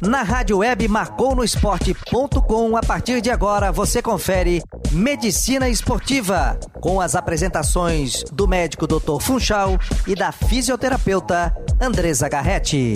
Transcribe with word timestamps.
Na 0.00 0.22
rádio 0.22 0.58
web 0.58 0.88
marconosport.com, 0.88 2.76
a 2.76 2.80
partir 2.80 3.20
de 3.20 3.30
agora 3.30 3.70
você 3.70 4.00
confere 4.02 4.62
Medicina 4.92 5.68
Esportiva, 5.68 6.58
com 6.80 7.00
as 7.00 7.14
apresentações 7.14 8.24
do 8.32 8.48
médico 8.48 8.86
Dr. 8.86 9.20
Funchal 9.20 9.72
e 10.06 10.14
da 10.14 10.32
fisioterapeuta 10.32 11.54
Andresa 11.80 12.28
Garretti. 12.28 12.94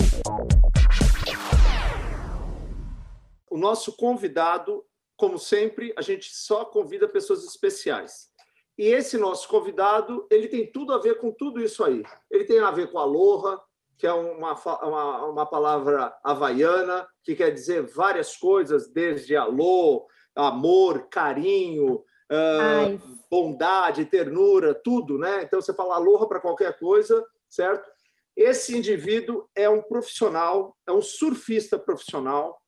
O 3.49 3.57
nosso 3.57 3.95
convidado, 3.95 4.83
como 5.15 5.39
sempre, 5.39 5.93
a 5.97 6.01
gente 6.01 6.35
só 6.35 6.65
convida 6.65 7.07
pessoas 7.07 7.43
especiais. 7.45 8.33
E 8.77 8.87
esse 8.87 9.17
nosso 9.17 9.47
convidado, 9.47 10.27
ele 10.29 10.49
tem 10.49 10.69
tudo 10.69 10.91
a 10.91 10.97
ver 10.99 11.19
com 11.19 11.31
tudo 11.31 11.61
isso 11.61 11.83
aí. 11.83 12.03
Ele 12.29 12.43
tem 12.43 12.59
a 12.59 12.71
ver 12.71 12.91
com 12.91 12.99
aloha, 12.99 13.61
que 13.97 14.05
é 14.05 14.13
uma, 14.13 14.53
uma, 14.83 15.25
uma 15.25 15.45
palavra 15.45 16.15
havaiana, 16.23 17.07
que 17.23 17.35
quer 17.35 17.51
dizer 17.51 17.83
várias 17.83 18.35
coisas, 18.35 18.91
desde 18.91 19.35
alô, 19.35 20.07
amor, 20.35 21.07
carinho, 21.09 22.03
uh, 22.31 23.17
bondade, 23.29 24.05
ternura, 24.05 24.73
tudo, 24.73 25.17
né? 25.17 25.43
Então 25.43 25.61
você 25.61 25.73
fala 25.73 25.95
aloha 25.95 26.27
para 26.27 26.41
qualquer 26.41 26.77
coisa, 26.77 27.25
certo? 27.49 27.89
Esse 28.35 28.77
indivíduo 28.77 29.49
é 29.55 29.69
um 29.69 29.81
profissional, 29.81 30.75
é 30.85 30.91
um 30.91 31.01
surfista 31.01 31.79
profissional. 31.79 32.59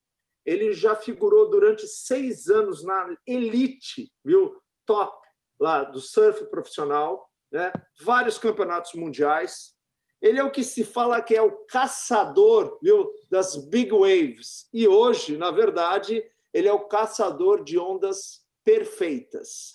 Ele 0.45 0.71
já 0.71 0.95
figurou 0.95 1.49
durante 1.49 1.85
seis 1.85 2.47
anos 2.47 2.83
na 2.83 3.15
elite, 3.27 4.09
viu? 4.23 4.55
Top 4.85 5.17
lá 5.59 5.83
do 5.83 5.99
surf 5.99 6.45
profissional, 6.45 7.29
né? 7.51 7.71
vários 8.01 8.37
campeonatos 8.37 8.93
mundiais. 8.93 9.75
Ele 10.21 10.39
é 10.39 10.43
o 10.43 10.51
que 10.51 10.63
se 10.63 10.83
fala 10.83 11.21
que 11.21 11.35
é 11.35 11.41
o 11.41 11.51
caçador 11.65 12.79
viu, 12.81 13.09
das 13.29 13.55
big 13.55 13.91
waves. 13.91 14.67
E 14.73 14.87
hoje, 14.87 15.37
na 15.37 15.51
verdade, 15.51 16.23
ele 16.53 16.67
é 16.67 16.73
o 16.73 16.87
caçador 16.87 17.63
de 17.63 17.77
ondas 17.77 18.41
perfeitas. 18.63 19.73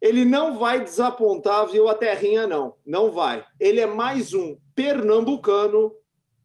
Ele 0.00 0.24
não 0.24 0.58
vai 0.58 0.82
desapontar, 0.82 1.66
viu, 1.68 1.88
a 1.88 1.94
terrinha, 1.94 2.46
não. 2.46 2.76
Não 2.84 3.10
vai. 3.10 3.46
Ele 3.58 3.80
é 3.80 3.86
mais 3.86 4.34
um 4.34 4.58
pernambucano 4.74 5.94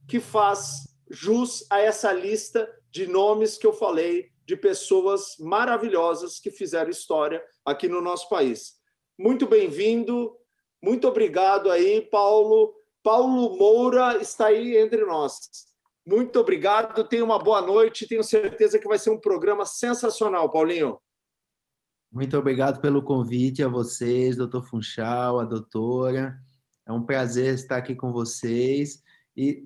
que 0.07 0.19
faz 0.19 0.87
jus 1.09 1.65
a 1.69 1.79
essa 1.79 2.13
lista 2.13 2.71
de 2.89 3.07
nomes 3.07 3.57
que 3.57 3.67
eu 3.67 3.73
falei 3.73 4.31
de 4.45 4.55
pessoas 4.55 5.35
maravilhosas 5.39 6.39
que 6.39 6.51
fizeram 6.51 6.89
história 6.89 7.43
aqui 7.65 7.87
no 7.87 8.01
nosso 8.01 8.27
país. 8.29 8.73
Muito 9.17 9.45
bem-vindo, 9.45 10.35
muito 10.81 11.07
obrigado 11.07 11.69
aí, 11.69 12.01
Paulo. 12.01 12.73
Paulo 13.03 13.57
Moura 13.57 14.17
está 14.21 14.47
aí 14.47 14.77
entre 14.77 15.05
nós. 15.05 15.39
Muito 16.05 16.39
obrigado, 16.39 17.03
tenha 17.07 17.23
uma 17.23 17.37
boa 17.37 17.61
noite, 17.61 18.07
tenho 18.07 18.23
certeza 18.23 18.79
que 18.79 18.87
vai 18.87 18.97
ser 18.97 19.11
um 19.11 19.19
programa 19.19 19.65
sensacional, 19.65 20.51
Paulinho. 20.51 20.99
Muito 22.11 22.37
obrigado 22.37 22.81
pelo 22.81 23.03
convite 23.03 23.63
a 23.63 23.67
vocês, 23.67 24.35
doutor 24.35 24.63
Funchal, 24.63 25.39
a 25.39 25.45
doutora. 25.45 26.37
É 26.85 26.91
um 26.91 27.03
prazer 27.03 27.53
estar 27.53 27.77
aqui 27.77 27.95
com 27.95 28.11
vocês. 28.11 29.01
E 29.37 29.65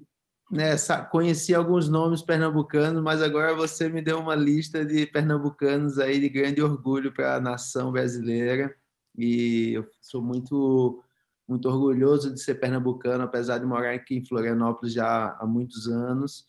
né, 0.52 0.76
conheci 1.10 1.56
alguns 1.56 1.90
nomes 1.90 2.22
pernambucanos, 2.22 3.02
mas 3.02 3.22
agora 3.22 3.56
você 3.56 3.90
me 3.90 4.02
deu 4.02 4.20
uma 4.20 4.36
lista 4.36 4.86
de 4.86 5.08
pernambucanos 5.08 5.98
aí 5.98 6.20
de 6.20 6.30
grande 6.30 6.62
orgulho 6.62 7.12
para 7.12 7.36
a 7.36 7.42
nação 7.42 7.92
brasileira 7.92 8.76
e 9.18 9.74
eu 9.74 9.88
sou 10.02 10.22
muito 10.22 11.04
muito 11.48 11.70
orgulhoso 11.70 12.34
de 12.34 12.42
ser 12.42 12.56
pernambucano, 12.56 13.24
apesar 13.24 13.60
de 13.60 13.66
morar 13.66 13.94
aqui 13.94 14.16
em 14.16 14.26
Florianópolis 14.26 14.94
já 14.94 15.38
há 15.40 15.46
muitos 15.46 15.88
anos, 15.88 16.46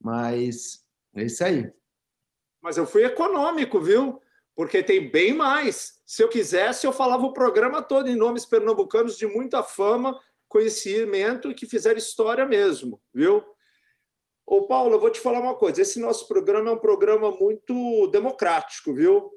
mas 0.00 0.84
é 1.14 1.24
isso 1.24 1.44
aí. 1.44 1.72
Mas 2.62 2.76
eu 2.76 2.86
fui 2.86 3.04
econômico, 3.04 3.80
viu? 3.80 4.20
Porque 4.54 4.82
tem 4.82 5.10
bem 5.10 5.32
mais. 5.32 6.00
Se 6.04 6.22
eu 6.22 6.28
quisesse, 6.28 6.86
eu 6.86 6.92
falava 6.92 7.24
o 7.24 7.32
programa 7.32 7.80
todo 7.80 8.08
em 8.08 8.16
nomes 8.16 8.44
pernambucanos 8.44 9.16
de 9.16 9.26
muita 9.26 9.62
fama 9.62 10.18
conhecimento 10.48 11.50
e 11.50 11.54
que 11.54 11.66
fizeram 11.66 11.98
história 11.98 12.44
mesmo, 12.44 13.00
viu? 13.14 13.44
Ô, 14.46 14.66
Paulo, 14.66 14.94
eu 14.94 15.00
vou 15.00 15.10
te 15.10 15.20
falar 15.20 15.40
uma 15.40 15.54
coisa. 15.54 15.82
Esse 15.82 16.00
nosso 16.00 16.26
programa 16.26 16.70
é 16.70 16.72
um 16.72 16.78
programa 16.78 17.30
muito 17.30 18.06
democrático, 18.08 18.94
viu? 18.94 19.30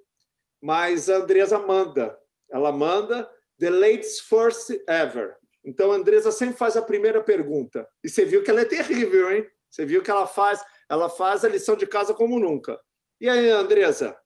Mas 0.61 1.09
a 1.09 1.17
Andresa 1.17 1.59
manda. 1.59 2.17
Ela 2.49 2.71
manda 2.71 3.29
the 3.61 3.69
latest 3.69 4.23
first 4.23 4.71
ever. 4.87 5.37
Então, 5.63 5.91
a 5.91 5.95
Andresa 5.95 6.31
sempre 6.31 6.57
faz 6.57 6.75
a 6.75 6.81
primeira 6.81 7.21
pergunta. 7.21 7.87
E 8.03 8.09
você 8.09 8.25
viu 8.25 8.43
que 8.43 8.49
ela 8.49 8.61
é 8.61 8.65
terrível, 8.65 9.31
hein? 9.31 9.45
Você 9.69 9.85
viu 9.85 10.01
que 10.01 10.09
ela 10.09 10.25
faz, 10.25 10.65
ela 10.89 11.07
faz 11.07 11.45
a 11.45 11.47
lição 11.47 11.75
de 11.75 11.85
casa 11.85 12.11
como 12.11 12.39
nunca. 12.39 12.79
E 13.21 13.29
aí, 13.29 13.51
Andresa? 13.51 14.17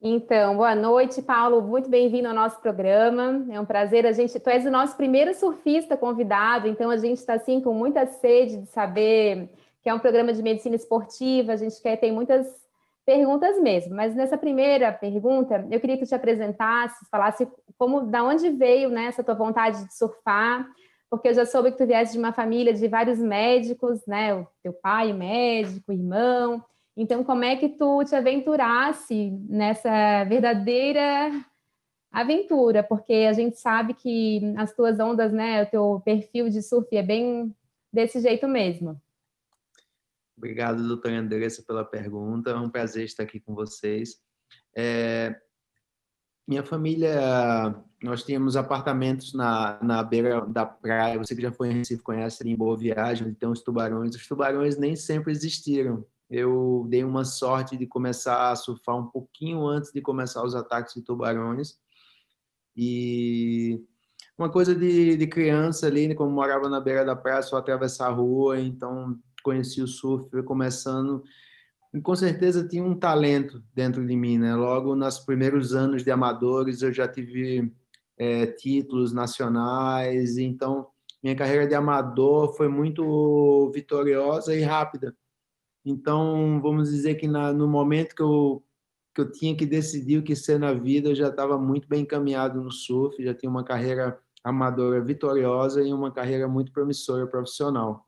Então, 0.00 0.56
boa 0.56 0.74
noite, 0.74 1.20
Paulo. 1.20 1.60
Muito 1.60 1.90
bem-vindo 1.90 2.26
ao 2.26 2.34
nosso 2.34 2.58
programa. 2.60 3.46
É 3.50 3.60
um 3.60 3.66
prazer. 3.66 4.06
A 4.06 4.12
gente, 4.12 4.40
tu 4.40 4.48
és 4.48 4.64
o 4.64 4.70
nosso 4.70 4.96
primeiro 4.96 5.34
surfista 5.34 5.94
convidado, 5.94 6.66
então 6.66 6.90
a 6.90 6.96
gente 6.96 7.18
está 7.18 7.34
assim 7.34 7.60
com 7.60 7.74
muita 7.74 8.06
sede 8.06 8.62
de 8.62 8.66
saber 8.66 9.50
que 9.82 9.90
é 9.90 9.94
um 9.94 9.98
programa 9.98 10.32
de 10.32 10.42
medicina 10.42 10.74
esportiva. 10.74 11.52
A 11.52 11.56
gente 11.56 11.80
quer 11.82 11.96
ter 11.96 12.10
muitas 12.10 12.46
perguntas 13.04 13.60
mesmo. 13.60 13.94
Mas 13.94 14.14
nessa 14.14 14.36
primeira 14.36 14.92
pergunta, 14.92 15.66
eu 15.70 15.80
queria 15.80 15.96
que 15.96 16.04
tu 16.04 16.08
te 16.08 16.14
apresentasse, 16.14 17.06
falasse 17.10 17.46
como, 17.78 18.02
da 18.02 18.22
onde 18.22 18.50
veio 18.50 18.88
né, 18.90 19.06
essa 19.06 19.22
tua 19.22 19.34
vontade 19.34 19.84
de 19.84 19.94
surfar, 19.94 20.66
porque 21.10 21.28
eu 21.28 21.34
já 21.34 21.46
soube 21.46 21.70
que 21.70 21.78
tu 21.78 21.86
viesse 21.86 22.12
de 22.12 22.18
uma 22.18 22.32
família 22.32 22.72
de 22.72 22.88
vários 22.88 23.18
médicos, 23.18 24.04
né? 24.06 24.34
O 24.34 24.48
teu 24.62 24.72
pai 24.72 25.12
médico, 25.12 25.92
irmão. 25.92 26.64
Então, 26.96 27.22
como 27.22 27.44
é 27.44 27.56
que 27.56 27.68
tu 27.68 28.04
te 28.04 28.14
aventurasse 28.14 29.30
nessa 29.48 30.24
verdadeira 30.24 31.30
aventura? 32.10 32.82
Porque 32.82 33.26
a 33.28 33.32
gente 33.32 33.58
sabe 33.58 33.94
que 33.94 34.40
as 34.56 34.72
tuas 34.74 34.98
ondas, 34.98 35.32
né, 35.32 35.62
o 35.62 35.66
teu 35.66 36.02
perfil 36.04 36.48
de 36.48 36.62
surf 36.62 36.88
é 36.96 37.02
bem 37.02 37.54
desse 37.92 38.20
jeito 38.20 38.48
mesmo. 38.48 39.00
Obrigado, 40.36 40.86
doutora 40.86 41.18
Andressa, 41.18 41.62
pela 41.62 41.84
pergunta. 41.84 42.50
É 42.50 42.56
um 42.56 42.70
prazer 42.70 43.04
estar 43.04 43.22
aqui 43.22 43.40
com 43.40 43.54
vocês. 43.54 44.16
É, 44.76 45.34
minha 46.46 46.62
família, 46.62 47.74
nós 48.02 48.22
tínhamos 48.22 48.56
apartamentos 48.56 49.32
na, 49.32 49.78
na 49.82 50.02
beira 50.02 50.40
da 50.46 50.66
praia. 50.66 51.18
Você 51.18 51.34
que 51.34 51.42
já 51.42 51.52
foi 51.52 51.70
em 51.70 51.78
Recife 51.78 52.02
conhece 52.02 52.46
em 52.46 52.56
Boa 52.56 52.76
Viagem, 52.76 53.26
onde 53.26 53.36
tem 53.36 53.48
os 53.48 53.62
tubarões. 53.62 54.14
Os 54.14 54.26
tubarões 54.26 54.76
nem 54.76 54.96
sempre 54.96 55.32
existiram 55.32 56.04
eu 56.30 56.86
dei 56.88 57.04
uma 57.04 57.24
sorte 57.24 57.76
de 57.76 57.86
começar 57.86 58.50
a 58.50 58.56
surfar 58.56 58.96
um 58.96 59.06
pouquinho 59.06 59.66
antes 59.66 59.92
de 59.92 60.00
começar 60.00 60.42
os 60.42 60.54
ataques 60.54 60.94
de 60.94 61.02
tubarões. 61.02 61.78
E 62.76 63.80
uma 64.36 64.50
coisa 64.50 64.74
de, 64.74 65.16
de 65.16 65.26
criança 65.26 65.86
ali, 65.86 66.14
como 66.14 66.30
morava 66.30 66.68
na 66.68 66.80
beira 66.80 67.04
da 67.04 67.14
praia, 67.14 67.42
só 67.42 67.56
atravessar 67.56 68.08
a 68.08 68.12
rua, 68.12 68.58
então 68.58 69.16
conheci 69.44 69.80
o 69.80 69.86
surf, 69.86 70.28
foi 70.30 70.42
começando. 70.42 71.22
E 71.92 72.00
com 72.00 72.16
certeza 72.16 72.66
tinha 72.66 72.82
um 72.82 72.98
talento 72.98 73.62
dentro 73.72 74.04
de 74.04 74.16
mim, 74.16 74.38
né? 74.38 74.56
Logo 74.56 74.96
nos 74.96 75.20
primeiros 75.20 75.74
anos 75.74 76.02
de 76.02 76.10
amadores 76.10 76.82
eu 76.82 76.92
já 76.92 77.06
tive 77.06 77.72
é, 78.18 78.46
títulos 78.46 79.12
nacionais, 79.12 80.36
então 80.38 80.88
minha 81.22 81.36
carreira 81.36 81.66
de 81.66 81.74
amador 81.74 82.56
foi 82.56 82.68
muito 82.68 83.70
vitoriosa 83.72 84.54
e 84.54 84.62
rápida 84.62 85.14
então, 85.84 86.60
vamos 86.62 86.90
dizer 86.90 87.16
que 87.16 87.28
na, 87.28 87.52
no 87.52 87.68
momento 87.68 88.14
que 88.14 88.22
eu, 88.22 88.64
que 89.14 89.20
eu 89.20 89.30
tinha 89.30 89.54
que 89.54 89.66
decidir 89.66 90.18
o 90.18 90.22
que 90.22 90.34
ser 90.34 90.58
na 90.58 90.72
vida, 90.72 91.10
eu 91.10 91.14
já 91.14 91.28
estava 91.28 91.58
muito 91.58 91.86
bem 91.86 92.02
encaminhado 92.02 92.60
no 92.60 92.72
surf, 92.72 93.22
já 93.22 93.34
tinha 93.34 93.50
uma 93.50 93.62
carreira 93.62 94.18
amadora 94.42 95.02
vitoriosa 95.02 95.82
e 95.82 95.92
uma 95.92 96.10
carreira 96.10 96.48
muito 96.48 96.72
promissora 96.72 97.26
profissional. 97.26 98.06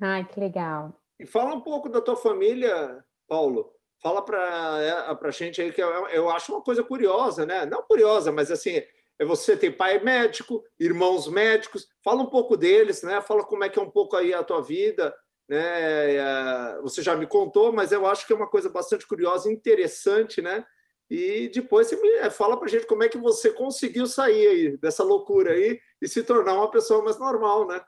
Ai, 0.00 0.24
que 0.24 0.38
legal. 0.38 1.00
E 1.18 1.26
fala 1.26 1.54
um 1.54 1.60
pouco 1.60 1.88
da 1.88 2.00
tua 2.00 2.16
família, 2.16 3.04
Paulo. 3.26 3.72
Fala 4.02 4.22
para 4.22 4.82
é, 4.82 4.90
a 4.92 5.30
gente 5.30 5.60
aí 5.60 5.72
que 5.72 5.82
eu, 5.82 5.88
eu 6.08 6.30
acho 6.30 6.52
uma 6.52 6.62
coisa 6.62 6.82
curiosa, 6.82 7.46
né? 7.46 7.64
Não 7.64 7.82
curiosa, 7.82 8.30
mas 8.30 8.50
assim, 8.50 8.82
é 9.18 9.24
você 9.24 9.56
tem 9.56 9.72
pai 9.72 9.98
médico, 9.98 10.62
irmãos 10.78 11.28
médicos. 11.28 11.88
Fala 12.04 12.22
um 12.22 12.26
pouco 12.26 12.56
deles, 12.56 13.02
né? 13.02 13.20
Fala 13.22 13.44
como 13.44 13.64
é 13.64 13.68
que 13.68 13.78
é 13.78 13.82
um 13.82 13.90
pouco 13.90 14.16
aí 14.16 14.34
a 14.34 14.44
tua 14.44 14.60
vida, 14.60 15.14
né? 15.48 16.14
É, 16.14 16.78
você 16.82 17.02
já 17.02 17.16
me 17.16 17.26
contou, 17.26 17.72
mas 17.72 17.92
eu 17.92 18.06
acho 18.06 18.26
que 18.26 18.32
é 18.32 18.36
uma 18.36 18.48
coisa 18.48 18.68
bastante 18.68 19.06
curiosa, 19.06 19.50
interessante, 19.50 20.42
né? 20.42 20.64
E 21.08 21.48
depois 21.48 21.86
você 21.86 21.96
me 21.96 22.30
fala 22.30 22.58
para 22.58 22.68
gente 22.68 22.86
como 22.86 23.04
é 23.04 23.08
que 23.08 23.16
você 23.16 23.52
conseguiu 23.52 24.06
sair 24.06 24.48
aí 24.48 24.76
dessa 24.76 25.04
loucura 25.04 25.52
aí 25.52 25.80
e 26.02 26.08
se 26.08 26.22
tornar 26.22 26.54
uma 26.54 26.70
pessoa 26.70 27.02
mais 27.02 27.18
normal, 27.18 27.66
né? 27.66 27.80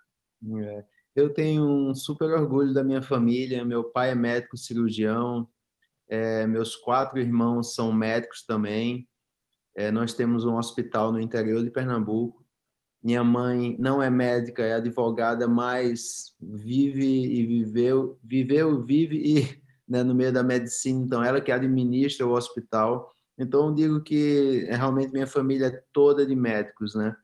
É. 0.63 0.85
Eu 1.19 1.35
tenho 1.35 1.65
um 1.65 1.97
super 1.97 2.31
orgulho 2.31 2.73
da 2.73 2.85
minha 2.85 3.03
família. 3.03 3.65
Meu 3.65 3.83
pai 3.83 4.11
é 4.11 4.15
médico 4.15 4.57
cirurgião, 4.57 5.49
é, 6.09 6.47
meus 6.47 6.77
quatro 6.77 7.19
irmãos 7.19 7.75
são 7.75 7.93
médicos 7.93 8.45
também. 8.45 9.09
É, 9.75 9.91
nós 9.91 10.15
temos 10.15 10.45
um 10.45 10.57
hospital 10.57 11.11
no 11.11 11.21
interior 11.21 11.65
de 11.65 11.73
Pernambuco 11.73 12.47
Minha 13.03 13.25
mãe 13.25 13.77
não 13.81 14.01
é 14.01 14.09
médica, 14.09 14.63
é 14.63 14.75
advogada, 14.75 15.49
mas 15.49 16.37
vive 16.41 17.05
e 17.05 17.45
viveu, 17.45 18.17
viveu, 18.23 18.81
vive 18.85 19.17
e 19.17 19.63
né, 19.89 20.05
no 20.05 20.15
meio 20.15 20.33
da 20.33 20.45
medicina. 20.45 21.05
Então, 21.05 21.25
ela 21.25 21.41
que 21.41 21.51
administra 21.51 22.25
o 22.29 22.33
hospital. 22.33 23.13
Então, 23.37 23.67
eu 23.67 23.75
digo 23.75 24.01
que 24.05 24.67
é 24.69 24.77
realmente 24.77 25.13
minha 25.13 25.27
família 25.27 25.67
é 25.67 25.83
toda 25.93 26.25
de 26.25 26.37
médicos, 26.37 26.95
né? 26.95 27.17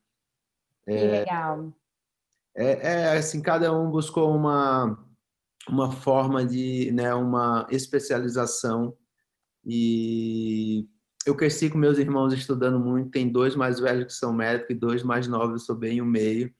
É, 0.84 0.96
que 0.96 1.06
legal. 1.06 1.72
É, 2.56 3.12
é, 3.12 3.18
assim, 3.18 3.42
cada 3.42 3.72
um 3.76 3.90
buscou 3.90 4.34
uma 4.34 4.98
uma 5.68 5.90
forma 5.90 6.44
de, 6.44 6.90
né, 6.92 7.14
uma 7.14 7.66
especialização 7.70 8.94
e 9.64 10.86
eu 11.26 11.34
cresci 11.34 11.70
com 11.70 11.78
meus 11.78 11.98
irmãos 11.98 12.34
estudando 12.34 12.78
muito, 12.78 13.10
tem 13.10 13.28
dois 13.30 13.56
mais 13.56 13.80
velhos 13.80 14.06
que 14.06 14.12
são 14.12 14.32
médicos 14.32 14.70
e 14.70 14.78
dois 14.78 15.02
mais 15.02 15.26
novos, 15.26 15.62
eu 15.62 15.66
sou 15.66 15.76
bem 15.76 16.02
o 16.02 16.06
meio, 16.06 16.52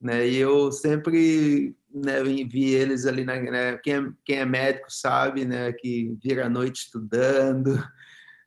né? 0.00 0.28
E 0.28 0.36
eu 0.36 0.70
sempre 0.70 1.74
né, 1.92 2.22
vi 2.22 2.74
eles 2.74 3.06
ali, 3.06 3.24
na, 3.24 3.40
né, 3.40 3.78
quem, 3.78 3.94
é, 3.94 4.12
quem 4.24 4.36
é 4.38 4.44
médico 4.44 4.92
sabe, 4.92 5.44
né, 5.44 5.72
que 5.72 6.16
vira 6.22 6.46
a 6.46 6.50
noite 6.50 6.84
estudando. 6.84 7.72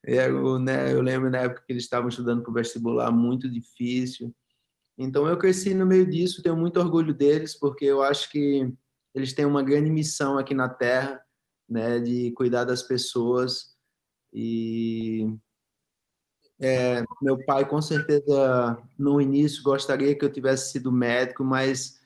Eu, 0.05 0.59
né, 0.59 0.91
eu 0.91 1.01
lembro 1.01 1.29
na 1.29 1.37
época 1.37 1.63
que 1.65 1.71
eles 1.71 1.83
estavam 1.83 2.09
estudando 2.09 2.41
para 2.41 2.51
o 2.51 2.53
vestibular, 2.53 3.09
muito 3.09 3.49
difícil. 3.49 4.35
Então 4.97 5.27
eu 5.27 5.37
cresci 5.37 5.73
no 5.73 5.85
meio 5.85 6.05
disso, 6.09 6.43
tenho 6.43 6.55
muito 6.55 6.79
orgulho 6.79 7.13
deles, 7.13 7.57
porque 7.57 7.85
eu 7.85 8.03
acho 8.03 8.29
que 8.29 8.71
eles 9.13 9.33
têm 9.33 9.45
uma 9.45 9.63
grande 9.63 9.89
missão 9.89 10.37
aqui 10.37 10.53
na 10.53 10.69
Terra, 10.69 11.21
né, 11.67 11.99
de 11.99 12.31
cuidar 12.31 12.63
das 12.63 12.83
pessoas 12.83 13.73
e 14.31 15.27
é, 16.59 17.03
meu 17.21 17.43
pai, 17.43 17.67
com 17.67 17.81
certeza, 17.81 18.81
no 18.97 19.19
início 19.19 19.61
gostaria 19.63 20.15
que 20.15 20.23
eu 20.23 20.31
tivesse 20.31 20.71
sido 20.71 20.91
médico, 20.91 21.43
mas 21.43 21.99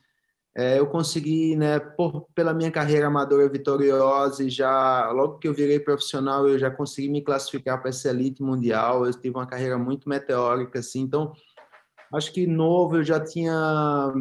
é, 0.56 0.78
eu 0.78 0.88
consegui, 0.88 1.54
né, 1.54 1.78
por, 1.78 2.26
pela 2.34 2.52
minha 2.52 2.70
carreira 2.70 3.06
amadora 3.06 3.48
vitoriosa 3.48 4.42
e 4.42 4.50
já, 4.50 5.08
logo 5.12 5.38
que 5.38 5.46
eu 5.46 5.54
virei 5.54 5.78
profissional, 5.78 6.48
eu 6.48 6.58
já 6.58 6.70
consegui 6.70 7.08
me 7.08 7.22
classificar 7.22 7.80
para 7.80 7.90
essa 7.90 8.08
elite 8.08 8.42
mundial. 8.42 9.06
Eu 9.06 9.12
tive 9.12 9.36
uma 9.36 9.46
carreira 9.46 9.78
muito 9.78 10.08
meteórica, 10.08 10.80
assim, 10.80 11.00
então 11.02 11.32
acho 12.12 12.32
que 12.32 12.46
novo 12.46 12.96
eu 12.96 13.04
já 13.04 13.20
tinha 13.20 14.12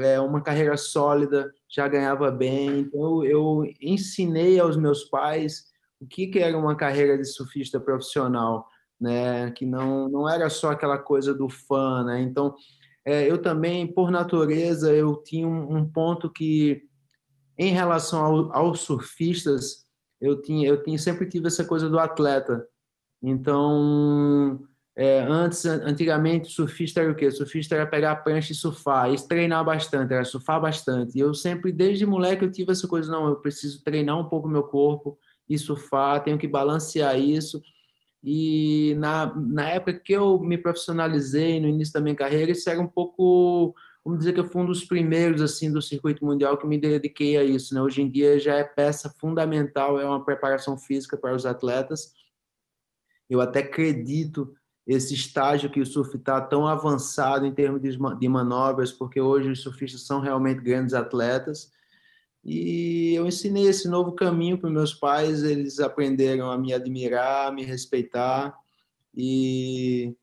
é, 0.00 0.20
uma 0.20 0.40
carreira 0.40 0.76
sólida, 0.76 1.52
já 1.68 1.86
ganhava 1.88 2.30
bem. 2.30 2.80
Então 2.80 3.24
eu 3.24 3.64
ensinei 3.80 4.58
aos 4.58 4.76
meus 4.76 5.04
pais 5.04 5.70
o 6.00 6.06
que, 6.06 6.26
que 6.26 6.38
era 6.40 6.58
uma 6.58 6.74
carreira 6.74 7.16
de 7.16 7.24
surfista 7.24 7.78
profissional 7.78 8.66
né? 9.02 9.50
Que 9.50 9.66
não 9.66 10.08
não 10.08 10.28
era 10.28 10.48
só 10.48 10.70
aquela 10.70 10.96
coisa 10.96 11.34
do 11.34 11.48
fã, 11.48 12.04
né? 12.04 12.22
Então, 12.22 12.54
é, 13.04 13.28
eu 13.28 13.42
também, 13.42 13.92
por 13.92 14.12
natureza, 14.12 14.94
eu 14.94 15.16
tinha 15.24 15.46
um, 15.46 15.76
um 15.76 15.84
ponto 15.90 16.30
que, 16.30 16.82
em 17.58 17.72
relação 17.72 18.24
ao, 18.24 18.56
aos 18.56 18.80
surfistas, 18.82 19.84
eu 20.20 20.40
tinha 20.40 20.68
eu 20.68 20.82
tinha 20.84 20.96
sempre 20.98 21.28
tive 21.28 21.48
essa 21.48 21.64
coisa 21.64 21.90
do 21.90 21.98
atleta. 21.98 22.64
Então, 23.20 24.60
é, 24.94 25.20
antes, 25.20 25.64
antigamente, 25.64 26.52
surfista 26.52 27.00
era 27.00 27.10
o 27.10 27.14
quê? 27.14 27.30
Surfista 27.30 27.74
era 27.74 27.86
pegar 27.86 28.12
a 28.12 28.16
prancha 28.16 28.52
e 28.52 28.54
surfar, 28.54 29.12
e 29.12 29.16
treinar 29.26 29.64
bastante, 29.64 30.12
era 30.12 30.24
surfar 30.24 30.60
bastante. 30.60 31.16
E 31.16 31.20
eu 31.20 31.32
sempre, 31.32 31.72
desde 31.72 32.04
moleque, 32.04 32.44
eu 32.44 32.52
tive 32.52 32.72
essa 32.72 32.86
coisa, 32.86 33.10
não, 33.10 33.28
eu 33.28 33.36
preciso 33.36 33.82
treinar 33.82 34.18
um 34.18 34.28
pouco 34.28 34.48
meu 34.48 34.64
corpo 34.64 35.18
e 35.48 35.58
surfar, 35.58 36.22
tenho 36.22 36.38
que 36.38 36.46
balancear 36.46 37.18
isso. 37.18 37.62
E 38.22 38.94
na, 38.98 39.34
na 39.34 39.70
época 39.70 39.94
que 39.94 40.12
eu 40.12 40.38
me 40.38 40.58
profissionalizei, 40.58 41.58
no 41.58 41.68
início 41.68 41.94
da 41.94 42.00
minha 42.00 42.14
carreira, 42.14 42.52
isso 42.52 42.68
era 42.68 42.80
um 42.80 42.86
pouco, 42.86 43.74
vamos 44.04 44.20
dizer 44.20 44.34
que 44.34 44.40
eu 44.40 44.48
fui 44.48 44.62
um 44.62 44.66
dos 44.66 44.84
primeiros 44.84 45.40
assim 45.40 45.72
do 45.72 45.80
circuito 45.80 46.24
mundial 46.24 46.58
que 46.58 46.66
me 46.66 46.78
dediquei 46.78 47.38
a 47.38 47.42
isso. 47.42 47.74
Né? 47.74 47.80
Hoje 47.80 48.02
em 48.02 48.10
dia 48.10 48.38
já 48.38 48.56
é 48.56 48.64
peça 48.64 49.10
fundamental, 49.18 49.98
é 49.98 50.04
uma 50.04 50.24
preparação 50.24 50.76
física 50.76 51.16
para 51.16 51.34
os 51.34 51.46
atletas. 51.46 52.12
Eu 53.28 53.40
até 53.40 53.60
acredito 53.60 54.54
esse 54.86 55.14
estágio 55.14 55.70
que 55.70 55.80
o 55.80 55.86
surf 55.86 56.16
está 56.16 56.40
tão 56.40 56.66
avançado 56.66 57.46
em 57.46 57.52
termos 57.52 57.80
de 57.80 58.28
manobras, 58.28 58.90
porque 58.90 59.20
hoje 59.20 59.50
os 59.50 59.62
surfistas 59.62 60.02
são 60.02 60.20
realmente 60.20 60.60
grandes 60.60 60.94
atletas 60.94 61.70
e 62.44 63.14
eu 63.14 63.26
ensinei 63.26 63.66
esse 63.66 63.88
novo 63.88 64.12
caminho 64.12 64.58
para 64.58 64.68
meus 64.68 64.92
pais, 64.92 65.44
eles 65.44 65.78
aprenderam 65.78 66.50
a 66.50 66.58
me 66.58 66.72
admirar, 66.72 67.48
a 67.48 67.52
me 67.52 67.64
respeitar. 67.64 68.56
E 69.14 70.16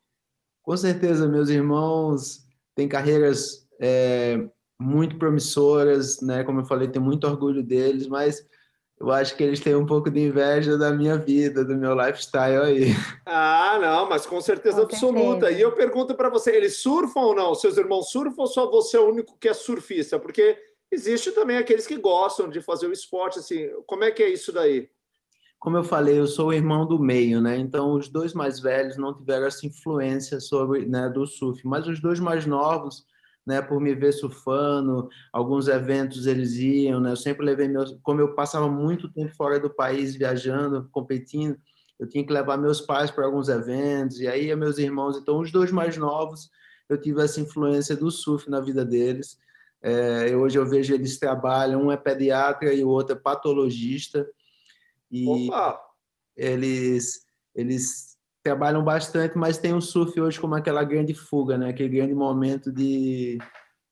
com 0.62 0.76
certeza 0.76 1.26
meus 1.26 1.48
irmãos 1.48 2.46
têm 2.74 2.86
carreiras 2.88 3.66
é, 3.80 4.46
muito 4.78 5.16
promissoras, 5.16 6.20
né? 6.20 6.44
Como 6.44 6.60
eu 6.60 6.66
falei, 6.66 6.88
tenho 6.88 7.04
muito 7.04 7.26
orgulho 7.26 7.62
deles, 7.62 8.06
mas 8.06 8.46
eu 9.00 9.10
acho 9.10 9.34
que 9.34 9.42
eles 9.42 9.60
têm 9.60 9.74
um 9.74 9.86
pouco 9.86 10.10
de 10.10 10.20
inveja 10.20 10.76
da 10.76 10.92
minha 10.92 11.16
vida, 11.16 11.64
do 11.64 11.74
meu 11.74 11.94
lifestyle 11.94 12.64
aí. 12.64 12.86
Ah, 13.24 13.78
não, 13.80 14.08
mas 14.08 14.26
com 14.26 14.40
certeza 14.40 14.78
com 14.78 14.82
absoluta. 14.82 15.46
Certeza. 15.46 15.58
E 15.58 15.62
eu 15.62 15.72
pergunto 15.72 16.14
para 16.14 16.28
você, 16.28 16.50
eles 16.50 16.76
surfam 16.78 17.20
ou 17.20 17.34
não? 17.34 17.54
Seus 17.54 17.76
irmãos 17.76 18.10
surfam 18.10 18.42
ou 18.42 18.46
só 18.46 18.70
você 18.70 18.96
é 18.96 19.00
o 19.00 19.08
único 19.08 19.38
que 19.38 19.48
é 19.48 19.54
surfista? 19.54 20.18
Porque 20.18 20.56
Existe 20.92 21.30
também 21.30 21.56
aqueles 21.56 21.86
que 21.86 21.96
gostam 21.96 22.48
de 22.48 22.60
fazer 22.60 22.88
o 22.88 22.92
esporte, 22.92 23.38
assim, 23.38 23.70
como 23.86 24.02
é 24.02 24.10
que 24.10 24.24
é 24.24 24.28
isso 24.28 24.52
daí? 24.52 24.90
Como 25.56 25.76
eu 25.76 25.84
falei, 25.84 26.18
eu 26.18 26.26
sou 26.26 26.48
o 26.48 26.52
irmão 26.52 26.84
do 26.84 26.98
meio, 26.98 27.40
né? 27.40 27.56
Então, 27.56 27.92
os 27.92 28.08
dois 28.08 28.32
mais 28.34 28.58
velhos 28.58 28.96
não 28.96 29.14
tiveram 29.14 29.46
essa 29.46 29.64
influência 29.64 30.40
sobre, 30.40 30.86
né, 30.86 31.08
do 31.08 31.26
surf, 31.26 31.64
mas 31.64 31.86
os 31.86 32.00
dois 32.00 32.18
mais 32.18 32.44
novos, 32.44 33.04
né, 33.46 33.62
por 33.62 33.80
me 33.80 33.94
ver 33.94 34.12
surfando, 34.12 35.08
alguns 35.32 35.68
eventos 35.68 36.26
eles 36.26 36.54
iam, 36.56 37.00
né? 37.00 37.12
Eu 37.12 37.16
sempre 37.16 37.44
levei 37.44 37.68
meus, 37.68 37.98
como 38.02 38.20
eu 38.20 38.34
passava 38.34 38.68
muito 38.70 39.12
tempo 39.12 39.34
fora 39.34 39.58
do 39.58 39.70
país 39.70 40.14
viajando, 40.14 40.88
competindo, 40.92 41.58
eu 41.98 42.08
tinha 42.08 42.24
que 42.24 42.32
levar 42.32 42.56
meus 42.56 42.80
pais 42.80 43.10
para 43.10 43.26
alguns 43.26 43.48
eventos 43.48 44.20
e 44.20 44.26
aí 44.26 44.54
meus 44.56 44.78
irmãos, 44.78 45.18
então 45.18 45.38
os 45.38 45.50
dois 45.52 45.70
mais 45.70 45.96
novos, 45.96 46.50
eu 46.88 47.00
tive 47.00 47.22
essa 47.22 47.40
influência 47.40 47.96
do 47.96 48.10
surf 48.10 48.48
na 48.50 48.60
vida 48.60 48.84
deles. 48.84 49.38
É, 49.82 50.36
hoje 50.36 50.58
eu 50.58 50.66
vejo 50.66 50.92
eles 50.92 51.18
trabalham, 51.18 51.84
um 51.84 51.92
é 51.92 51.96
pediatra 51.96 52.72
e 52.74 52.84
o 52.84 52.88
outro 52.88 53.16
é 53.16 53.18
patologista. 53.18 54.28
E 55.10 55.48
Opa! 55.48 55.80
eles 56.36 57.26
eles 57.54 58.09
trabalham 58.42 58.82
bastante, 58.82 59.36
mas 59.36 59.58
tem 59.58 59.74
o 59.74 59.80
surf 59.80 60.18
hoje 60.20 60.40
como 60.40 60.54
aquela 60.54 60.82
grande 60.84 61.14
fuga, 61.14 61.58
né? 61.58 61.70
Aquele 61.70 61.88
grande 61.88 62.14
momento 62.14 62.72
de, 62.72 63.38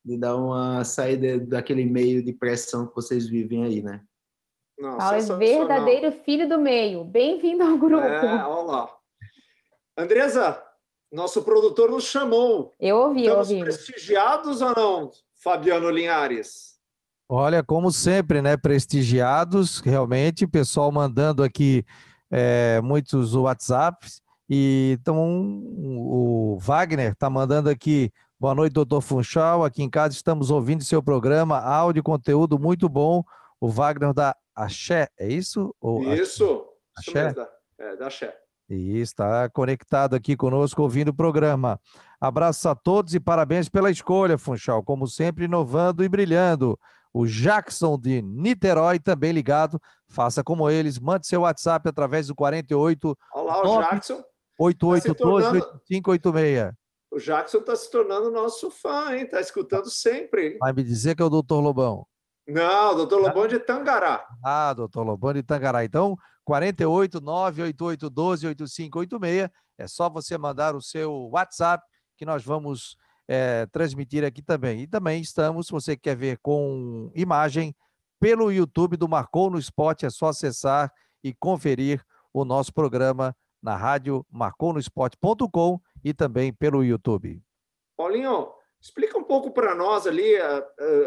de 0.05 0.17
dar 0.19 0.37
uma 0.37 0.85
saída 0.85 1.39
daquele 1.39 1.85
meio 1.85 2.23
de 2.25 2.33
pressão 2.33 2.87
que 2.87 2.95
vocês 2.95 3.27
vivem 3.29 3.65
aí, 3.65 3.83
né? 3.83 4.01
Paulo 4.81 5.17
é 5.17 5.37
verdadeiro 5.37 6.13
filho 6.25 6.49
do 6.49 6.59
meio. 6.59 7.05
Bem-vindo 7.05 7.65
ao 7.65 7.77
grupo. 7.77 8.05
É, 8.05 8.45
olha 8.45 8.63
lá. 8.63 8.91
Andresa, 9.97 10.63
nosso 11.13 11.43
produtor 11.43 11.91
nos 11.91 12.05
chamou. 12.05 12.75
Eu 12.79 12.97
ouvi, 12.97 13.23
Estamos 13.23 13.51
eu 13.51 13.57
ouvi. 13.59 13.71
prestigiados 13.71 14.63
ou 14.63 14.75
não? 14.75 15.11
Fabiano 15.43 15.91
Linhares? 15.91 16.79
Olha, 17.29 17.63
como 17.63 17.91
sempre, 17.91 18.41
né? 18.41 18.57
Prestigiados, 18.57 19.81
realmente, 19.81 20.47
pessoal 20.47 20.93
mandando 20.93 21.43
aqui 21.43 21.85
é, 22.31 22.81
muitos 22.81 23.35
WhatsApps. 23.35 24.23
E 24.49 24.97
então 24.99 25.63
o 25.67 26.59
Wagner 26.61 27.13
está 27.13 27.29
mandando 27.29 27.69
aqui. 27.69 28.11
Boa 28.41 28.55
noite, 28.55 28.73
doutor 28.73 29.01
Funchal. 29.01 29.65
Aqui 29.65 29.83
em 29.83 29.91
casa 29.91 30.15
estamos 30.15 30.51
ouvindo 30.51 30.85
seu 30.85 31.03
programa, 31.03 31.59
áudio, 31.59 32.03
conteúdo 32.03 32.59
muito 32.59 32.89
bom. 32.89 33.23
O 33.61 33.69
Wagner 33.69 34.15
da 34.15 34.35
Axé, 34.55 35.09
é 35.19 35.29
isso? 35.29 35.75
Ou 35.81 36.15
isso, 36.15 36.65
Axé? 36.97 37.31
isso 37.31 37.47
é, 37.79 37.97
da 37.97 38.07
Axé. 38.07 38.35
E 38.71 39.01
está 39.01 39.49
conectado 39.49 40.15
aqui 40.15 40.37
conosco 40.37 40.83
ouvindo 40.83 41.09
o 41.09 41.15
programa. 41.15 41.81
Abraços 42.21 42.65
a 42.67 42.75
todos 42.75 43.15
e 43.15 43.21
parabéns 43.21 43.69
pela 43.69 43.91
escolha, 43.91 44.39
Funchal. 44.39 44.83
Como 44.83 45.07
sempre, 45.07 45.45
inovando 45.45 46.05
e 46.05 46.09
brilhando. 46.09 46.79
O 47.13 47.27
Jackson 47.27 47.99
de 47.99 48.23
Niterói 48.23 48.99
também 48.99 49.33
ligado. 49.33 49.81
Faça 50.07 50.45
como 50.45 50.69
eles. 50.69 50.99
Mande 50.99 51.27
seu 51.27 51.43
WhatsApp 51.43 51.89
através 51.89 52.27
do 52.27 52.35
48. 52.35 53.17
Olá, 53.33 53.63
o 53.63 53.83
Jackson. 53.83 54.23
8812-8586. 54.61 56.75
O 57.11 57.19
Jackson 57.19 57.59
está 57.59 57.75
se 57.75 57.91
tornando 57.91 58.31
nosso 58.31 58.71
fã, 58.71 59.15
hein? 59.15 59.23
Está 59.23 59.41
escutando 59.41 59.91
sempre. 59.91 60.59
Vai 60.59 60.73
me 60.73 60.83
dizer 60.83 61.15
que 61.15 61.23
é 61.23 61.25
o 61.25 61.31
doutor 61.31 61.61
Lobão. 61.61 62.07
Não, 62.47 62.95
doutor 62.95 63.21
Lobão 63.21 63.45
é 63.45 63.49
de 63.49 63.59
Tangará. 63.59 64.27
Ah, 64.45 64.73
doutor 64.73 65.05
Lobão 65.05 65.33
de 65.33 65.43
Tangará. 65.43 65.85
Então, 65.85 66.17
48 66.45 67.21
988 67.21 68.11
12 68.11 68.47
8586. 68.47 69.51
É 69.79 69.87
só 69.87 70.11
você 70.11 70.37
mandar 70.37 70.75
o 70.75 70.83
seu 70.83 71.31
WhatsApp 71.31 71.85
que 72.17 72.27
nós 72.27 72.45
vamos 72.45 72.97
é, 73.29 73.67
transmitir 73.67 74.25
aqui 74.25 74.43
também. 74.43 74.81
E 74.81 74.87
também 74.87 75.21
estamos, 75.21 75.67
se 75.67 75.73
você 75.73 75.97
quer 75.97 76.17
ver 76.17 76.39
com 76.43 77.13
imagem, 77.15 77.75
pelo 78.19 78.51
YouTube 78.51 78.97
do 78.97 79.09
Marcou 79.09 79.51
no 79.51 79.59
Esporte, 79.59 80.05
é 80.05 80.11
só 80.11 80.29
acessar 80.29 80.93
e 81.23 81.33
conferir 81.35 82.03
o 82.33 82.45
nosso 82.45 82.73
programa 82.73 83.37
na 83.63 83.77
rádio 83.77 84.25
marconosport.com 84.31 85.81
e 86.05 86.15
também 86.15 86.53
pelo 86.53 86.85
YouTube. 86.85 87.43
Paulinho, 87.97 88.49
Explica 88.81 89.19
um 89.19 89.25
pouco 89.25 89.51
para 89.51 89.75
nós 89.75 90.07
ali, 90.07 90.37
uh, 90.37 90.61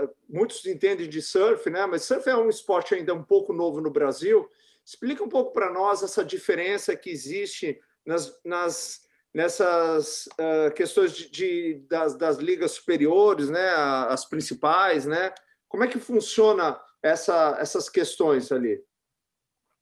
uh, 0.03 0.10
muitos 0.27 0.65
entendem 0.65 1.08
de 1.08 1.22
surf, 1.22 1.70
né? 1.70 1.86
Mas 1.86 2.03
surf 2.03 2.29
é 2.29 2.36
um 2.36 2.50
esporte 2.50 2.93
ainda 2.93 3.13
um 3.13 3.24
pouco 3.24 3.53
novo 3.53 3.79
no 3.79 3.89
Brasil. 3.89 4.48
Explica 4.86 5.24
um 5.24 5.29
pouco 5.29 5.53
para 5.53 5.72
nós 5.72 6.03
essa 6.03 6.24
diferença 6.24 6.96
que 6.96 7.10
existe 7.10 7.79
nas, 8.05 8.38
nas 8.43 9.10
nessas 9.34 10.27
uh, 10.34 10.74
questões 10.75 11.13
de, 11.13 11.29
de 11.31 11.86
das, 11.89 12.17
das, 12.17 12.38
ligas 12.39 12.72
superiores, 12.72 13.50
né? 13.50 13.70
As 14.10 14.25
principais, 14.25 15.05
né? 15.05 15.34
Como 15.70 15.86
é 15.86 15.88
que 15.88 15.98
funciona 15.98 16.77
essa, 17.01 17.55
essas 17.58 17.88
questões 17.88 18.51
ali? 18.51 18.84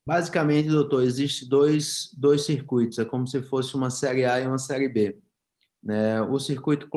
Basicamente, 0.09 0.69
doutor, 0.69 1.03
existe 1.03 1.47
dois, 1.47 2.09
dois 2.17 2.43
circuitos. 2.43 2.97
É 2.97 3.05
como 3.05 3.27
se 3.27 3.43
fosse 3.43 3.75
uma 3.75 3.91
série 3.91 4.25
A 4.25 4.41
e 4.41 4.47
uma 4.47 4.57
série 4.57 4.89
B. 4.89 5.19
Né? 5.83 6.19
O 6.19 6.39
circuito 6.39 6.89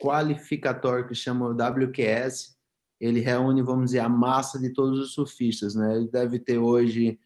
qualificatório 0.00 1.08
que 1.08 1.12
chama 1.12 1.48
WQS, 1.48 2.56
ele 3.00 3.18
reúne, 3.18 3.62
vamos 3.62 3.86
dizer, 3.86 3.98
a 3.98 4.08
massa 4.08 4.60
de 4.60 4.70
todos 4.70 5.00
os 5.00 5.12
surfistas, 5.12 5.74
né? 5.74 5.96
Ele 5.96 6.08
deve 6.08 6.38
ter 6.38 6.56
hoje 6.58 7.18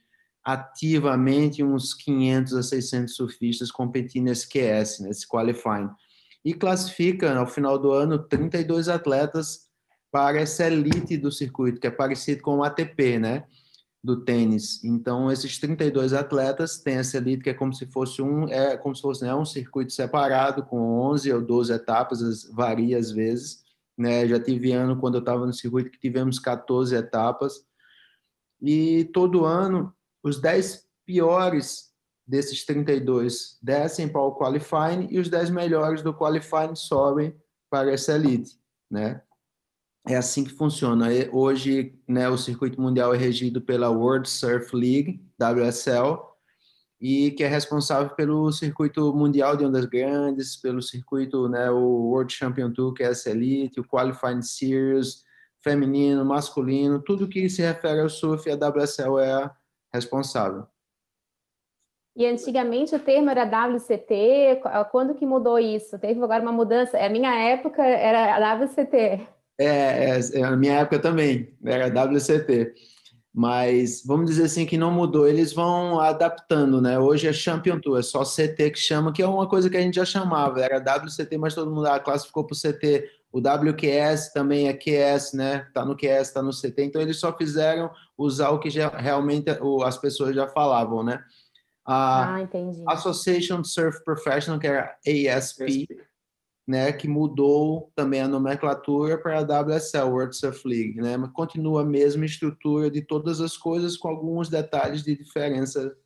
ativamente 0.43 1.63
uns 1.63 1.93
500 1.93 2.55
a 2.55 2.63
600 2.63 3.15
surfistas 3.15 3.71
competindo 3.71 4.25
nesse 4.25 4.49
QS, 4.49 5.01
nesse 5.01 5.29
qualifying. 5.29 5.91
E 6.43 6.55
classifica, 6.55 7.37
ao 7.37 7.47
final 7.47 7.79
do 7.79 7.93
ano, 7.93 8.19
32 8.27 8.89
atletas 8.89 9.67
para 10.11 10.41
essa 10.41 10.67
elite 10.67 11.19
do 11.19 11.31
circuito, 11.31 11.79
que 11.79 11.87
é 11.87 11.91
parecido 11.91 12.41
com 12.41 12.57
o 12.57 12.65
ATP, 12.65 13.19
né? 13.19 13.45
Do 14.03 14.25
tênis. 14.25 14.83
Então, 14.85 15.31
esses 15.31 15.59
32 15.59 16.13
atletas 16.13 16.79
têm 16.79 16.97
essa 16.97 17.17
elite 17.17 17.43
que 17.43 17.51
é 17.51 17.55
como 17.55 17.73
se 17.73 17.87
fosse 17.87 18.23
um, 18.23 18.49
é 18.49 18.77
como 18.77 18.95
se 18.95 19.03
fosse 19.03 19.25
né, 19.25 19.35
um 19.35 19.45
circuito 19.45 19.93
separado 19.93 20.65
com 20.65 21.01
11 21.11 21.33
ou 21.33 21.43
12 21.43 21.73
etapas, 21.73 22.45
varia 22.53 22.99
às 22.99 23.11
vezes. 23.11 23.65
Né? 23.99 24.29
Já 24.29 24.39
tive 24.39 24.73
ano 24.73 25.01
quando 25.01 25.17
eu 25.17 25.21
estava 25.21 25.47
no 25.47 25.53
circuito 25.53 25.91
que 25.91 25.99
tivemos 25.99 26.39
14 26.39 26.95
etapas. 26.95 27.65
E 28.61 29.05
todo 29.13 29.45
ano, 29.45 29.93
os 30.23 30.41
10 30.41 30.87
piores 31.05 31.93
desses 32.27 32.65
32 32.65 33.59
descem 33.63 34.09
para 34.09 34.21
o 34.21 34.35
qualifying 34.37 35.09
e 35.11 35.19
os 35.19 35.29
10 35.29 35.51
melhores 35.51 36.03
do 36.03 36.13
qualifying 36.13 36.75
sobem 36.75 37.35
para 37.71 37.93
essa 37.93 38.15
elite, 38.15 38.59
né? 38.91 39.23
É 40.09 40.17
assim 40.17 40.45
que 40.45 40.51
funciona. 40.51 41.09
Hoje, 41.33 41.99
né, 42.07 42.29
o 42.29 42.39
circuito 42.39 42.81
mundial 42.81 43.15
é 43.15 43.19
regido 43.19 43.61
pela 43.61 43.91
World 43.91 44.29
Surf 44.29 44.75
League, 44.75 45.21
WSL, 45.39 46.21
e 47.01 47.33
que 47.33 47.45
é 47.45 47.49
responsável 47.49 48.15
pelo 48.15 48.51
circuito 48.53 49.13
mundial 49.13 49.57
de 49.57 49.65
ondas 49.65 49.85
grandes, 49.85 50.57
pelo 50.57 50.81
circuito, 50.81 51.49
né, 51.49 51.71
o 51.71 52.11
World 52.11 52.33
Champion 52.33 52.73
Tour, 52.73 52.95
que 52.95 53.03
é 53.03 53.09
essa 53.09 53.31
elite, 53.31 53.81
o 53.81 53.85
Qualifying 53.85 54.43
Series, 54.43 55.25
feminino, 55.63 56.25
masculino, 56.25 57.03
tudo 57.03 57.29
que 57.29 57.51
se 57.51 57.61
refere 57.61 58.01
ao 58.01 58.09
surf, 58.09 58.49
a 58.49 58.55
WSL 58.55 59.19
é 59.19 59.51
responsável. 59.93 60.67
E 62.15 62.25
antigamente 62.25 62.95
o 62.95 62.99
termo 62.99 63.29
era 63.29 63.45
WCT, 63.45 64.63
quando 64.91 65.15
que 65.15 65.27
mudou 65.27 65.59
isso? 65.59 65.99
Teve 65.99 66.23
agora 66.23 66.43
uma 66.43 66.53
mudança? 66.53 66.97
A 66.97 67.11
minha 67.11 67.35
época 67.35 67.85
era 67.85 68.55
WCT. 68.55 69.36
É, 69.59 69.67
é, 69.67 70.21
é, 70.35 70.43
a 70.43 70.57
minha 70.57 70.81
época 70.81 70.99
também, 70.99 71.55
era 71.65 71.89
WCT. 71.89 72.75
Mas 73.33 74.03
vamos 74.05 74.31
dizer 74.31 74.45
assim 74.45 74.65
que 74.65 74.79
não 74.79 74.91
mudou, 74.91 75.29
eles 75.29 75.53
vão 75.53 76.01
adaptando, 76.01 76.81
né? 76.81 76.99
Hoje 76.99 77.29
é 77.29 77.33
Champion 77.35 77.79
Tour, 77.79 77.99
é 77.99 78.03
só 78.03 78.23
CT 78.23 78.71
que 78.71 78.79
chama, 78.79 79.13
que 79.13 79.23
é 79.23 79.27
uma 79.27 79.47
coisa 79.47 79.69
que 79.69 79.77
a 79.77 79.81
gente 79.81 79.97
já 79.97 80.07
chamava, 80.07 80.61
era 80.61 80.79
WCT, 80.79 81.37
mas 81.37 81.55
todo 81.55 81.71
mundo 81.71 81.87
ah, 81.87 82.01
classificou 82.01 82.47
para 82.47 82.55
o 82.55 82.59
CT. 82.59 83.11
O 83.31 83.39
WQS 83.39 84.33
também 84.33 84.69
é 84.69 84.73
QS, 84.73 85.35
né? 85.35 85.67
Tá 85.75 85.85
no 85.85 85.95
QS, 85.95 86.33
tá 86.33 86.43
no 86.43 86.51
CT, 86.51 86.85
então 86.85 87.03
eles 87.03 87.19
só 87.19 87.37
fizeram 87.37 87.91
usar 88.17 88.51
o 88.51 88.59
que 88.59 88.71
já, 88.71 88.89
realmente 88.89 89.51
as 89.85 89.99
pessoas 89.99 90.35
já 90.35 90.49
falavam, 90.49 91.03
né? 91.03 91.23
A 91.85 92.37
ah, 92.37 92.41
entendi. 92.41 92.83
Association 92.89 93.63
Surf 93.63 94.03
Professional, 94.03 94.59
que 94.59 94.67
era 94.67 94.97
ASP, 95.07 95.65
ASP 95.65 95.89
né, 96.67 96.93
que 96.93 97.07
mudou 97.07 97.93
também 97.95 98.21
a 98.21 98.29
nomenclatura 98.29 99.17
para 99.17 99.39
a 99.39 99.63
WSL, 99.63 100.11
World 100.11 100.37
Surf 100.37 100.67
League, 100.67 101.01
né, 101.01 101.17
mas 101.17 101.31
continua 101.31 101.83
a 101.83 101.85
mesma 101.85 102.25
estrutura 102.25 102.91
de 102.91 103.03
todas 103.03 103.41
as 103.41 103.57
coisas 103.57 103.97
com 103.97 104.09
alguns 104.09 104.49
detalhes 104.49 105.05
de 105.05 105.17
diferença 105.17 105.97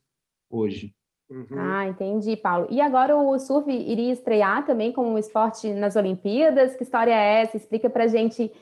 hoje. 0.51 0.95
Uhum. 1.31 1.47
Ah, 1.53 1.87
entendi, 1.87 2.37
Paulo. 2.37 2.67
E 2.71 2.81
agora 2.81 3.17
o 3.17 3.39
surf 3.39 3.71
iria 3.71 4.13
estrear 4.13 4.67
também 4.67 4.93
como 4.93 5.11
um 5.11 5.19
esporte 5.19 5.73
nas 5.73 5.95
Olimpíadas? 5.95 6.75
Que 6.75 6.83
história 6.83 7.13
é 7.13 7.43
essa? 7.43 7.57
Explica 7.57 7.89
para 7.89 8.09
gente 8.09 8.53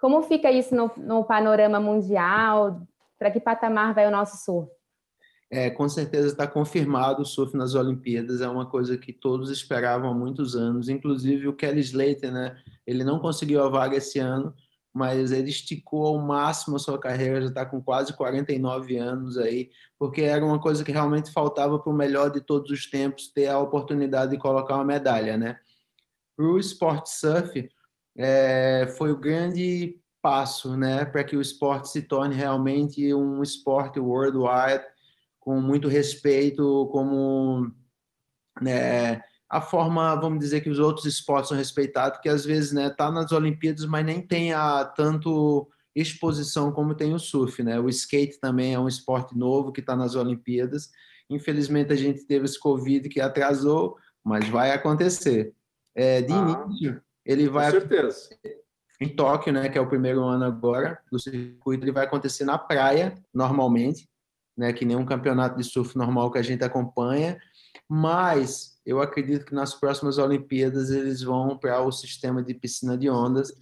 como 0.00 0.22
fica 0.22 0.50
isso 0.50 0.74
no, 0.74 0.90
no 0.96 1.24
panorama 1.24 1.78
mundial, 1.78 2.82
para 3.16 3.30
que 3.30 3.40
patamar 3.40 3.94
vai 3.94 4.06
o 4.06 4.10
nosso 4.10 4.44
surf? 4.44 4.70
É, 5.50 5.70
com 5.70 5.88
certeza 5.88 6.28
está 6.28 6.46
confirmado 6.46 7.22
o 7.22 7.26
surf 7.26 7.56
nas 7.56 7.74
Olimpíadas, 7.74 8.40
é 8.40 8.48
uma 8.48 8.66
coisa 8.66 8.98
que 8.98 9.12
todos 9.12 9.50
esperavam 9.50 10.10
há 10.10 10.14
muitos 10.14 10.56
anos, 10.56 10.88
inclusive 10.88 11.46
o 11.46 11.54
Kelly 11.54 11.80
Slater, 11.80 12.32
né? 12.32 12.56
Ele 12.86 13.04
não 13.04 13.18
conseguiu 13.18 13.62
a 13.62 13.68
vaga 13.68 13.96
esse 13.96 14.18
ano, 14.18 14.52
mas 14.92 15.30
ele 15.30 15.50
esticou 15.50 16.06
ao 16.06 16.18
máximo 16.18 16.76
a 16.76 16.78
sua 16.78 16.98
carreira, 16.98 17.42
já 17.42 17.48
está 17.48 17.66
com 17.66 17.82
quase 17.82 18.12
49 18.14 18.96
anos 18.96 19.38
aí, 19.38 19.70
porque 19.98 20.22
era 20.22 20.44
uma 20.44 20.58
coisa 20.58 20.82
que 20.82 20.90
realmente 20.90 21.30
faltava 21.30 21.78
para 21.78 21.92
o 21.92 21.96
melhor 21.96 22.30
de 22.30 22.40
todos 22.40 22.70
os 22.70 22.86
tempos 22.86 23.28
ter 23.28 23.46
a 23.48 23.58
oportunidade 23.58 24.32
de 24.32 24.38
colocar 24.38 24.74
uma 24.74 24.84
medalha, 24.84 25.36
né? 25.36 25.58
Para 26.36 26.46
o 26.46 26.58
Sport 26.58 27.06
Surf, 27.06 27.68
é, 28.16 28.86
foi 28.96 29.12
o 29.12 29.18
grande 29.18 30.00
passo, 30.22 30.76
né, 30.76 31.04
para 31.04 31.22
que 31.22 31.36
o 31.36 31.40
esporte 31.40 31.88
se 31.88 32.02
torne 32.02 32.34
realmente 32.34 33.14
um 33.14 33.42
esporte 33.42 34.00
worldwide, 34.00 34.84
com 35.46 35.60
muito 35.60 35.86
respeito, 35.86 36.88
como 36.90 37.70
né, 38.60 39.22
a 39.48 39.60
forma, 39.60 40.12
vamos 40.16 40.40
dizer, 40.40 40.60
que 40.60 40.68
os 40.68 40.80
outros 40.80 41.06
esportes 41.06 41.50
são 41.50 41.56
respeitados, 41.56 42.18
que 42.20 42.28
às 42.28 42.44
vezes 42.44 42.72
né, 42.72 42.90
tá 42.90 43.12
nas 43.12 43.30
Olimpíadas, 43.30 43.86
mas 43.86 44.04
nem 44.04 44.20
tem 44.20 44.52
a 44.52 44.84
tanto 44.84 45.70
exposição 45.94 46.72
como 46.72 46.96
tem 46.96 47.14
o 47.14 47.18
surf, 47.20 47.62
né? 47.62 47.78
O 47.78 47.88
skate 47.88 48.40
também 48.40 48.74
é 48.74 48.80
um 48.80 48.88
esporte 48.88 49.38
novo 49.38 49.70
que 49.70 49.78
está 49.78 49.94
nas 49.94 50.16
Olimpíadas. 50.16 50.90
Infelizmente 51.30 51.92
a 51.92 51.96
gente 51.96 52.26
teve 52.26 52.44
esse 52.44 52.58
Covid 52.58 53.08
que 53.08 53.20
atrasou, 53.20 53.96
mas 54.24 54.48
vai 54.48 54.72
acontecer. 54.72 55.54
É, 55.94 56.22
de 56.22 56.32
ah, 56.32 56.64
início, 56.66 57.00
ele 57.24 57.48
vai 57.48 57.72
com 57.72 57.78
certeza. 57.78 58.36
em 59.00 59.08
Tóquio, 59.08 59.52
né? 59.52 59.68
Que 59.68 59.78
é 59.78 59.80
o 59.80 59.88
primeiro 59.88 60.24
ano 60.24 60.44
agora 60.44 61.00
do 61.10 61.20
circuito, 61.20 61.84
ele 61.84 61.92
vai 61.92 62.04
acontecer 62.04 62.44
na 62.44 62.58
praia 62.58 63.14
normalmente 63.32 64.08
né, 64.56 64.72
que 64.72 64.84
nem 64.84 64.96
um 64.96 65.04
campeonato 65.04 65.56
de 65.56 65.64
surf 65.64 65.96
normal 65.96 66.30
que 66.30 66.38
a 66.38 66.42
gente 66.42 66.64
acompanha, 66.64 67.38
mas 67.88 68.78
eu 68.84 69.00
acredito 69.00 69.44
que 69.44 69.54
nas 69.54 69.74
próximas 69.74 70.18
Olimpíadas 70.18 70.90
eles 70.90 71.22
vão 71.22 71.58
para 71.58 71.80
o 71.82 71.92
sistema 71.92 72.42
de 72.42 72.54
piscina 72.54 72.96
de 72.96 73.10
ondas, 73.10 73.52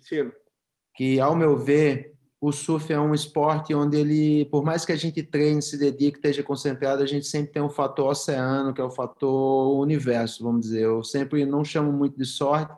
que 0.94 1.18
ao 1.20 1.34
meu 1.34 1.56
ver 1.56 2.14
o 2.40 2.52
surf 2.52 2.92
é 2.92 3.00
um 3.00 3.14
esporte 3.14 3.74
onde 3.74 3.96
ele, 3.96 4.44
por 4.46 4.62
mais 4.62 4.84
que 4.84 4.92
a 4.92 4.96
gente 4.96 5.22
treine, 5.22 5.62
se 5.62 5.78
dedique, 5.78 6.18
esteja 6.18 6.42
concentrado, 6.42 7.02
a 7.02 7.06
gente 7.06 7.26
sempre 7.26 7.52
tem 7.52 7.62
um 7.62 7.70
fator 7.70 8.10
oceano, 8.10 8.74
que 8.74 8.82
é 8.82 8.84
o 8.84 8.90
fator 8.90 9.80
universo, 9.80 10.44
vamos 10.44 10.60
dizer. 10.60 10.82
Eu 10.82 11.02
sempre 11.02 11.46
não 11.46 11.64
chamo 11.64 11.90
muito 11.90 12.18
de 12.18 12.26
sorte, 12.26 12.74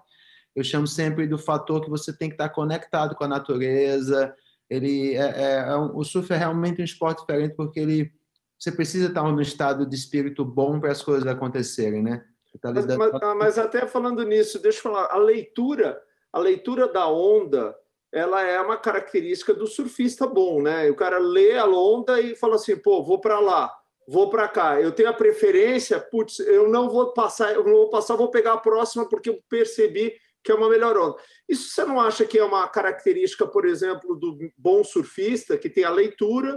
eu 0.54 0.62
chamo 0.62 0.86
sempre 0.86 1.26
do 1.26 1.36
fator 1.36 1.82
que 1.82 1.90
você 1.90 2.16
tem 2.16 2.28
que 2.28 2.34
estar 2.34 2.48
conectado 2.50 3.16
com 3.16 3.24
a 3.24 3.28
natureza, 3.28 4.32
ele 4.68 5.14
é, 5.14 5.18
é, 5.18 5.54
é 5.68 5.76
um, 5.76 5.96
o 5.96 6.04
surf 6.04 6.32
é 6.32 6.36
realmente 6.36 6.80
um 6.80 6.84
esporte 6.84 7.20
diferente 7.20 7.54
porque 7.54 7.80
ele 7.80 8.12
você 8.58 8.72
precisa 8.72 9.08
estar 9.08 9.22
no 9.22 9.42
estado 9.42 9.86
de 9.86 9.94
espírito 9.94 10.44
bom 10.44 10.80
para 10.80 10.90
as 10.90 11.02
coisas 11.02 11.26
acontecerem, 11.26 12.02
né? 12.02 12.24
Tá 12.60 12.72
mas, 12.72 12.86
mas, 12.86 13.36
mas, 13.36 13.58
até 13.58 13.86
falando 13.86 14.24
nisso, 14.24 14.58
deixa 14.58 14.78
eu 14.78 14.82
falar, 14.84 15.08
a 15.10 15.18
leitura, 15.18 16.00
a 16.32 16.38
leitura 16.38 16.88
da 16.88 17.06
onda, 17.06 17.76
ela 18.10 18.42
é 18.42 18.58
uma 18.58 18.78
característica 18.78 19.52
do 19.52 19.66
surfista 19.66 20.26
bom, 20.26 20.62
né? 20.62 20.88
O 20.90 20.94
cara 20.94 21.18
lê 21.18 21.58
a 21.58 21.66
onda 21.66 22.18
e 22.18 22.34
fala 22.34 22.54
assim, 22.54 22.74
pô, 22.74 23.02
vou 23.02 23.20
para 23.20 23.38
lá, 23.40 23.70
vou 24.08 24.30
para 24.30 24.48
cá. 24.48 24.80
Eu 24.80 24.90
tenho 24.90 25.10
a 25.10 25.12
preferência, 25.12 26.00
putz, 26.00 26.38
eu 26.38 26.66
não 26.66 26.88
vou 26.88 27.12
passar, 27.12 27.52
eu 27.52 27.62
não 27.62 27.74
vou 27.74 27.90
passar, 27.90 28.16
vou 28.16 28.30
pegar 28.30 28.54
a 28.54 28.58
próxima 28.58 29.06
porque 29.06 29.28
eu 29.28 29.38
percebi 29.50 30.14
que 30.46 30.52
é 30.52 30.54
uma 30.54 30.70
melhor 30.70 30.96
onda. 30.96 31.16
Isso 31.48 31.70
você 31.70 31.84
não 31.84 32.00
acha 32.00 32.24
que 32.24 32.38
é 32.38 32.44
uma 32.44 32.68
característica, 32.68 33.44
por 33.44 33.66
exemplo, 33.66 34.14
do 34.14 34.38
bom 34.56 34.84
surfista, 34.84 35.58
que 35.58 35.68
tem 35.68 35.82
a 35.82 35.90
leitura, 35.90 36.56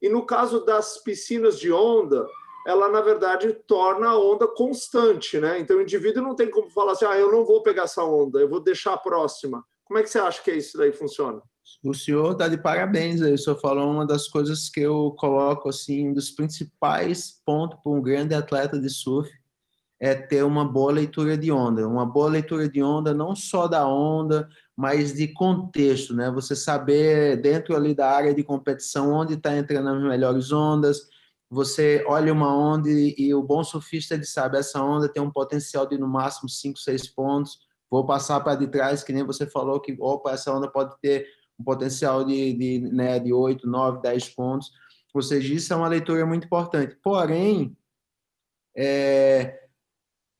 e 0.00 0.08
no 0.08 0.24
caso 0.24 0.64
das 0.64 1.02
piscinas 1.02 1.60
de 1.60 1.70
onda, 1.70 2.26
ela 2.66 2.88
na 2.88 3.02
verdade 3.02 3.52
torna 3.68 4.08
a 4.08 4.18
onda 4.18 4.48
constante, 4.48 5.38
né? 5.38 5.60
Então 5.60 5.76
o 5.76 5.82
indivíduo 5.82 6.22
não 6.22 6.34
tem 6.34 6.50
como 6.50 6.70
falar 6.70 6.92
assim, 6.92 7.04
ah, 7.04 7.18
eu 7.18 7.30
não 7.30 7.44
vou 7.44 7.62
pegar 7.62 7.82
essa 7.82 8.02
onda, 8.02 8.40
eu 8.40 8.48
vou 8.48 8.60
deixar 8.60 8.94
a 8.94 8.98
próxima. 8.98 9.62
Como 9.84 9.98
é 9.98 10.02
que 10.02 10.08
você 10.08 10.18
acha 10.18 10.42
que 10.42 10.50
isso 10.52 10.78
daí 10.78 10.92
funciona? 10.92 11.42
O 11.84 11.92
senhor 11.92 12.32
está 12.32 12.48
de 12.48 12.56
parabéns 12.56 13.20
aí. 13.20 13.34
O 13.34 13.38
senhor 13.38 13.60
falou 13.60 13.90
uma 13.90 14.06
das 14.06 14.28
coisas 14.28 14.70
que 14.70 14.80
eu 14.80 15.14
coloco 15.18 15.68
assim, 15.68 16.08
um 16.08 16.12
dos 16.12 16.30
principais 16.30 17.40
pontos 17.44 17.78
para 17.82 17.92
um 17.92 18.00
grande 18.00 18.34
atleta 18.34 18.78
de 18.80 18.88
surf 18.88 19.30
é 19.98 20.14
ter 20.14 20.44
uma 20.44 20.64
boa 20.64 20.92
leitura 20.92 21.36
de 21.38 21.50
onda, 21.50 21.88
uma 21.88 22.04
boa 22.04 22.28
leitura 22.28 22.68
de 22.68 22.82
onda 22.82 23.14
não 23.14 23.34
só 23.34 23.66
da 23.66 23.86
onda, 23.86 24.48
mas 24.76 25.14
de 25.14 25.28
contexto, 25.28 26.14
né? 26.14 26.30
Você 26.30 26.54
saber 26.54 27.40
dentro 27.40 27.74
ali 27.74 27.94
da 27.94 28.10
área 28.10 28.34
de 28.34 28.44
competição 28.44 29.12
onde 29.12 29.34
está 29.34 29.56
entrando 29.56 29.88
as 29.88 30.02
melhores 30.02 30.52
ondas. 30.52 31.08
Você 31.48 32.04
olha 32.06 32.32
uma 32.32 32.54
onda 32.54 32.90
e, 32.90 33.32
o 33.32 33.42
bom 33.42 33.64
surfista 33.64 34.14
ele 34.14 34.26
sabe 34.26 34.58
essa 34.58 34.82
onda 34.82 35.08
tem 35.08 35.22
um 35.22 35.30
potencial 35.30 35.86
de 35.86 35.96
no 35.96 36.08
máximo 36.08 36.48
5, 36.48 36.78
6 36.78 37.08
pontos. 37.14 37.58
Vou 37.90 38.04
passar 38.04 38.40
para 38.40 38.56
de 38.56 38.66
trás, 38.66 39.02
que 39.02 39.12
nem 39.12 39.24
você 39.24 39.46
falou 39.46 39.80
que 39.80 39.96
opa, 39.98 40.32
essa 40.32 40.52
onda 40.52 40.68
pode 40.68 40.94
ter 41.00 41.26
um 41.58 41.64
potencial 41.64 42.24
de, 42.24 42.52
de, 42.52 42.80
né, 42.92 43.18
de 43.18 43.32
8, 43.32 43.66
9, 43.66 44.02
10 44.02 44.28
pontos. 44.30 44.70
Ou 45.14 45.22
seja, 45.22 45.54
isso 45.54 45.72
é 45.72 45.76
uma 45.76 45.88
leitura 45.88 46.26
muito 46.26 46.44
importante. 46.44 46.98
Porém, 47.02 47.74
é, 48.76 49.65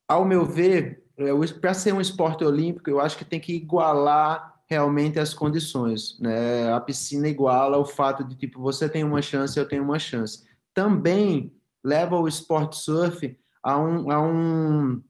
ao 0.07 0.23
meu 0.23 0.45
ver, 0.45 1.03
é, 1.17 1.29
para 1.59 1.73
ser 1.73 1.93
um 1.93 2.01
esporte 2.01 2.43
olímpico, 2.43 2.89
eu 2.89 2.99
acho 2.99 3.17
que 3.17 3.25
tem 3.25 3.39
que 3.39 3.53
igualar 3.53 4.55
realmente 4.67 5.19
as 5.19 5.33
condições. 5.33 6.17
Né? 6.19 6.71
A 6.71 6.79
piscina 6.79 7.27
iguala 7.27 7.77
o 7.77 7.85
fato 7.85 8.23
de, 8.23 8.35
tipo, 8.35 8.61
você 8.61 8.87
tem 8.87 9.03
uma 9.03 9.21
chance, 9.21 9.57
eu 9.57 9.67
tenho 9.67 9.83
uma 9.83 9.99
chance. 9.99 10.45
Também 10.73 11.53
leva 11.83 12.17
o 12.17 12.27
esporte 12.27 12.77
surf 12.77 13.37
a 13.63 13.77
um, 13.77 14.11
a 14.11 14.21
um, 14.21 15.01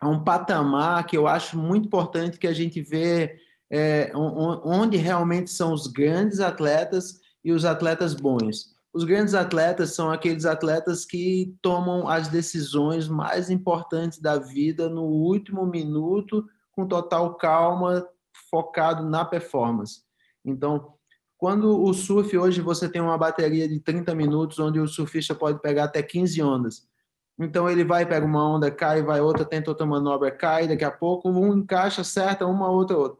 a 0.00 0.08
um 0.08 0.22
patamar 0.22 1.06
que 1.06 1.16
eu 1.16 1.26
acho 1.26 1.58
muito 1.58 1.86
importante 1.86 2.38
que 2.38 2.46
a 2.46 2.52
gente 2.52 2.80
vê 2.82 3.38
é, 3.70 4.12
onde 4.14 4.96
realmente 4.96 5.50
são 5.50 5.72
os 5.72 5.86
grandes 5.86 6.40
atletas 6.40 7.20
e 7.44 7.52
os 7.52 7.64
atletas 7.64 8.14
bons. 8.14 8.75
Os 8.96 9.04
grandes 9.04 9.34
atletas 9.34 9.94
são 9.94 10.10
aqueles 10.10 10.46
atletas 10.46 11.04
que 11.04 11.54
tomam 11.60 12.08
as 12.08 12.28
decisões 12.28 13.06
mais 13.06 13.50
importantes 13.50 14.18
da 14.18 14.38
vida 14.38 14.88
no 14.88 15.02
último 15.02 15.66
minuto, 15.66 16.48
com 16.72 16.88
total 16.88 17.34
calma, 17.34 18.08
focado 18.50 19.04
na 19.04 19.22
performance. 19.22 20.00
Então, 20.42 20.94
quando 21.36 21.78
o 21.78 21.92
surf 21.92 22.38
hoje 22.38 22.62
você 22.62 22.88
tem 22.88 23.02
uma 23.02 23.18
bateria 23.18 23.68
de 23.68 23.78
30 23.80 24.14
minutos, 24.14 24.58
onde 24.58 24.80
o 24.80 24.88
surfista 24.88 25.34
pode 25.34 25.60
pegar 25.60 25.84
até 25.84 26.02
15 26.02 26.42
ondas. 26.42 26.88
Então 27.38 27.68
ele 27.68 27.84
vai, 27.84 28.06
pega 28.06 28.24
uma 28.24 28.48
onda, 28.48 28.70
cai, 28.70 29.02
vai 29.02 29.20
outra, 29.20 29.44
tenta 29.44 29.70
outra 29.70 29.84
manobra, 29.84 30.30
cai, 30.30 30.66
daqui 30.66 30.84
a 30.84 30.90
pouco 30.90 31.28
um 31.28 31.58
encaixa, 31.58 32.00
acerta 32.00 32.46
uma, 32.46 32.70
outra, 32.70 32.96
outra. 32.96 33.18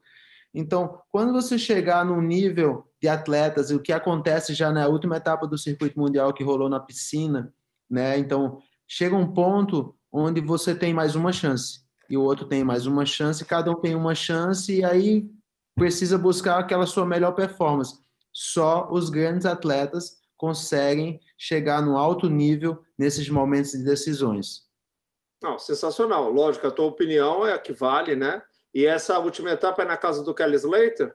Então, 0.58 1.02
quando 1.12 1.34
você 1.34 1.58
chegar 1.58 2.02
no 2.02 2.18
nível 2.22 2.90
de 2.98 3.06
atletas, 3.06 3.70
o 3.70 3.78
que 3.78 3.92
acontece 3.92 4.54
já 4.54 4.72
na 4.72 4.88
última 4.88 5.18
etapa 5.18 5.46
do 5.46 5.58
circuito 5.58 6.00
mundial 6.00 6.32
que 6.32 6.42
rolou 6.42 6.66
na 6.66 6.80
piscina, 6.80 7.52
né? 7.90 8.16
Então, 8.18 8.58
chega 8.88 9.14
um 9.14 9.34
ponto 9.34 9.94
onde 10.10 10.40
você 10.40 10.74
tem 10.74 10.94
mais 10.94 11.14
uma 11.14 11.30
chance 11.30 11.80
e 12.08 12.16
o 12.16 12.22
outro 12.22 12.46
tem 12.46 12.64
mais 12.64 12.86
uma 12.86 13.04
chance, 13.04 13.44
cada 13.44 13.70
um 13.70 13.74
tem 13.74 13.94
uma 13.94 14.14
chance 14.14 14.74
e 14.74 14.82
aí 14.82 15.28
precisa 15.74 16.16
buscar 16.16 16.58
aquela 16.58 16.86
sua 16.86 17.04
melhor 17.04 17.32
performance. 17.32 17.98
Só 18.32 18.88
os 18.90 19.10
grandes 19.10 19.44
atletas 19.44 20.16
conseguem 20.38 21.20
chegar 21.36 21.82
no 21.82 21.98
alto 21.98 22.30
nível 22.30 22.82
nesses 22.96 23.28
momentos 23.28 23.72
de 23.72 23.84
decisões. 23.84 24.62
Não, 25.42 25.58
sensacional. 25.58 26.32
Lógico, 26.32 26.66
a 26.66 26.70
tua 26.70 26.86
opinião 26.86 27.46
é 27.46 27.52
a 27.52 27.58
que 27.58 27.74
vale, 27.74 28.16
né? 28.16 28.42
E 28.76 28.84
essa 28.84 29.18
última 29.18 29.52
etapa 29.52 29.80
é 29.80 29.86
na 29.86 29.96
casa 29.96 30.22
do 30.22 30.34
Kelly 30.34 30.56
Slater? 30.56 31.10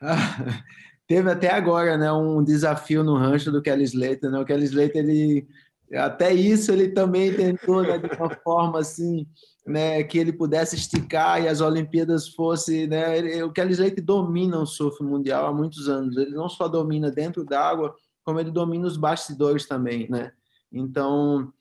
Ah, 0.00 0.16
teve 1.06 1.30
até 1.30 1.50
agora, 1.50 1.98
né, 1.98 2.10
um 2.10 2.42
desafio 2.42 3.04
no 3.04 3.14
rancho 3.14 3.52
do 3.52 3.60
Kelly 3.60 3.84
Slater, 3.84 4.30
né? 4.30 4.38
O 4.38 4.44
Kelly 4.46 4.64
Slater, 4.64 5.04
ele 5.04 5.46
até 5.92 6.32
isso 6.32 6.72
ele 6.72 6.88
também 6.88 7.30
tentou, 7.34 7.82
né, 7.82 7.98
de 7.98 8.06
uma 8.06 8.30
forma 8.42 8.78
assim, 8.78 9.26
né, 9.66 10.02
que 10.02 10.16
ele 10.16 10.32
pudesse 10.32 10.76
esticar 10.76 11.42
e 11.42 11.46
as 11.46 11.60
Olimpíadas 11.60 12.28
fosse, 12.28 12.86
né, 12.86 13.18
ele, 13.18 13.42
o 13.42 13.52
Kelly 13.52 13.72
Slater 13.72 14.02
domina 14.02 14.58
o 14.58 14.64
surf 14.64 15.04
mundial 15.04 15.44
há 15.44 15.52
muitos 15.52 15.90
anos. 15.90 16.16
Ele 16.16 16.30
não 16.30 16.48
só 16.48 16.68
domina 16.68 17.10
dentro 17.10 17.44
d'água, 17.44 17.94
como 18.24 18.40
ele 18.40 18.50
domina 18.50 18.86
os 18.86 18.96
bastidores 18.96 19.68
também, 19.68 20.08
né? 20.08 20.32
Então, 20.72 21.52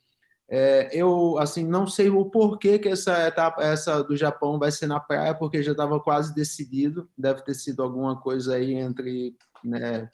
é, 0.47 0.89
eu 0.93 1.37
assim 1.39 1.65
não 1.65 1.87
sei 1.87 2.09
o 2.09 2.25
porquê 2.25 2.77
que 2.77 2.89
essa 2.89 3.27
etapa, 3.27 3.63
essa 3.63 4.03
do 4.03 4.15
Japão 4.15 4.59
vai 4.59 4.71
ser 4.71 4.87
na 4.87 4.99
praia, 4.99 5.33
porque 5.33 5.63
já 5.63 5.71
estava 5.71 5.99
quase 5.99 6.33
decidido. 6.35 7.09
Deve 7.17 7.41
ter 7.43 7.55
sido 7.55 7.81
alguma 7.81 8.19
coisa 8.19 8.55
aí 8.55 8.73
entre, 8.73 9.35
né, 9.63 10.07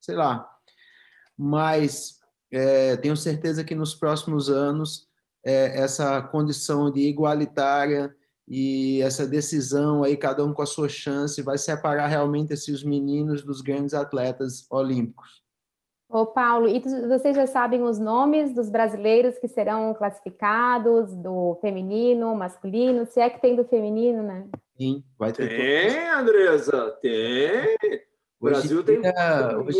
sei 0.00 0.14
lá. 0.14 0.48
Mas 1.36 2.20
é, 2.52 2.96
tenho 2.96 3.16
certeza 3.16 3.64
que 3.64 3.74
nos 3.74 3.94
próximos 3.94 4.48
anos 4.48 5.08
é, 5.44 5.80
essa 5.82 6.22
condição 6.22 6.90
de 6.90 7.00
igualitária 7.00 8.14
e 8.46 9.00
essa 9.02 9.26
decisão 9.26 10.04
aí 10.04 10.16
cada 10.16 10.44
um 10.44 10.52
com 10.52 10.62
a 10.62 10.66
sua 10.66 10.88
chance 10.88 11.42
vai 11.42 11.58
separar 11.58 12.06
realmente 12.06 12.52
esses 12.52 12.84
meninos 12.84 13.42
dos 13.42 13.60
grandes 13.60 13.94
atletas 13.94 14.66
olímpicos. 14.70 15.43
Ô, 16.08 16.26
Paulo, 16.26 16.68
e 16.68 16.80
vocês 16.80 17.34
já 17.34 17.46
sabem 17.46 17.82
os 17.82 17.98
nomes 17.98 18.54
dos 18.54 18.68
brasileiros 18.68 19.38
que 19.38 19.48
serão 19.48 19.92
classificados, 19.94 21.14
do 21.16 21.58
feminino, 21.60 22.34
masculino, 22.36 23.06
se 23.06 23.20
é 23.20 23.30
que 23.30 23.40
tem 23.40 23.56
do 23.56 23.64
feminino, 23.64 24.22
né? 24.22 24.46
Sim, 24.76 25.02
vai 25.18 25.32
ter. 25.32 25.48
Tem, 25.48 26.08
Andresa, 26.10 26.90
tem. 27.00 27.76
O 28.38 28.44
Brasil 28.44 28.84
tem 28.84 29.00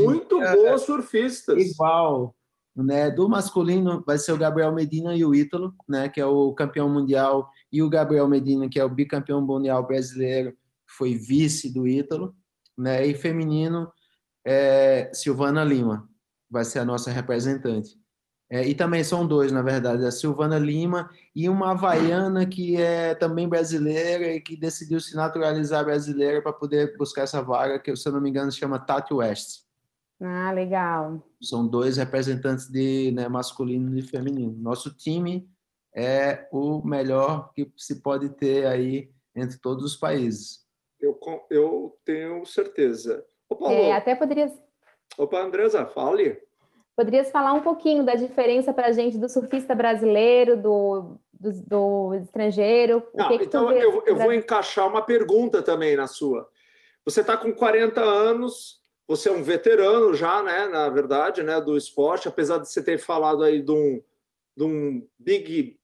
muito 0.02 0.40
boas 0.40 0.82
surfistas. 0.82 1.56
Igual. 1.58 2.34
Né, 2.76 3.08
do 3.08 3.28
masculino 3.28 4.02
vai 4.04 4.18
ser 4.18 4.32
o 4.32 4.36
Gabriel 4.36 4.72
Medina 4.74 5.14
e 5.14 5.24
o 5.24 5.32
Ítalo, 5.32 5.72
né, 5.88 6.08
que 6.08 6.20
é 6.20 6.26
o 6.26 6.52
campeão 6.52 6.88
mundial, 6.88 7.48
e 7.70 7.80
o 7.80 7.88
Gabriel 7.88 8.26
Medina, 8.26 8.68
que 8.68 8.80
é 8.80 8.84
o 8.84 8.88
bicampeão 8.88 9.40
mundial 9.40 9.86
brasileiro, 9.86 10.52
foi 10.84 11.14
vice 11.14 11.72
do 11.72 11.86
Ítalo, 11.86 12.34
né, 12.76 13.06
e 13.06 13.14
feminino 13.14 13.92
é 14.44 15.08
Silvana 15.14 15.62
Lima, 15.62 16.08
vai 16.54 16.64
ser 16.64 16.78
a 16.78 16.84
nossa 16.84 17.10
representante. 17.10 17.98
É, 18.48 18.66
e 18.66 18.74
também 18.74 19.02
são 19.02 19.26
dois, 19.26 19.50
na 19.50 19.62
verdade, 19.62 20.04
a 20.04 20.12
Silvana 20.12 20.58
Lima 20.58 21.10
e 21.34 21.48
uma 21.48 21.72
havaiana 21.72 22.46
que 22.46 22.76
é 22.76 23.14
também 23.14 23.48
brasileira 23.48 24.28
e 24.28 24.40
que 24.40 24.56
decidiu 24.56 25.00
se 25.00 25.16
naturalizar 25.16 25.84
brasileira 25.84 26.40
para 26.40 26.52
poder 26.52 26.96
buscar 26.96 27.22
essa 27.22 27.42
vaga, 27.42 27.80
que, 27.80 27.94
se 27.96 28.06
eu 28.08 28.12
não 28.12 28.20
me 28.20 28.30
engano, 28.30 28.52
se 28.52 28.58
chama 28.58 28.78
Tati 28.78 29.12
West. 29.12 29.64
Ah, 30.22 30.52
legal. 30.52 31.26
São 31.42 31.66
dois 31.66 31.96
representantes 31.96 32.70
de 32.70 33.10
né, 33.10 33.28
masculino 33.28 33.98
e 33.98 34.02
feminino. 34.02 34.54
Nosso 34.56 34.94
time 34.94 35.48
é 35.94 36.46
o 36.52 36.80
melhor 36.86 37.52
que 37.54 37.72
se 37.76 38.00
pode 38.02 38.28
ter 38.30 38.66
aí 38.66 39.10
entre 39.34 39.58
todos 39.58 39.84
os 39.84 39.96
países. 39.96 40.64
Eu, 41.00 41.18
eu 41.50 41.98
tenho 42.04 42.44
certeza. 42.46 43.24
Ô, 43.48 43.56
Paulo, 43.56 43.74
é, 43.74 43.92
até 43.92 44.14
poderia 44.14 44.52
Opa, 45.16 45.40
Andresa, 45.40 45.86
fale. 45.86 46.40
Poderias 46.96 47.30
falar 47.30 47.52
um 47.52 47.60
pouquinho 47.60 48.04
da 48.04 48.14
diferença 48.14 48.72
para 48.72 48.88
a 48.88 48.92
gente 48.92 49.18
do 49.18 49.28
surfista 49.28 49.74
brasileiro, 49.74 50.56
do, 50.56 51.18
do, 51.32 51.52
do 51.66 52.14
estrangeiro? 52.14 53.02
Não, 53.14 53.28
que 53.28 53.44
então, 53.44 53.68
que 53.68 53.74
eu, 53.74 54.02
eu 54.06 54.16
vou 54.16 54.32
encaixar 54.32 54.88
uma 54.88 55.02
pergunta 55.02 55.62
também 55.62 55.96
na 55.96 56.06
sua. 56.06 56.48
Você 57.04 57.20
está 57.20 57.36
com 57.36 57.52
40 57.52 58.00
anos, 58.00 58.80
você 59.06 59.28
é 59.28 59.32
um 59.32 59.42
veterano 59.42 60.14
já, 60.14 60.42
né, 60.42 60.66
na 60.66 60.88
verdade, 60.88 61.42
né, 61.42 61.60
do 61.60 61.76
esporte, 61.76 62.28
apesar 62.28 62.58
de 62.58 62.70
você 62.70 62.82
ter 62.82 62.98
falado 62.98 63.42
aí 63.42 63.60
de 63.60 63.72
um, 63.72 64.02
de 64.56 64.64
um 64.64 65.06
big 65.18 65.78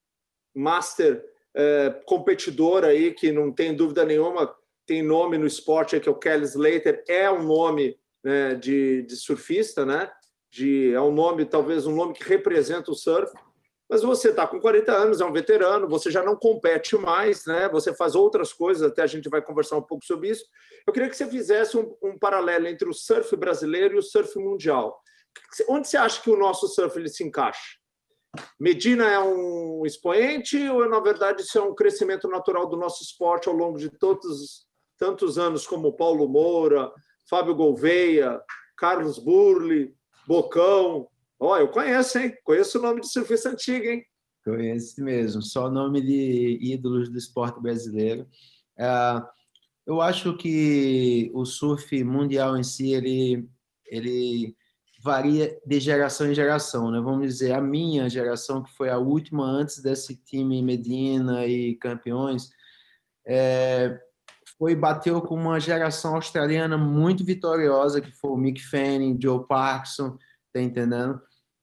master 0.55 1.25
é, 1.55 1.91
competidor 2.07 2.85
aí, 2.85 3.13
que 3.13 3.33
não 3.33 3.53
tem 3.53 3.75
dúvida 3.75 4.05
nenhuma, 4.05 4.55
tem 4.87 5.03
nome 5.03 5.37
no 5.37 5.47
esporte, 5.47 6.01
que 6.01 6.09
é 6.09 6.13
o 6.13 6.19
Kelly 6.19 6.45
Slater, 6.45 7.05
é 7.07 7.31
um 7.31 7.43
nome 7.43 7.99
né, 8.23 8.55
de, 8.55 9.03
de 9.03 9.17
surfista, 9.17 9.85
né? 9.85 10.11
De, 10.53 10.93
é 10.93 11.01
um 11.01 11.13
nome, 11.13 11.45
talvez 11.45 11.87
um 11.87 11.95
nome 11.95 12.13
que 12.13 12.25
representa 12.25 12.91
o 12.91 12.95
surf, 12.95 13.33
mas 13.89 14.03
você 14.03 14.31
está 14.31 14.47
com 14.47 14.61
40 14.61 14.93
anos, 14.93 15.21
é 15.21 15.25
um 15.25 15.33
veterano, 15.33 15.89
você 15.89 16.13
já 16.13 16.23
não 16.23 16.37
compete 16.37 16.97
mais, 16.97 17.45
né? 17.45 17.69
Você 17.71 17.93
faz 17.93 18.15
outras 18.15 18.53
coisas, 18.53 18.89
até 18.89 19.03
a 19.03 19.07
gente 19.07 19.29
vai 19.29 19.43
conversar 19.43 19.77
um 19.77 19.83
pouco 19.83 20.05
sobre 20.05 20.31
isso. 20.31 20.45
Eu 20.87 20.93
queria 20.93 21.09
que 21.09 21.17
você 21.17 21.27
fizesse 21.27 21.77
um, 21.77 21.93
um 22.01 22.17
paralelo 22.17 22.69
entre 22.69 22.89
o 22.89 22.95
surf 22.95 23.35
brasileiro 23.37 23.97
e 23.97 23.99
o 23.99 24.03
surf 24.03 24.39
mundial. 24.39 25.01
Onde 25.69 25.89
você 25.89 25.97
acha 25.97 26.23
que 26.23 26.31
o 26.31 26.37
nosso 26.37 26.69
surf 26.69 26.97
ele 26.97 27.09
se 27.09 27.25
encaixa? 27.25 27.81
Medina 28.61 29.09
é 29.09 29.19
um 29.19 29.83
expoente 29.85 30.57
ou, 30.69 30.89
na 30.89 31.01
verdade, 31.01 31.43
isso 31.43 31.59
é 31.59 31.63
um 31.63 31.75
crescimento 31.75 32.29
natural 32.29 32.69
do 32.69 32.77
nosso 32.77 33.03
esporte 33.03 33.49
ao 33.49 33.55
longo 33.55 33.77
de 33.77 33.91
todos 33.91 34.67
tantos 34.97 35.37
anos, 35.37 35.67
como 35.67 35.97
Paulo 35.97 36.29
Moura, 36.29 36.93
Fábio 37.29 37.55
Gouveia, 37.55 38.41
Carlos 38.77 39.19
Burli, 39.19 39.95
Bocão. 40.27 41.09
Ó, 41.39 41.57
eu 41.57 41.69
conheço, 41.69 42.19
hein? 42.19 42.35
Conheço 42.45 42.79
o 42.79 42.83
nome 42.83 43.01
de 43.01 43.11
surfista 43.11 43.51
antigo, 43.51 43.87
hein? 43.87 44.05
Conheço 44.45 45.03
mesmo, 45.03 45.43
só 45.43 45.71
nome 45.71 46.01
de 46.01 46.59
ídolos 46.61 47.11
do 47.11 47.19
esporte 47.19 47.61
brasileiro. 47.61 48.27
É, 48.79 49.23
eu 49.87 50.01
acho 50.01 50.37
que 50.37 51.31
o 51.35 51.45
surf 51.45 52.03
mundial 52.05 52.57
em 52.57 52.63
si, 52.63 52.93
ele, 52.93 53.49
ele 53.87 54.57
varia 55.03 55.59
de 55.67 55.81
geração 55.81 56.31
em 56.31 56.35
geração, 56.35 56.91
né? 56.91 57.01
Vamos 57.01 57.27
dizer, 57.27 57.53
a 57.53 57.61
minha 57.61 58.09
geração, 58.09 58.63
que 58.63 58.71
foi 58.77 58.91
a 58.91 58.99
última 58.99 59.45
antes 59.45 59.83
desse 59.83 60.17
time 60.17 60.63
Medina 60.63 61.47
e 61.47 61.75
campeões, 61.77 62.51
é, 63.27 63.99
foi 64.61 64.77
bateu 64.77 65.23
com 65.23 65.37
uma 65.37 65.59
geração 65.59 66.17
australiana 66.17 66.77
muito 66.77 67.25
vitoriosa, 67.25 67.99
que 67.99 68.13
foi 68.13 68.31
o 68.31 68.37
Mick 68.37 68.61
Fanning, 68.61 69.19
Joe 69.19 69.47
Parkinson, 69.49 70.19
tá 70.53 70.61
entendendo? 70.61 71.19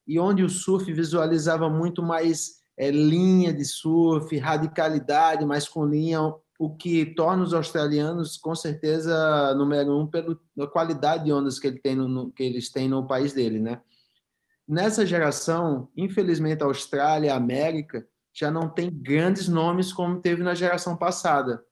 E 0.07 0.19
onde 0.19 0.41
o 0.43 0.49
surf 0.49 0.91
visualizava 0.91 1.69
muito 1.69 2.01
mais 2.01 2.55
é, 2.75 2.89
linha 2.89 3.53
de 3.53 3.63
surf, 3.63 4.35
radicalidade, 4.39 5.45
mais 5.45 5.67
com 5.67 5.85
linha 5.85 6.19
o 6.59 6.75
que 6.75 7.05
torna 7.05 7.43
os 7.43 7.53
australianos, 7.53 8.35
com 8.35 8.55
certeza, 8.55 9.53
número 9.53 9.95
um 9.95 10.07
pela 10.07 10.35
qualidade 10.71 11.25
de 11.25 11.31
ondas 11.31 11.59
que, 11.59 11.67
ele 11.67 11.79
tem 11.79 11.95
no, 11.95 12.31
que 12.31 12.41
eles 12.41 12.71
têm 12.71 12.89
no 12.89 13.05
país 13.05 13.31
dele, 13.31 13.59
né? 13.59 13.79
Nessa 14.67 15.05
geração, 15.05 15.87
infelizmente, 15.95 16.63
a 16.63 16.65
Austrália, 16.65 17.31
a 17.31 17.37
América, 17.37 18.07
já 18.33 18.49
não 18.49 18.67
tem 18.67 18.89
grandes 18.89 19.47
nomes 19.47 19.93
como 19.93 20.19
teve 20.19 20.41
na 20.41 20.55
geração 20.55 20.97
passada. 20.97 21.63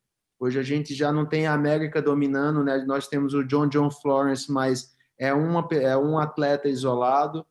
Hoje 0.46 0.60
a 0.60 0.64
gente 0.64 0.94
já 0.94 1.12
não 1.12 1.26
tem 1.26 1.48
a 1.48 1.54
América 1.54 2.00
dominando, 2.00 2.64
né? 2.64 2.78
Nós 2.86 3.08
temos 3.08 3.34
o 3.34 3.44
John 3.44 3.68
John 3.68 3.90
Florence, 3.90 4.52
mas 4.52 4.96
é, 5.18 5.34
uma, 5.34 5.68
é 5.72 5.98
um 5.98 6.20
atleta 6.20 6.70
isolado. 6.70 7.44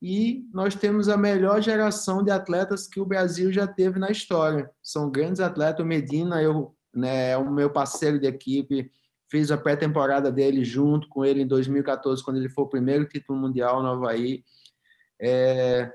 E 0.00 0.48
nós 0.50 0.74
temos 0.74 1.10
a 1.10 1.18
melhor 1.18 1.60
geração 1.60 2.24
de 2.24 2.30
atletas 2.30 2.86
que 2.86 2.98
o 2.98 3.04
Brasil 3.04 3.52
já 3.52 3.66
teve 3.66 3.98
na 3.98 4.10
história. 4.10 4.70
São 4.82 5.10
grandes 5.10 5.38
atletas. 5.38 5.84
O 5.84 5.86
Medina, 5.86 6.42
eu, 6.42 6.74
né, 6.94 7.32
é 7.32 7.36
o 7.36 7.50
meu 7.50 7.68
parceiro 7.68 8.18
de 8.18 8.26
equipe, 8.26 8.90
fiz 9.30 9.50
a 9.50 9.58
pré-temporada 9.58 10.32
dele 10.32 10.64
junto 10.64 11.10
com 11.10 11.22
ele 11.22 11.42
em 11.42 11.46
2014, 11.46 12.24
quando 12.24 12.38
ele 12.38 12.48
foi 12.48 12.64
o 12.64 12.68
primeiro 12.68 13.04
título 13.04 13.38
mundial 13.38 13.82
no 13.82 13.88
Havaí. 13.88 14.42
É, 15.20 15.92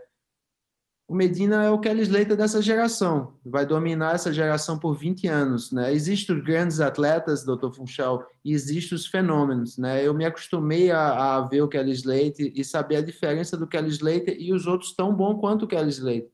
o 1.07 1.13
Medina 1.13 1.63
é 1.63 1.69
o 1.69 1.79
Kelly 1.79 2.01
Slater 2.01 2.35
dessa 2.35 2.61
geração, 2.61 3.33
vai 3.45 3.63
dominar 3.63 4.15
essa 4.15 4.33
geração 4.33 4.79
por 4.79 4.95
20 4.95 5.27
anos, 5.27 5.71
né? 5.71 5.93
Existem 5.93 6.35
os 6.35 6.43
grandes 6.43 6.79
atletas, 6.79 7.45
Dr. 7.45 7.71
Funchal, 7.75 8.25
e 8.43 8.53
existem 8.53 8.95
os 8.95 9.05
fenômenos, 9.05 9.77
né? 9.77 10.05
Eu 10.05 10.15
me 10.15 10.25
acostumei 10.25 10.89
a, 10.89 11.35
a, 11.35 11.41
ver 11.41 11.61
o 11.61 11.67
Kelly 11.67 11.91
Slater 11.91 12.51
e 12.55 12.63
saber 12.63 12.95
a 12.97 13.01
diferença 13.01 13.55
do 13.55 13.67
Kelly 13.67 13.89
Slater 13.89 14.35
e 14.39 14.51
os 14.51 14.65
outros 14.65 14.95
tão 14.95 15.13
bom 15.13 15.37
quanto 15.37 15.65
o 15.65 15.67
Kelly 15.67 15.89
Slater. 15.89 16.31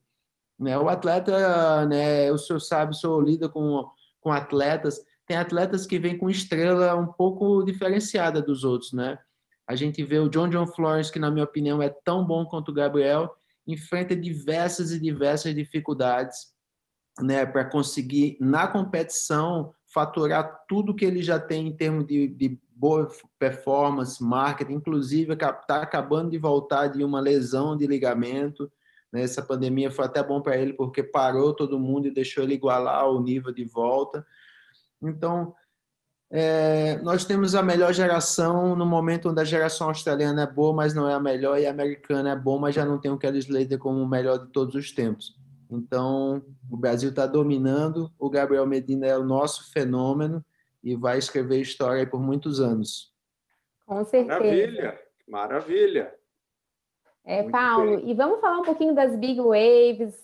Né? 0.58 0.78
O 0.78 0.88
atleta, 0.88 1.84
né, 1.86 2.32
o 2.32 2.38
senhor 2.38 2.60
sabe, 2.60 2.92
o 2.92 2.94
senhor 2.94 3.22
lida 3.22 3.48
com, 3.50 3.86
com 4.20 4.32
atletas, 4.32 5.02
tem 5.26 5.36
atletas 5.36 5.86
que 5.86 5.98
vêm 5.98 6.16
com 6.16 6.30
estrela 6.30 6.94
um 6.94 7.06
pouco 7.06 7.62
diferenciada 7.62 8.40
dos 8.40 8.64
outros, 8.64 8.92
né? 8.92 9.18
A 9.66 9.74
gente 9.74 10.02
vê 10.02 10.18
o 10.18 10.28
John 10.28 10.48
John 10.48 10.66
Florence, 10.66 11.12
que 11.12 11.18
na 11.18 11.30
minha 11.30 11.44
opinião 11.44 11.82
é 11.82 11.88
tão 11.88 12.24
bom 12.24 12.44
quanto 12.46 12.70
o 12.70 12.74
Gabriel, 12.74 13.34
enfrenta 13.66 14.16
diversas 14.16 14.90
e 14.90 15.00
diversas 15.00 15.54
dificuldades 15.54 16.52
né, 17.20 17.44
para 17.44 17.64
conseguir, 17.64 18.36
na 18.40 18.66
competição, 18.66 19.74
faturar 19.92 20.64
tudo 20.66 20.94
que 20.94 21.04
ele 21.04 21.22
já 21.22 21.38
tem 21.38 21.68
em 21.68 21.76
termos 21.76 22.06
de, 22.06 22.28
de 22.28 22.58
boa 22.74 23.08
performance, 23.38 24.22
marketing, 24.22 24.74
inclusive 24.74 25.34
está 25.34 25.82
acabando 25.82 26.30
de 26.30 26.38
voltar 26.38 26.88
de 26.88 27.04
uma 27.04 27.20
lesão 27.20 27.76
de 27.76 27.86
ligamento. 27.86 28.70
Né? 29.12 29.22
Essa 29.22 29.42
pandemia 29.42 29.90
foi 29.90 30.06
até 30.06 30.22
bom 30.22 30.40
para 30.40 30.56
ele 30.56 30.72
porque 30.72 31.02
parou 31.02 31.54
todo 31.54 31.78
mundo 31.78 32.08
e 32.08 32.14
deixou 32.14 32.42
ele 32.42 32.54
igualar 32.54 33.08
o 33.08 33.22
nível 33.22 33.52
de 33.52 33.64
volta. 33.64 34.26
Então, 35.02 35.54
é, 36.34 36.96
nós 37.02 37.26
temos 37.26 37.54
a 37.54 37.62
melhor 37.62 37.92
geração 37.92 38.74
no 38.74 38.86
momento 38.86 39.28
onde 39.28 39.38
a 39.42 39.44
geração 39.44 39.88
australiana 39.88 40.44
é 40.44 40.46
boa, 40.46 40.72
mas 40.72 40.94
não 40.94 41.06
é 41.06 41.12
a 41.12 41.20
melhor, 41.20 41.58
e 41.58 41.66
a 41.66 41.70
americana 41.70 42.30
é 42.30 42.36
boa, 42.36 42.58
mas 42.58 42.74
já 42.74 42.86
não 42.86 42.98
tem 42.98 43.10
o 43.10 43.18
Kelly 43.18 43.40
Slater 43.40 43.78
como 43.78 44.02
o 44.02 44.08
melhor 44.08 44.38
de 44.38 44.46
todos 44.46 44.74
os 44.74 44.90
tempos. 44.92 45.36
Então, 45.70 46.42
o 46.70 46.76
Brasil 46.76 47.10
está 47.10 47.26
dominando, 47.26 48.10
o 48.18 48.30
Gabriel 48.30 48.66
Medina 48.66 49.06
é 49.06 49.18
o 49.18 49.22
nosso 49.22 49.70
fenômeno 49.72 50.42
e 50.82 50.96
vai 50.96 51.18
escrever 51.18 51.60
história 51.60 52.06
por 52.06 52.18
muitos 52.18 52.60
anos. 52.60 53.12
Com 53.84 54.02
certeza. 54.02 54.38
Maravilha, 54.38 55.00
maravilha. 55.28 56.14
É, 57.26 57.42
Muito 57.42 57.52
Paulo, 57.52 57.96
bem. 57.98 58.10
e 58.10 58.14
vamos 58.14 58.40
falar 58.40 58.58
um 58.58 58.64
pouquinho 58.64 58.94
das 58.94 59.14
big 59.16 59.38
waves, 59.38 60.14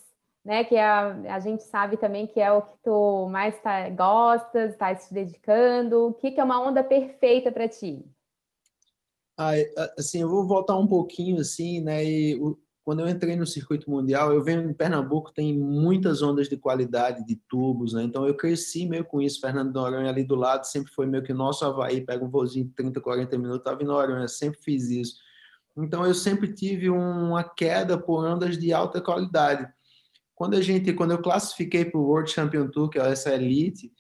né? 0.49 0.65
Que 0.65 0.79
a, 0.79 1.09
a 1.35 1.41
gente 1.41 1.63
sabe 1.65 1.99
também 1.99 2.27
que 2.27 2.41
é 2.41 2.51
o 2.51 2.63
que 2.63 2.79
tu 2.83 3.29
mais 3.31 3.61
tá, 3.61 3.87
gosta, 3.91 4.65
está 4.65 4.97
se 4.97 5.13
dedicando. 5.13 6.07
O 6.07 6.15
que, 6.15 6.31
que 6.31 6.41
é 6.41 6.45
uma 6.45 6.59
onda 6.59 6.83
perfeita 6.83 7.53
para 7.53 7.69
ti? 7.69 8.03
Assim, 9.99 10.23
eu 10.23 10.29
vou 10.31 10.47
voltar 10.47 10.75
um 10.79 10.87
pouquinho 10.87 11.39
assim, 11.39 11.83
né? 11.83 12.03
E 12.03 12.35
o, 12.37 12.59
quando 12.83 13.01
eu 13.01 13.09
entrei 13.11 13.37
no 13.37 13.47
circuito 13.47 13.91
mundial, 13.91 14.33
eu 14.33 14.43
venho 14.43 14.63
em 14.63 14.73
Pernambuco, 14.73 15.35
tem 15.35 15.55
muitas 15.55 16.23
ondas 16.23 16.49
de 16.49 16.57
qualidade 16.57 17.27
de 17.27 17.37
tubos, 17.47 17.93
né? 17.93 18.03
Então 18.03 18.27
eu 18.27 18.35
cresci 18.35 18.87
meio 18.87 19.05
com 19.05 19.21
isso. 19.21 19.43
Fernando 19.43 19.75
Noronha 19.75 20.09
ali 20.09 20.25
do 20.25 20.35
lado 20.35 20.65
sempre 20.65 20.91
foi 20.95 21.05
meio 21.05 21.23
que 21.23 21.35
nosso 21.35 21.63
Havaí, 21.67 22.01
pega 22.01 22.25
um 22.25 22.31
voozinho 22.31 22.65
de 22.65 22.73
30, 22.73 23.03
40 23.03 23.37
minutos, 23.37 23.61
estava 23.61 23.83
em 23.83 23.87
Noronha, 23.87 24.27
sempre 24.27 24.59
fiz 24.63 24.89
isso. 24.89 25.17
Então 25.77 26.07
eu 26.07 26.15
sempre 26.15 26.55
tive 26.55 26.89
uma 26.89 27.45
queda 27.45 27.99
por 27.99 28.25
ondas 28.25 28.57
de 28.57 28.73
alta 28.73 28.99
qualidade. 28.99 29.71
Quando 30.39 30.55
a 30.55 30.63
gente, 30.63 30.93
quando 30.93 31.11
eu 31.11 31.21
classifiquei 31.21 31.85
para 31.85 31.99
o 31.99 32.05
World 32.05 32.31
Champion 32.31 32.69
Tour, 32.69 32.89
que 32.89 32.97
é 32.97 33.11
essa 33.11 33.35
elite, 33.35 33.93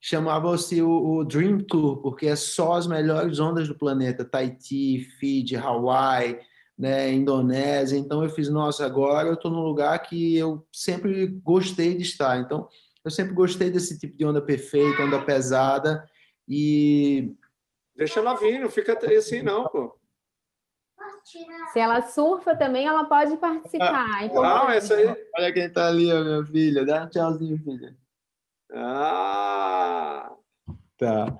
chamava-se 0.00 0.82
o, 0.82 0.90
o, 0.90 1.24
Dream 1.24 1.60
Tour, 1.60 1.98
porque 2.02 2.26
é 2.26 2.34
só 2.34 2.72
as 2.72 2.88
melhores 2.88 3.38
ondas 3.38 3.68
do 3.68 3.78
planeta, 3.78 4.24
Tahiti, 4.24 4.98
Fiji, 5.20 5.54
Hawaii, 5.54 6.40
né, 6.76 7.12
Indonésia. 7.12 7.96
Então 7.96 8.24
eu 8.24 8.28
fiz, 8.28 8.48
nossa, 8.48 8.84
agora 8.84 9.28
eu 9.28 9.34
estou 9.34 9.52
num 9.52 9.62
lugar 9.62 9.96
que 10.02 10.36
eu 10.36 10.66
sempre 10.72 11.28
gostei 11.28 11.94
de 11.94 12.02
estar. 12.02 12.40
Então 12.40 12.68
eu 13.04 13.10
sempre 13.10 13.32
gostei 13.32 13.70
desse 13.70 13.96
tipo 13.96 14.16
de 14.16 14.24
onda 14.24 14.42
perfeita, 14.42 15.04
onda 15.04 15.22
pesada 15.22 16.04
e 16.48 17.32
deixa 17.94 18.18
ela 18.18 18.34
vir, 18.34 18.58
não 18.58 18.68
fica 18.68 18.98
assim 19.16 19.42
não, 19.42 19.68
pô. 19.68 19.96
Se 21.72 21.78
ela 21.78 22.02
surfa 22.02 22.54
também, 22.54 22.86
ela 22.86 23.04
pode 23.04 23.36
participar. 23.38 24.06
Ah, 24.14 24.24
então, 24.24 24.42
não, 24.42 24.70
essa 24.70 24.94
aí. 24.94 25.06
Olha 25.38 25.52
quem 25.52 25.70
tá 25.70 25.88
ali, 25.88 26.04
minha 26.04 26.44
filha. 26.44 26.84
Dá 26.84 27.04
um 27.04 27.08
tchauzinho, 27.08 27.58
filha. 27.58 27.96
Ah! 28.72 30.30
Tá. 30.98 31.38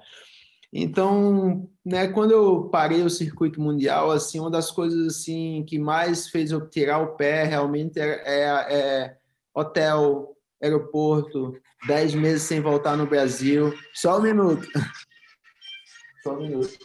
Então, 0.72 1.70
né, 1.84 2.08
quando 2.08 2.32
eu 2.32 2.68
parei 2.68 3.02
o 3.02 3.10
circuito 3.10 3.60
mundial, 3.60 4.10
assim, 4.10 4.40
uma 4.40 4.50
das 4.50 4.70
coisas 4.70 5.06
assim 5.06 5.64
que 5.68 5.78
mais 5.78 6.28
fez 6.28 6.50
eu 6.50 6.68
tirar 6.68 6.98
o 6.98 7.14
pé 7.14 7.44
realmente 7.44 8.00
é, 8.00 8.22
é, 8.24 8.74
é 8.74 9.18
hotel, 9.54 10.36
aeroporto, 10.60 11.56
dez 11.86 12.12
meses 12.14 12.42
sem 12.42 12.60
voltar 12.60 12.96
no 12.96 13.06
Brasil. 13.06 13.72
Só 13.92 14.18
um 14.18 14.22
minuto. 14.22 14.66
Só 16.24 16.34
um 16.34 16.40
minuto. 16.40 16.78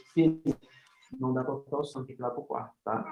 Não 1.18 1.34
dá 1.34 1.44
para 1.44 1.54
botar 1.54 1.78
o 1.78 1.84
som, 1.84 2.04
tem 2.04 2.16
que 2.16 2.22
ir 2.22 2.24
lá 2.24 2.30
para 2.30 2.40
o 2.40 2.44
quarto, 2.44 2.74
tá? 2.84 3.06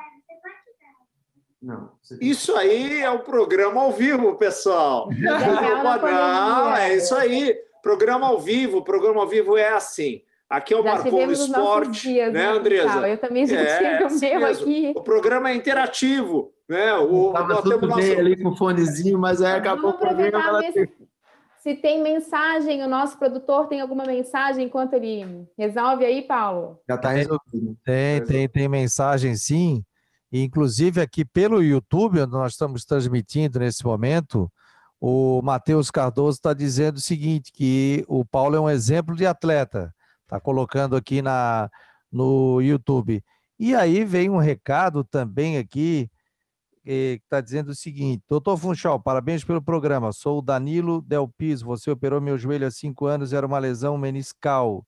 Não. 1.62 1.91
Isso 2.21 2.55
aí 2.55 3.01
é 3.01 3.10
o 3.10 3.15
um 3.15 3.19
programa 3.19 3.81
ao 3.81 3.91
vivo, 3.91 4.36
pessoal. 4.36 5.10
Não, 5.17 6.75
é 6.75 6.95
isso 6.95 7.15
aí. 7.15 7.57
Programa 7.81 8.27
ao 8.27 8.39
vivo. 8.39 8.83
Programa 8.83 9.21
ao 9.21 9.27
vivo 9.27 9.57
é 9.57 9.69
assim. 9.69 10.21
Aqui 10.49 10.73
é 10.73 10.77
o 10.77 10.83
Marcou 10.83 11.25
no 11.25 11.31
Esporte, 11.31 12.07
dias, 12.07 12.31
né, 12.31 12.39
né 12.39 12.57
Andresa? 12.57 13.10
Eu 13.10 13.17
também 13.17 13.45
já 13.45 13.60
é, 13.60 13.77
tive 14.07 14.36
o 14.36 14.39
meu 14.39 14.47
aqui. 14.47 14.93
O 14.95 15.01
programa 15.01 15.49
é 15.49 15.55
interativo, 15.55 16.53
né? 16.69 16.93
O, 16.93 17.33
nós 17.33 17.63
temos 17.63 17.89
nosso... 17.89 18.12
ali 18.13 18.41
com 18.41 18.49
o 18.49 18.55
fonezinho, 18.55 19.19
mas 19.19 19.41
aí 19.41 19.57
acabou 19.57 19.89
o 19.89 19.97
programa. 19.97 20.47
Ela... 20.47 20.62
Se 21.67 21.75
tem 21.75 22.01
mensagem, 22.01 22.82
o 22.82 22.88
nosso 22.88 23.19
produtor 23.19 23.67
tem 23.67 23.82
alguma 23.82 24.06
mensagem 24.06 24.67
enquanto 24.67 24.93
ele 24.93 25.45
resolve 25.58 26.06
aí, 26.06 26.21
Paulo? 26.21 26.80
Já 26.88 26.95
está 26.95 27.10
resolvido. 27.10 27.77
Tem, 27.84 28.23
tem, 28.23 28.47
tem 28.47 28.69
mensagem 28.69 29.36
sim. 29.36 29.84
Inclusive 30.32 31.01
aqui 31.01 31.25
pelo 31.25 31.62
YouTube, 31.62 32.21
onde 32.21 32.32
nós 32.32 32.53
estamos 32.53 32.86
transmitindo 32.86 33.60
nesse 33.60 33.84
momento, 33.84 34.49
o 34.97 35.41
Matheus 35.41 35.91
Cardoso 35.91 36.38
está 36.38 36.53
dizendo 36.53 36.95
o 36.95 37.01
seguinte: 37.01 37.51
que 37.51 38.01
o 38.08 38.23
Paulo 38.23 38.56
é 38.56 38.62
um 38.62 38.69
exemplo 38.69 39.13
de 39.13 39.25
atleta. 39.25 39.93
Está 40.23 40.39
colocando 40.39 40.95
aqui 40.95 41.21
na, 41.21 41.69
no 42.10 42.62
YouTube. 42.62 43.21
E 43.60 43.75
aí 43.75 44.06
vem 44.06 44.30
um 44.30 44.38
recado 44.38 45.03
também 45.03 45.58
aqui 45.58 46.10
que 46.88 47.21
está 47.23 47.41
dizendo 47.41 47.69
o 47.69 47.76
seguinte: 47.76 48.23
Doutor 48.30 48.58
Funchal, 48.58 49.00
parabéns 49.00 49.43
pelo 49.43 49.62
programa. 49.62 50.13
Sou 50.13 50.39
o 50.39 50.41
Danilo 50.41 51.02
Del 51.02 51.28
Piso. 51.28 51.65
Você 51.65 51.91
operou 51.91 52.21
meu 52.21 52.38
joelho 52.38 52.65
há 52.65 52.71
cinco 52.71 53.06
anos, 53.06 53.34
era 53.34 53.45
uma 53.45 53.60
lesão 53.60 53.97
meniscal. 53.97 54.86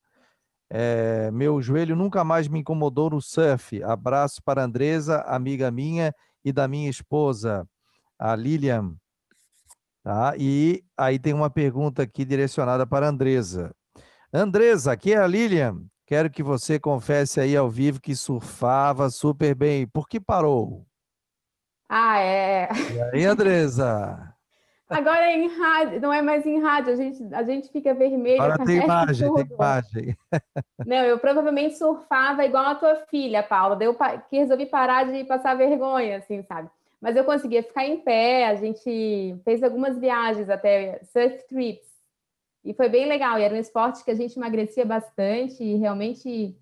É, 0.69 1.29
meu 1.31 1.61
joelho 1.61 1.95
nunca 1.95 2.23
mais 2.23 2.47
me 2.47 2.59
incomodou 2.59 3.09
no 3.09 3.21
surf. 3.21 3.83
Abraço 3.83 4.41
para 4.43 4.63
Andresa, 4.63 5.21
amiga 5.23 5.69
minha 5.69 6.13
e 6.43 6.53
da 6.53 6.67
minha 6.67 6.89
esposa, 6.89 7.67
a 8.17 8.33
Lilian. 8.35 8.95
Tá? 10.01 10.35
E 10.37 10.81
aí 10.97 11.19
tem 11.19 11.33
uma 11.33 11.49
pergunta 11.49 12.03
aqui 12.03 12.23
direcionada 12.23 12.87
para 12.87 13.09
Andresa. 13.09 13.75
Andresa, 14.31 14.93
aqui 14.93 15.13
é 15.13 15.17
a 15.17 15.27
Lilian. 15.27 15.83
quero 16.05 16.29
que 16.29 16.43
você 16.43 16.79
confesse 16.79 17.41
aí 17.41 17.57
ao 17.57 17.69
vivo 17.69 17.99
que 17.99 18.15
surfava 18.15 19.09
super 19.09 19.53
bem. 19.53 19.85
Por 19.85 20.07
que 20.07 20.19
parou? 20.19 20.88
Ah, 21.89 22.19
é. 22.19 22.69
E 22.93 23.01
aí, 23.01 23.25
Andresa? 23.25 24.29
Agora 24.87 25.25
é 25.25 25.37
em 25.37 25.47
rádio, 25.47 26.01
não 26.01 26.11
é 26.11 26.21
mais 26.21 26.45
em 26.45 26.59
rádio, 26.59 26.93
a 26.93 26.95
gente, 26.95 27.23
a 27.33 27.43
gente 27.43 27.69
fica 27.71 27.93
vermelho. 27.93 28.41
Agora 28.41 28.63
tem 28.65 28.83
imagem, 28.83 29.27
tudo. 29.27 29.45
tem 29.45 29.55
imagem. 29.55 30.17
Não, 30.85 30.97
eu 30.97 31.19
provavelmente 31.19 31.77
surfava 31.77 32.45
igual 32.45 32.65
a 32.65 32.75
tua 32.75 32.95
filha, 33.09 33.43
Paula. 33.43 33.75
Deu 33.75 33.95
que 34.29 34.37
resolvi 34.37 34.65
parar 34.65 35.05
de 35.05 35.23
passar 35.25 35.55
vergonha, 35.55 36.17
assim, 36.17 36.41
sabe? 36.43 36.69
Mas 36.99 37.15
eu 37.15 37.23
conseguia 37.23 37.61
ficar 37.63 37.85
em 37.85 37.97
pé, 37.97 38.47
a 38.47 38.55
gente 38.55 39.39
fez 39.43 39.61
algumas 39.63 39.97
viagens 39.97 40.49
até 40.49 40.99
surf 41.03 41.47
trips. 41.47 41.87
E 42.65 42.73
foi 42.73 42.89
bem 42.89 43.07
legal, 43.07 43.39
e 43.39 43.43
era 43.43 43.53
um 43.53 43.59
esporte 43.59 44.03
que 44.03 44.11
a 44.11 44.15
gente 44.15 44.37
emagrecia 44.37 44.85
bastante 44.85 45.63
e 45.63 45.77
realmente 45.77 46.55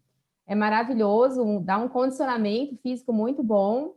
é 0.45 0.53
maravilhoso, 0.53 1.59
dá 1.61 1.77
um 1.77 1.87
condicionamento 1.87 2.77
físico 2.77 3.11
muito 3.11 3.41
bom 3.41 3.96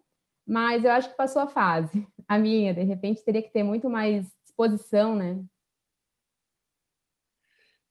mas 0.50 0.84
eu 0.84 0.90
acho 0.90 1.08
que 1.08 1.16
passou 1.16 1.42
a 1.42 1.46
fase. 1.46 2.04
A 2.26 2.36
minha, 2.36 2.74
de 2.74 2.82
repente, 2.82 3.22
teria 3.22 3.40
que 3.40 3.52
ter 3.52 3.62
muito 3.62 3.88
mais 3.88 4.26
disposição, 4.42 5.14
né? 5.14 5.40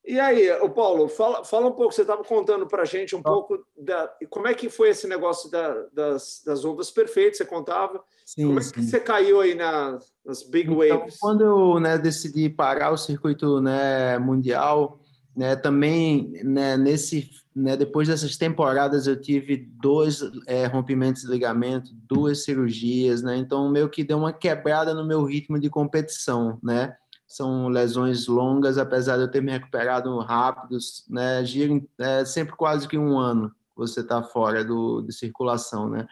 E 0.04 0.19
aí, 0.19 0.52
o 0.60 0.69
Paulo, 0.69 1.08
fala, 1.08 1.45
fala 1.45 1.67
um 1.67 1.72
pouco, 1.72 1.93
você 1.93 2.02
estava 2.02 2.22
contando 2.22 2.67
para 2.67 2.82
a 2.82 2.86
gente 2.86 3.15
um 3.15 3.19
ah. 3.19 3.24
pouco 3.24 3.65
da, 3.78 4.13
como 4.30 4.45
é 4.45 4.54
que 4.54 4.69
foi 4.69 4.89
esse 4.89 5.08
negócio 5.08 5.50
da, 5.50 5.86
das, 5.93 6.41
das 6.45 6.65
ondas 6.65 6.91
perfeitas, 6.91 7.38
você 7.38 7.45
contava. 7.45 8.04
Sim, 8.26 8.48
como 8.48 8.60
é 8.60 8.63
que 8.63 8.82
você 8.82 9.00
caiu 9.00 9.39
aí 9.39 9.56
na, 9.56 9.98
nas 10.26 10.43
big 10.43 10.69
então, 10.69 11.00
waves? 11.00 11.17
Quando 11.17 11.45
eu 11.45 11.80
né, 11.80 11.98
decidi 11.98 12.50
parar 12.50 12.91
o 12.91 12.98
circuito 12.98 13.62
né, 13.62 14.17
mundial, 14.17 15.00
né, 15.34 15.56
também 15.56 16.32
né, 16.43 16.76
nesse 16.76 17.30
né, 17.60 17.76
depois 17.76 18.08
dessas 18.08 18.38
temporadas 18.38 19.06
eu 19.06 19.19
tive 19.19 19.58
dois 19.58 20.22
é, 20.48 20.65
rompimentos 20.65 21.24
de 21.24 21.28
ligamento, 21.28 21.91
duas 22.08 22.43
cirurgias, 22.43 23.22
né? 23.22 23.36
Então 23.38 23.69
meio 23.69 23.89
que 23.89 24.04
deu 24.04 24.17
uma 24.17 24.32
quebrada 24.32 24.93
no 24.93 25.06
meu 25.06 25.26
ritmo 25.26 25.60
de 25.60 25.69
competição, 25.69 26.58
né? 26.63 26.95
São 27.28 27.67
lesões 27.67 28.28
longas, 28.28 28.78
apesar 28.78 29.17
de 29.17 29.24
eu 29.24 29.32
ter 29.32 29.41
me 29.41 29.52
recuperado 29.52 30.17
rápidos, 30.19 31.06
né? 31.10 31.43
Gira 31.43 31.82
é, 32.00 32.24
sempre 32.24 32.56
quase 32.56 32.88
que 32.88 32.98
um 32.98 33.19
ano 33.19 33.52
você 33.76 34.00
está 34.00 34.24
fora 34.24 34.63
do, 34.63 35.02
de 35.02 35.13
circulação, 35.13 35.89
né? 35.89 36.08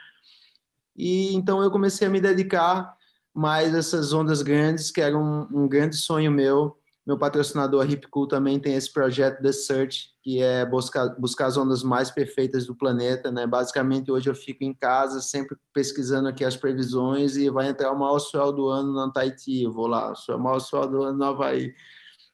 E 0.96 1.34
então 1.34 1.64
eu 1.64 1.72
comecei 1.72 2.08
a 2.08 2.10
me 2.10 2.20
dedicar 2.20 2.96
mais 3.34 3.74
a 3.74 3.78
essas 3.78 4.12
ondas 4.12 4.42
grandes, 4.42 4.92
que 4.92 5.00
era 5.00 5.18
um, 5.18 5.48
um 5.52 5.68
grande 5.68 5.96
sonho 5.96 6.32
meu, 6.32 6.78
meu 7.08 7.18
patrocinador 7.18 7.90
Hipcool 7.90 8.28
também 8.28 8.60
tem 8.60 8.74
esse 8.74 8.92
projeto 8.92 9.42
The 9.42 9.54
Search, 9.54 10.10
que 10.22 10.44
é 10.44 10.66
buscar, 10.66 11.08
buscar 11.18 11.46
as 11.46 11.56
ondas 11.56 11.82
mais 11.82 12.12
perfeitas 12.12 12.68
do 12.68 12.76
planeta, 12.76 13.32
né? 13.32 13.48
Basicamente, 13.48 14.12
hoje 14.12 14.30
eu 14.30 14.36
fico 14.36 14.66
em 14.66 14.74
casa 14.74 15.22
sempre 15.22 15.56
pesquisando 15.74 16.28
aqui 16.28 16.44
as 16.44 16.58
previsões 16.58 17.38
e 17.38 17.50
vai 17.50 17.70
entrar 17.70 17.94
o 17.94 17.98
maior 17.98 18.20
sol 18.20 18.52
do 18.52 18.68
ano 18.68 18.94
na 18.94 19.10
Tahiti, 19.10 19.64
eu 19.64 19.72
vou 19.72 19.88
lá, 19.88 20.12
o 20.30 20.38
maior 20.38 20.60
sol 20.60 20.86
do 20.86 21.02
ano 21.02 21.18
no 21.18 21.24
Havaí. 21.24 21.74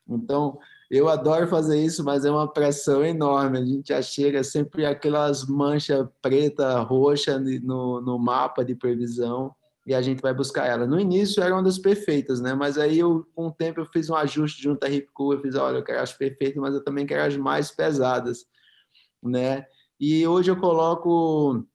Então, 0.09 0.57
eu 0.89 1.07
adoro 1.07 1.47
fazer 1.47 1.79
isso, 1.79 2.03
mas 2.03 2.25
é 2.25 2.31
uma 2.31 2.51
pressão 2.51 3.05
enorme. 3.05 3.59
A 3.59 3.65
gente 3.65 3.89
já 3.89 4.01
chega 4.01 4.43
sempre 4.43 4.87
aquelas 4.87 5.45
manchas 5.45 6.07
preta, 6.19 6.79
roxa 6.79 7.39
no, 7.39 8.01
no 8.01 8.17
mapa 8.17 8.65
de 8.65 8.73
previsão 8.73 9.53
e 9.85 9.93
a 9.93 10.01
gente 10.01 10.21
vai 10.21 10.33
buscar 10.33 10.65
ela. 10.65 10.87
No 10.87 10.99
início 10.99 11.43
era 11.43 11.53
uma 11.53 11.63
das 11.63 11.77
perfeitas, 11.77 12.39
né? 12.39 12.53
Mas 12.53 12.77
aí 12.77 12.99
eu, 12.99 13.27
com 13.35 13.47
o 13.47 13.51
tempo 13.51 13.81
eu 13.81 13.85
fiz 13.85 14.09
um 14.09 14.15
ajuste 14.15 14.61
junto 14.61 14.83
à 14.85 14.89
Hip 14.89 15.07
Cool, 15.13 15.33
eu 15.33 15.41
fiz, 15.41 15.55
olha, 15.55 15.77
eu 15.77 15.83
quero 15.83 16.01
as 16.01 16.13
perfeitas, 16.13 16.61
mas 16.61 16.73
eu 16.73 16.83
também 16.83 17.05
quero 17.05 17.23
as 17.23 17.35
mais 17.35 17.71
pesadas, 17.71 18.45
né? 19.21 19.65
E 19.99 20.25
hoje 20.25 20.49
eu 20.51 20.59
coloco 20.59 21.65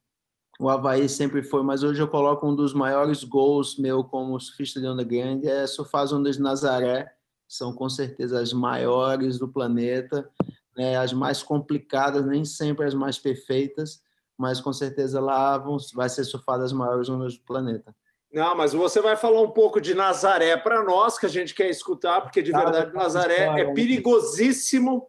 o 0.60 0.68
Havaí 0.68 1.08
sempre 1.08 1.40
foi, 1.42 1.62
mas 1.62 1.84
hoje 1.84 2.02
eu 2.02 2.08
coloco 2.08 2.46
um 2.46 2.54
dos 2.54 2.74
maiores 2.74 3.22
gols 3.22 3.78
meu 3.78 4.02
como 4.02 4.40
surfista 4.40 4.80
de 4.80 4.88
onda 4.88 5.04
grande 5.04 5.46
é 5.46 5.66
surfar 5.68 6.02
as 6.02 6.12
ondas 6.12 6.36
de 6.36 6.42
Nazaré, 6.42 7.08
são 7.46 7.72
com 7.72 7.88
certeza 7.88 8.40
as 8.40 8.52
maiores 8.52 9.38
do 9.38 9.46
planeta, 9.46 10.28
né? 10.76 10.96
As 10.96 11.12
mais 11.12 11.42
complicadas, 11.42 12.26
nem 12.26 12.44
sempre 12.44 12.86
as 12.86 12.94
mais 12.94 13.18
perfeitas, 13.18 14.02
mas 14.38 14.60
com 14.60 14.72
certeza 14.72 15.20
lá 15.20 15.58
vão, 15.58 15.76
vai 15.94 16.08
ser 16.08 16.24
surfado 16.24 16.62
as 16.62 16.72
maiores 16.72 17.08
ondas 17.08 17.36
do 17.36 17.44
planeta. 17.44 17.94
Não, 18.32 18.54
mas 18.54 18.72
você 18.72 19.00
vai 19.00 19.16
falar 19.16 19.40
um 19.40 19.50
pouco 19.50 19.80
de 19.80 19.94
Nazaré 19.94 20.56
para 20.56 20.84
nós, 20.84 21.18
que 21.18 21.26
a 21.26 21.30
gente 21.30 21.54
quer 21.54 21.68
escutar, 21.68 22.20
porque 22.20 22.42
de 22.42 22.52
verdade 22.52 22.94
Nazaré 22.94 23.60
é 23.60 23.72
perigosíssimo. 23.72 25.08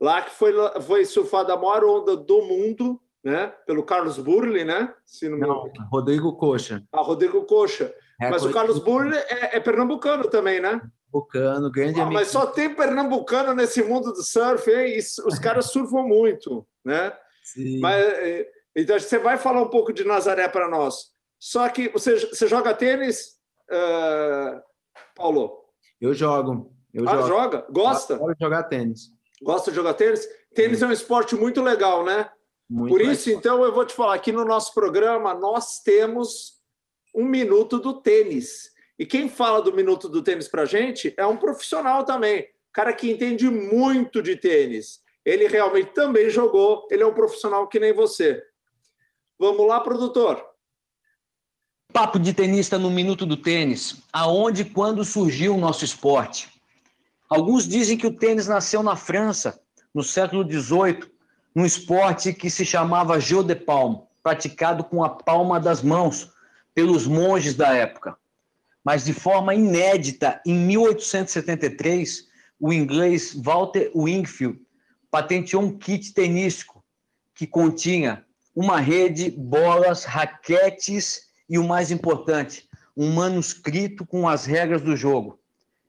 Lá 0.00 0.20
que 0.20 0.30
foi, 0.30 0.52
foi 0.82 1.04
surfada 1.04 1.54
a 1.54 1.56
maior 1.56 1.84
onda 1.84 2.16
do 2.16 2.42
mundo, 2.42 3.00
né? 3.22 3.46
Pelo 3.66 3.82
Carlos 3.82 4.18
Burley, 4.18 4.64
né? 4.64 4.92
Se 5.04 5.28
não, 5.28 5.38
não 5.38 5.72
Rodrigo 5.90 6.36
Coxa. 6.36 6.82
Ah, 6.92 7.02
Rodrigo 7.02 7.44
Coxa. 7.44 7.94
É, 8.20 8.30
mas 8.30 8.44
o 8.44 8.50
Carlos 8.50 8.78
Burley 8.78 9.18
é, 9.18 9.56
é, 9.56 9.60
pernambucano 9.60 10.28
também, 10.28 10.60
né? 10.60 10.80
Pernambucano, 11.12 11.70
grande 11.70 12.00
ah, 12.00 12.04
amigo. 12.04 12.18
Mas 12.18 12.28
só 12.28 12.46
tem 12.46 12.74
pernambucano 12.74 13.54
nesse 13.54 13.82
mundo 13.82 14.12
do 14.12 14.22
surf, 14.22 14.70
hein? 14.70 14.96
E 14.96 14.98
os 14.98 15.38
caras 15.38 15.66
surfam 15.66 16.02
muito, 16.02 16.66
né? 16.84 17.12
Sim. 17.42 17.80
Mas 17.80 17.96
eh, 17.96 18.50
então, 18.76 18.98
você 18.98 19.18
vai 19.18 19.38
falar 19.38 19.62
um 19.62 19.68
pouco 19.68 19.92
de 19.92 20.04
Nazaré 20.04 20.46
para 20.48 20.68
nós. 20.68 21.10
Só 21.38 21.66
que 21.70 21.88
você, 21.88 22.18
você 22.18 22.46
joga 22.46 22.74
tênis, 22.74 23.36
uh, 23.70 24.60
Paulo? 25.14 25.64
Eu 25.98 26.12
jogo. 26.12 26.72
Eu 26.92 27.08
ah, 27.08 27.12
jogo. 27.12 27.26
joga? 27.26 27.66
Gosta? 27.70 28.16
Gosto 28.16 28.36
de 28.36 28.44
jogar 28.44 28.62
tênis. 28.64 29.10
Gosta 29.42 29.70
de 29.70 29.76
jogar 29.76 29.94
tênis? 29.94 30.28
Tênis 30.54 30.82
é 30.82 30.86
um 30.86 30.92
esporte 30.92 31.34
muito 31.34 31.62
legal, 31.62 32.04
né? 32.04 32.30
Muito 32.68 32.90
Por 32.92 33.00
isso, 33.00 33.28
legal. 33.28 33.40
então, 33.40 33.64
eu 33.64 33.72
vou 33.72 33.86
te 33.86 33.94
falar, 33.94 34.14
aqui 34.14 34.30
no 34.30 34.44
nosso 34.44 34.74
programa, 34.74 35.32
nós 35.32 35.80
temos 35.80 36.56
um 37.14 37.24
minuto 37.24 37.78
do 37.78 38.00
tênis. 38.00 38.70
E 38.98 39.06
quem 39.06 39.28
fala 39.28 39.62
do 39.62 39.72
minuto 39.72 40.08
do 40.08 40.22
tênis 40.22 40.48
para 40.48 40.64
gente 40.64 41.14
é 41.16 41.26
um 41.26 41.36
profissional 41.36 42.04
também, 42.04 42.46
cara 42.72 42.92
que 42.92 43.10
entende 43.10 43.48
muito 43.48 44.22
de 44.22 44.36
tênis. 44.36 45.00
Ele 45.24 45.46
realmente 45.48 45.92
também 45.92 46.30
jogou, 46.30 46.86
ele 46.90 47.02
é 47.02 47.06
um 47.06 47.14
profissional 47.14 47.66
que 47.68 47.80
nem 47.80 47.92
você. 47.92 48.42
Vamos 49.38 49.66
lá, 49.68 49.80
produtor. 49.80 50.42
Papo 51.92 52.18
de 52.18 52.32
tenista 52.32 52.78
no 52.78 52.90
Minuto 52.90 53.26
do 53.26 53.36
Tênis. 53.36 54.02
Aonde 54.10 54.62
e 54.62 54.64
quando 54.64 55.04
surgiu 55.04 55.54
o 55.54 55.60
nosso 55.60 55.84
esporte? 55.84 56.48
Alguns 57.28 57.68
dizem 57.68 57.98
que 57.98 58.06
o 58.06 58.16
tênis 58.16 58.46
nasceu 58.46 58.82
na 58.82 58.96
França, 58.96 59.60
no 59.94 60.02
século 60.02 60.42
XVIII, 60.42 61.10
num 61.54 61.66
esporte 61.66 62.32
que 62.32 62.48
se 62.48 62.64
chamava 62.64 63.20
jeu 63.20 63.42
de 63.42 63.54
paume, 63.54 64.00
praticado 64.22 64.84
com 64.84 65.04
a 65.04 65.10
palma 65.10 65.60
das 65.60 65.82
mãos 65.82 66.30
pelos 66.74 67.06
monges 67.06 67.54
da 67.54 67.74
época. 67.74 68.16
Mas 68.84 69.04
de 69.04 69.12
forma 69.12 69.54
inédita, 69.54 70.40
em 70.46 70.54
1873, 70.54 72.26
o 72.58 72.72
inglês 72.72 73.34
Walter 73.34 73.90
Wingfield 73.94 74.60
patenteou 75.10 75.62
um 75.62 75.76
kit 75.76 76.14
tenístico 76.14 76.82
que 77.34 77.46
continha 77.46 78.25
uma 78.56 78.80
rede, 78.80 79.30
bolas, 79.30 80.04
raquetes 80.04 81.28
e 81.46 81.58
o 81.58 81.64
mais 81.64 81.90
importante, 81.90 82.66
um 82.96 83.12
manuscrito 83.12 84.06
com 84.06 84.26
as 84.26 84.46
regras 84.46 84.80
do 84.80 84.96
jogo, 84.96 85.38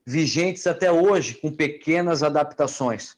vigentes 0.06 0.68
até 0.68 0.92
hoje, 0.92 1.36
com 1.36 1.50
pequenas 1.50 2.22
adaptações. 2.22 3.16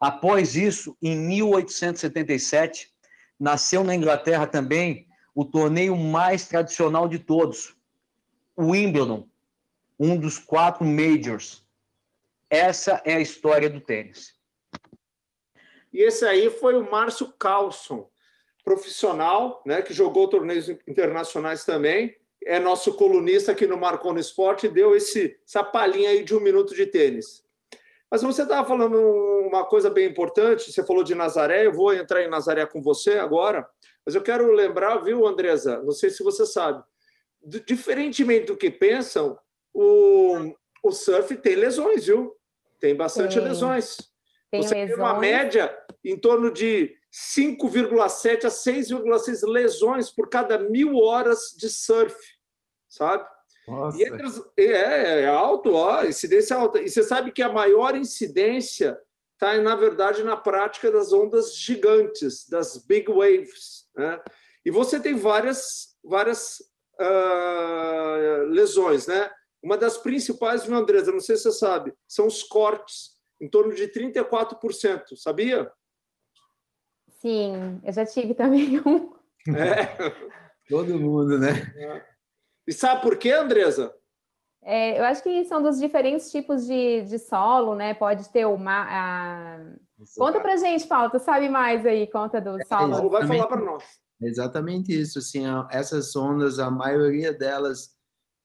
Após 0.00 0.56
isso, 0.56 0.96
em 1.00 1.16
1877, 1.16 2.90
nasceu 3.38 3.84
na 3.84 3.94
Inglaterra 3.94 4.48
também 4.48 5.06
o 5.32 5.44
torneio 5.44 5.96
mais 5.96 6.48
tradicional 6.48 7.08
de 7.08 7.20
todos, 7.20 7.76
o 8.56 8.72
Wimbledon, 8.72 9.28
um 9.96 10.16
dos 10.16 10.38
quatro 10.38 10.84
majors. 10.84 11.64
Essa 12.50 13.00
é 13.04 13.14
a 13.14 13.20
história 13.20 13.70
do 13.70 13.80
tênis. 13.80 14.34
E 15.92 16.02
esse 16.02 16.24
aí 16.24 16.50
foi 16.50 16.74
o 16.74 16.90
Márcio 16.90 17.32
Carlson, 17.38 18.08
profissional, 18.68 19.62
né, 19.64 19.80
que 19.80 19.94
jogou 19.94 20.28
torneios 20.28 20.68
internacionais 20.86 21.64
também, 21.64 22.14
é 22.44 22.60
nosso 22.60 22.92
colunista 22.92 23.52
aqui 23.52 23.66
no 23.66 23.78
Marcou 23.78 24.12
no 24.12 24.20
Esporte, 24.20 24.68
deu 24.68 24.94
esse, 24.94 25.34
essa 25.42 25.64
palhinha 25.64 26.10
aí 26.10 26.22
de 26.22 26.36
um 26.36 26.40
minuto 26.40 26.74
de 26.74 26.84
tênis. 26.84 27.42
Mas 28.10 28.20
você 28.20 28.42
estava 28.42 28.68
falando 28.68 28.98
uma 29.46 29.64
coisa 29.64 29.88
bem 29.88 30.06
importante, 30.06 30.70
você 30.70 30.84
falou 30.84 31.02
de 31.02 31.14
Nazaré, 31.14 31.64
eu 31.64 31.72
vou 31.72 31.94
entrar 31.94 32.22
em 32.22 32.28
Nazaré 32.28 32.66
com 32.66 32.82
você 32.82 33.12
agora, 33.12 33.66
mas 34.04 34.14
eu 34.14 34.20
quero 34.20 34.52
lembrar, 34.52 34.98
viu, 34.98 35.26
Andresa, 35.26 35.82
não 35.82 35.92
sei 35.92 36.10
se 36.10 36.22
você 36.22 36.44
sabe, 36.44 36.84
diferentemente 37.64 38.48
do 38.48 38.56
que 38.56 38.70
pensam, 38.70 39.38
o, 39.72 40.52
o 40.82 40.92
surf 40.92 41.34
tem 41.38 41.54
lesões, 41.54 42.04
viu? 42.04 42.36
Tem 42.78 42.94
bastante 42.94 43.40
lesões. 43.40 43.96
Tem 44.50 44.62
você 44.62 44.74
lesões. 44.74 44.94
tem 44.94 44.98
uma 44.98 45.18
média 45.18 45.74
em 46.04 46.18
torno 46.18 46.50
de 46.50 46.97
5,7 47.12 48.44
a 48.44 48.48
6,6 48.48 49.46
lesões 49.46 50.10
por 50.10 50.28
cada 50.28 50.58
mil 50.58 50.96
horas 50.96 51.54
de 51.56 51.68
surf, 51.68 52.16
sabe? 52.88 53.26
Nossa. 53.66 53.98
E 53.98 54.04
entre, 54.04 54.26
é, 54.56 55.22
é 55.22 55.26
alto, 55.26 55.74
ó, 55.74 56.04
incidência 56.04 56.56
alta. 56.56 56.80
E 56.80 56.88
você 56.88 57.02
sabe 57.02 57.32
que 57.32 57.42
a 57.42 57.52
maior 57.52 57.96
incidência 57.96 58.98
está, 59.34 59.56
na 59.60 59.76
verdade, 59.76 60.22
na 60.24 60.36
prática 60.36 60.90
das 60.90 61.12
ondas 61.12 61.54
gigantes, 61.56 62.48
das 62.48 62.78
big 62.78 63.10
waves. 63.10 63.86
Né? 63.94 64.20
E 64.64 64.70
você 64.70 64.98
tem 64.98 65.14
várias, 65.14 65.96
várias 66.02 66.60
uh, 67.00 68.44
lesões, 68.48 69.06
né? 69.06 69.30
Uma 69.62 69.76
das 69.76 69.98
principais, 69.98 70.64
viu, 70.64 70.76
Andresa? 70.76 71.12
Não 71.12 71.20
sei 71.20 71.36
se 71.36 71.44
você 71.44 71.52
sabe, 71.52 71.92
são 72.06 72.26
os 72.26 72.42
cortes, 72.42 73.16
em 73.40 73.48
torno 73.48 73.74
de 73.74 73.88
34%, 73.88 75.16
sabia? 75.16 75.70
Sim, 77.18 77.80
eu 77.84 77.92
já 77.92 78.06
tive 78.06 78.34
também 78.34 78.80
um. 78.86 79.12
É. 79.54 79.86
Todo 80.68 80.98
mundo, 80.98 81.38
né? 81.38 81.50
É. 81.76 82.04
E 82.66 82.72
sabe 82.72 83.02
por 83.02 83.16
quê, 83.16 83.32
Andresa? 83.32 83.94
É, 84.62 84.98
eu 84.98 85.04
acho 85.04 85.22
que 85.22 85.44
são 85.44 85.62
dos 85.62 85.78
diferentes 85.78 86.30
tipos 86.30 86.66
de, 86.66 87.02
de 87.02 87.18
solo, 87.18 87.74
né? 87.74 87.94
Pode 87.94 88.28
ter 88.30 88.46
uma. 88.46 88.86
A... 88.88 89.58
Conta 90.16 90.40
pra 90.40 90.56
gente, 90.56 90.86
Paulo, 90.86 91.10
tu 91.10 91.18
sabe 91.18 91.48
mais 91.48 91.86
aí, 91.86 92.06
conta 92.10 92.40
do 92.40 92.58
solo. 92.66 92.94
É, 92.94 93.08
vai 93.08 93.26
falar 93.26 93.46
para 93.46 93.60
nós. 93.60 93.84
Exatamente 94.20 94.92
isso. 94.92 95.18
Assim, 95.18 95.44
essas 95.70 96.14
ondas, 96.14 96.58
a 96.58 96.70
maioria 96.70 97.32
delas 97.32 97.96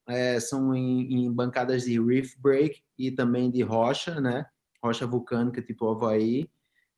é, 0.08 0.40
são 0.40 0.74
em, 0.74 1.26
em, 1.26 1.32
bancadas 1.32 1.84
de 1.84 2.00
reef 2.02 2.36
break 2.40 2.82
e 2.98 3.12
também 3.12 3.52
de 3.52 3.62
rocha, 3.62 4.22
né? 4.22 4.46
Rocha 4.84 5.06
vulcânica 5.06 5.62
tipo 5.62 5.90
Havaí 5.90 6.50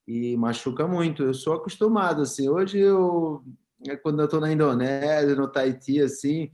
e 0.08 0.36
machuca 0.38 0.88
muito. 0.88 1.24
Eu 1.24 1.34
sou 1.34 1.54
acostumado 1.54 2.22
assim. 2.22 2.50
Hoje 2.50 2.80
eu 2.80 3.44
é, 3.88 3.96
quando 3.96 4.20
eu 4.20 4.26
estou 4.26 4.40
na 4.40 4.52
Indonésia, 4.52 5.36
no 5.36 5.48
Tahiti 5.48 6.02
assim, 6.02 6.52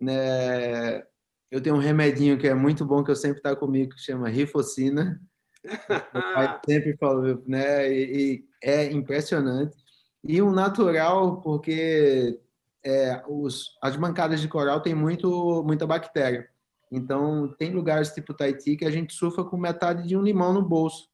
né, 0.00 1.02
eu 1.50 1.60
tenho 1.60 1.76
um 1.76 1.80
remedinho 1.80 2.38
que 2.38 2.46
é 2.46 2.54
muito 2.54 2.84
bom 2.84 3.02
que 3.02 3.10
eu 3.10 3.16
sempre 3.16 3.42
tá 3.42 3.56
comigo 3.56 3.94
que 3.94 4.00
chama 4.00 4.28
rifocina. 4.28 5.20
Meu 6.14 6.22
pai 6.34 6.60
sempre 6.64 6.96
falou, 6.96 7.42
né? 7.46 7.92
E, 7.92 8.04
e 8.16 8.44
é 8.62 8.90
impressionante. 8.92 9.76
E 10.22 10.40
o 10.40 10.52
natural, 10.52 11.40
porque 11.40 12.40
é, 12.84 13.22
os, 13.28 13.76
as 13.82 13.96
bancadas 13.96 14.40
de 14.40 14.48
coral 14.48 14.80
têm 14.80 14.94
muito, 14.94 15.62
muita 15.64 15.86
bactéria. 15.86 16.48
Então, 16.90 17.48
tem 17.58 17.72
lugares 17.72 18.12
tipo 18.12 18.34
Tahiti 18.34 18.76
que 18.76 18.84
a 18.84 18.90
gente 18.90 19.12
surfa 19.12 19.44
com 19.44 19.56
metade 19.56 20.06
de 20.06 20.16
um 20.16 20.22
limão 20.22 20.52
no 20.52 20.62
bolso. 20.62 21.09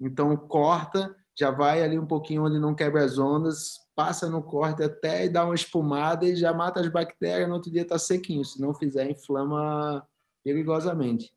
Então, 0.00 0.36
corta, 0.36 1.14
já 1.38 1.50
vai 1.50 1.82
ali 1.82 1.98
um 1.98 2.06
pouquinho 2.06 2.44
onde 2.44 2.58
não 2.58 2.74
quebra 2.74 3.04
as 3.04 3.18
ondas, 3.18 3.78
passa 3.94 4.28
no 4.28 4.42
corte 4.42 4.82
até 4.82 5.24
e 5.24 5.28
dá 5.28 5.44
uma 5.44 5.54
espumada 5.54 6.26
e 6.26 6.36
já 6.36 6.52
mata 6.52 6.80
as 6.80 6.88
bactérias. 6.88 7.48
No 7.48 7.54
outro 7.54 7.70
dia 7.70 7.82
está 7.82 7.98
sequinho. 7.98 8.44
Se 8.44 8.60
não 8.60 8.74
fizer, 8.74 9.10
inflama 9.10 10.06
perigosamente. 10.44 11.34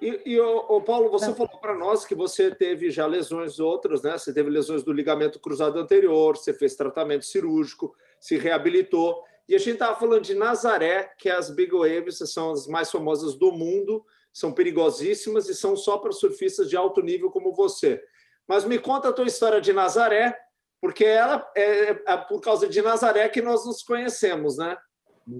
E, 0.00 0.34
e 0.34 0.40
o, 0.40 0.80
Paulo, 0.82 1.10
você 1.10 1.30
é. 1.30 1.34
falou 1.34 1.58
para 1.60 1.76
nós 1.76 2.04
que 2.04 2.14
você 2.14 2.54
teve 2.54 2.90
já 2.90 3.06
lesões 3.06 3.58
outras, 3.58 4.02
né? 4.02 4.16
Você 4.16 4.32
teve 4.32 4.48
lesões 4.48 4.84
do 4.84 4.92
ligamento 4.92 5.40
cruzado 5.40 5.78
anterior, 5.78 6.36
você 6.36 6.52
fez 6.52 6.76
tratamento 6.76 7.24
cirúrgico, 7.24 7.94
se 8.20 8.36
reabilitou. 8.36 9.24
E 9.48 9.54
a 9.54 9.58
gente 9.58 9.72
estava 9.72 9.98
falando 9.98 10.22
de 10.22 10.34
Nazaré, 10.34 11.12
que 11.18 11.28
as 11.28 11.50
Big 11.50 11.72
Waves 11.72 12.18
são 12.18 12.52
as 12.52 12.68
mais 12.68 12.90
famosas 12.90 13.34
do 13.34 13.50
mundo, 13.50 14.04
são 14.32 14.52
perigosíssimas 14.52 15.48
e 15.48 15.54
são 15.54 15.76
só 15.76 15.98
para 15.98 16.12
surfistas 16.12 16.68
de 16.68 16.76
alto 16.76 17.02
nível 17.02 17.30
como 17.30 17.54
você. 17.54 18.02
Mas 18.46 18.64
me 18.64 18.78
conta 18.78 19.08
a 19.08 19.12
tua 19.12 19.26
história 19.26 19.60
de 19.60 19.72
Nazaré, 19.72 20.36
porque 20.80 21.04
ela 21.04 21.46
é, 21.56 21.90
é 21.90 22.16
por 22.16 22.40
causa 22.40 22.68
de 22.68 22.80
Nazaré 22.80 23.28
que 23.28 23.42
nós 23.42 23.66
nos 23.66 23.82
conhecemos, 23.82 24.56
né? 24.56 24.76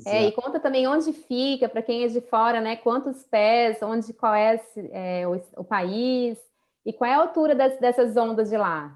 É, 0.05 0.27
e 0.27 0.33
conta 0.33 0.61
também 0.61 0.87
onde 0.87 1.13
fica, 1.13 1.69
para 1.69 1.81
quem 1.81 2.05
é 2.05 2.09
de 2.09 2.21
fora, 2.21 2.61
né? 2.61 2.77
Quantos 2.77 3.23
pés, 3.25 3.79
onde, 3.83 4.13
qual 4.13 4.35
é, 4.35 4.61
é 4.93 5.27
o, 5.27 5.41
o, 5.57 5.65
país 5.65 6.37
e 6.85 6.93
qual 6.93 7.11
é 7.11 7.15
a 7.15 7.21
altura 7.21 7.55
das, 7.55 7.79
dessas 7.81 8.15
ondas 8.17 8.51
de 8.51 8.57
lá? 8.59 8.95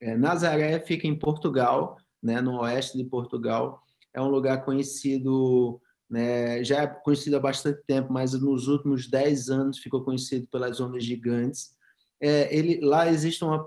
É, 0.00 0.16
Nazaré 0.16 0.80
fica 0.80 1.06
em 1.06 1.16
Portugal, 1.16 1.96
né? 2.20 2.40
No 2.40 2.62
oeste 2.62 2.98
de 2.98 3.04
Portugal. 3.04 3.80
É 4.12 4.20
um 4.20 4.28
lugar 4.28 4.64
conhecido, 4.64 5.80
né? 6.14 6.62
Já 6.62 6.82
é 6.82 6.86
conhecido 6.86 7.36
há 7.36 7.40
bastante 7.40 7.82
tempo, 7.88 8.12
mas 8.12 8.32
nos 8.32 8.68
últimos 8.68 9.10
10 9.10 9.50
anos 9.50 9.78
ficou 9.78 10.04
conhecido 10.04 10.46
pelas 10.46 10.80
ondas 10.80 11.02
gigantes. 11.04 11.74
É, 12.22 12.56
ele, 12.56 12.80
lá 12.80 13.10
existe 13.10 13.42
uma 13.44 13.66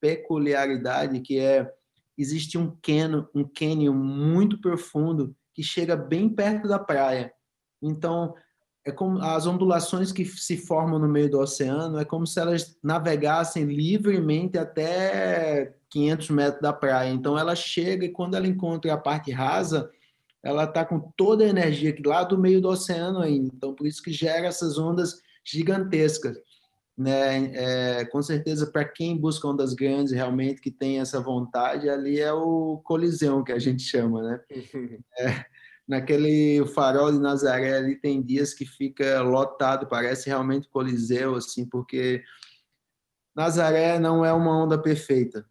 peculiaridade, 0.00 1.20
que 1.20 1.40
é 1.40 1.68
existe 2.16 2.56
um 2.56 2.76
canyon, 2.80 3.24
um 3.34 3.42
canyon 3.42 3.94
muito 3.94 4.60
profundo 4.60 5.34
que 5.52 5.64
chega 5.64 5.96
bem 5.96 6.28
perto 6.28 6.68
da 6.68 6.78
praia. 6.78 7.32
Então, 7.82 8.34
é 8.86 8.92
como 8.92 9.18
as 9.18 9.44
ondulações 9.44 10.12
que 10.12 10.24
se 10.24 10.56
formam 10.56 11.00
no 11.00 11.08
meio 11.08 11.28
do 11.28 11.40
oceano, 11.40 11.98
é 11.98 12.04
como 12.04 12.24
se 12.24 12.38
elas 12.38 12.78
navegassem 12.82 13.64
livremente 13.64 14.56
até 14.56 15.74
500 15.90 16.30
metros 16.30 16.62
da 16.62 16.72
praia. 16.72 17.10
Então, 17.10 17.36
ela 17.36 17.56
chega 17.56 18.04
e 18.04 18.12
quando 18.12 18.36
ela 18.36 18.46
encontra 18.46 18.92
a 18.94 18.98
parte 18.98 19.32
rasa, 19.32 19.90
ela 20.42 20.64
está 20.64 20.84
com 20.84 21.12
toda 21.16 21.44
a 21.44 21.48
energia 21.48 21.94
lá 22.04 22.24
do 22.24 22.38
meio 22.38 22.60
do 22.60 22.68
oceano 22.68 23.20
ainda. 23.20 23.50
Então, 23.54 23.74
por 23.74 23.86
isso 23.86 24.02
que 24.02 24.12
gera 24.12 24.46
essas 24.46 24.78
ondas 24.78 25.20
gigantescas 25.44 26.36
né? 26.96 27.52
É, 27.54 28.04
com 28.06 28.22
certeza, 28.22 28.66
para 28.66 28.84
quem 28.84 29.16
busca 29.16 29.48
ondas 29.48 29.74
grandes, 29.74 30.12
realmente 30.12 30.60
que 30.60 30.70
tem 30.70 31.00
essa 31.00 31.20
vontade, 31.20 31.88
ali 31.88 32.20
é 32.20 32.32
o 32.32 32.80
Coliseu 32.84 33.42
que 33.42 33.52
a 33.52 33.58
gente 33.58 33.82
chama, 33.82 34.22
né? 34.22 34.40
É, 35.18 35.44
naquele 35.86 36.64
farol 36.68 37.12
de 37.12 37.18
Nazaré 37.18 37.76
ali 37.76 37.96
tem 37.96 38.22
dias 38.22 38.54
que 38.54 38.64
fica 38.64 39.20
lotado, 39.20 39.86
parece 39.86 40.28
realmente 40.28 40.68
Coliseu, 40.68 41.34
assim, 41.34 41.66
porque 41.66 42.22
Nazaré 43.34 43.98
não 43.98 44.24
é 44.24 44.32
uma 44.32 44.56
onda 44.62 44.80
perfeita. 44.80 45.44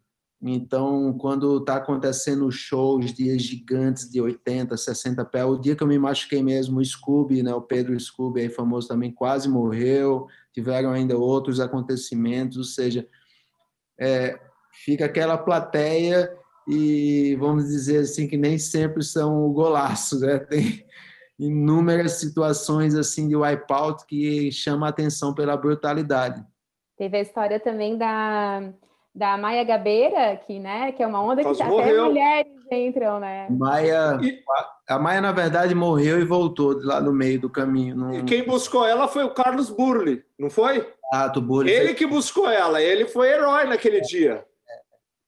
Então, 0.44 1.16
quando 1.18 1.58
está 1.58 1.76
acontecendo 1.76 2.50
shows, 2.50 3.12
dias 3.12 3.42
gigantes 3.42 4.10
de 4.10 4.20
80, 4.20 4.76
60 4.76 5.24
pés, 5.24 5.46
o 5.46 5.56
dia 5.56 5.76
que 5.76 5.82
eu 5.84 5.86
me 5.86 5.96
machuquei 5.96 6.42
mesmo, 6.42 6.80
o 6.80 6.84
Scooby, 6.84 7.44
né, 7.44 7.54
o 7.54 7.62
Pedro 7.62 7.98
Scooby, 7.98 8.40
aí 8.40 8.48
famoso 8.48 8.88
também, 8.88 9.12
quase 9.12 9.48
morreu, 9.48 10.26
tiveram 10.52 10.90
ainda 10.90 11.16
outros 11.16 11.60
acontecimentos, 11.60 12.58
ou 12.58 12.64
seja, 12.64 13.06
é, 14.00 14.36
fica 14.84 15.04
aquela 15.04 15.38
plateia 15.38 16.36
e 16.66 17.36
vamos 17.38 17.68
dizer 17.68 17.98
assim 17.98 18.26
que 18.26 18.36
nem 18.36 18.58
sempre 18.58 19.04
são 19.04 19.48
golaços, 19.52 20.22
né? 20.22 20.40
Tem 20.50 20.84
inúmeras 21.38 22.12
situações 22.12 22.96
assim 22.96 23.28
de 23.28 23.36
wipeout 23.36 24.04
que 24.06 24.50
chama 24.50 24.86
a 24.86 24.90
atenção 24.90 25.32
pela 25.32 25.56
brutalidade. 25.56 26.44
Teve 26.96 27.18
a 27.18 27.20
história 27.20 27.60
também 27.60 27.96
da 27.96 28.72
da 29.14 29.36
Maia 29.36 29.62
Gabeira, 29.62 30.36
que, 30.46 30.58
né, 30.58 30.92
que 30.92 31.02
é 31.02 31.06
uma 31.06 31.22
onda 31.22 31.42
que 31.42 31.62
até 31.62 32.02
mulheres 32.02 32.52
entram, 32.70 33.20
né? 33.20 33.46
Maia, 33.50 34.18
a 34.88 34.98
Maia, 34.98 35.20
na 35.20 35.32
verdade, 35.32 35.74
morreu 35.74 36.18
e 36.18 36.24
voltou 36.24 36.80
lá 36.82 37.00
no 37.00 37.12
meio 37.12 37.38
do 37.38 37.50
caminho. 37.50 37.94
No... 37.94 38.14
E 38.14 38.22
quem 38.22 38.44
buscou 38.44 38.86
ela 38.86 39.06
foi 39.06 39.24
o 39.24 39.34
Carlos 39.34 39.68
Burli, 39.68 40.24
não 40.38 40.48
foi? 40.48 40.90
Ah, 41.12 41.28
do 41.28 41.42
Burli. 41.42 41.70
Ele 41.70 41.92
que 41.92 42.06
buscou 42.06 42.48
ela, 42.48 42.80
ele 42.80 43.06
foi 43.06 43.28
herói 43.28 43.64
naquele 43.64 43.98
é. 43.98 44.00
dia. 44.00 44.46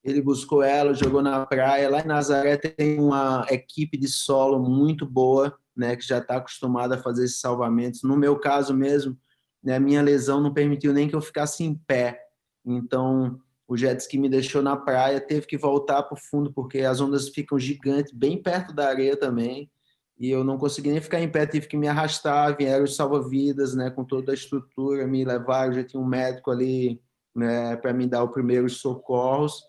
Ele 0.02 0.20
buscou 0.20 0.62
ela, 0.62 0.92
jogou 0.94 1.22
na 1.22 1.46
praia. 1.46 1.88
Lá 1.88 2.00
em 2.00 2.06
Nazaré 2.06 2.58
tem 2.58 3.00
uma 3.00 3.46
equipe 3.50 3.96
de 3.96 4.08
solo 4.08 4.58
muito 4.58 5.06
boa, 5.06 5.56
né, 5.76 5.96
que 5.96 6.06
já 6.06 6.18
está 6.18 6.36
acostumada 6.36 6.94
a 6.94 7.02
fazer 7.02 7.24
esses 7.24 7.40
salvamentos. 7.40 8.02
No 8.02 8.16
meu 8.16 8.38
caso 8.38 8.74
mesmo, 8.74 9.16
né, 9.62 9.76
a 9.76 9.80
minha 9.80 10.02
lesão 10.02 10.40
não 10.40 10.52
permitiu 10.52 10.92
nem 10.92 11.08
que 11.08 11.14
eu 11.14 11.20
ficasse 11.22 11.64
em 11.64 11.74
pé. 11.74 12.20
Então, 12.66 13.40
o 13.66 13.76
jet 13.76 14.00
ski 14.00 14.18
me 14.18 14.28
deixou 14.28 14.62
na 14.62 14.76
praia, 14.76 15.20
teve 15.20 15.46
que 15.46 15.56
voltar 15.56 16.02
para 16.02 16.14
o 16.14 16.20
fundo 16.20 16.52
porque 16.52 16.80
as 16.80 17.00
ondas 17.00 17.28
ficam 17.28 17.58
gigantes, 17.58 18.12
bem 18.12 18.40
perto 18.42 18.74
da 18.74 18.88
areia 18.88 19.16
também, 19.16 19.70
e 20.18 20.30
eu 20.30 20.44
não 20.44 20.58
consegui 20.58 20.90
nem 20.90 21.00
ficar 21.00 21.20
em 21.20 21.28
pé, 21.28 21.46
tive 21.46 21.66
que 21.66 21.76
me 21.76 21.88
arrastar, 21.88 22.56
vieram 22.56 22.84
os 22.84 22.94
salva-vidas, 22.94 23.74
né, 23.74 23.90
com 23.90 24.04
toda 24.04 24.32
a 24.32 24.34
estrutura, 24.34 25.06
me 25.06 25.24
levaram, 25.24 25.72
já 25.72 25.82
tinha 25.82 26.00
um 26.00 26.06
médico 26.06 26.50
ali, 26.50 27.00
né, 27.34 27.76
para 27.76 27.92
me 27.92 28.06
dar 28.06 28.22
os 28.22 28.30
primeiros 28.30 28.76
socorros, 28.76 29.64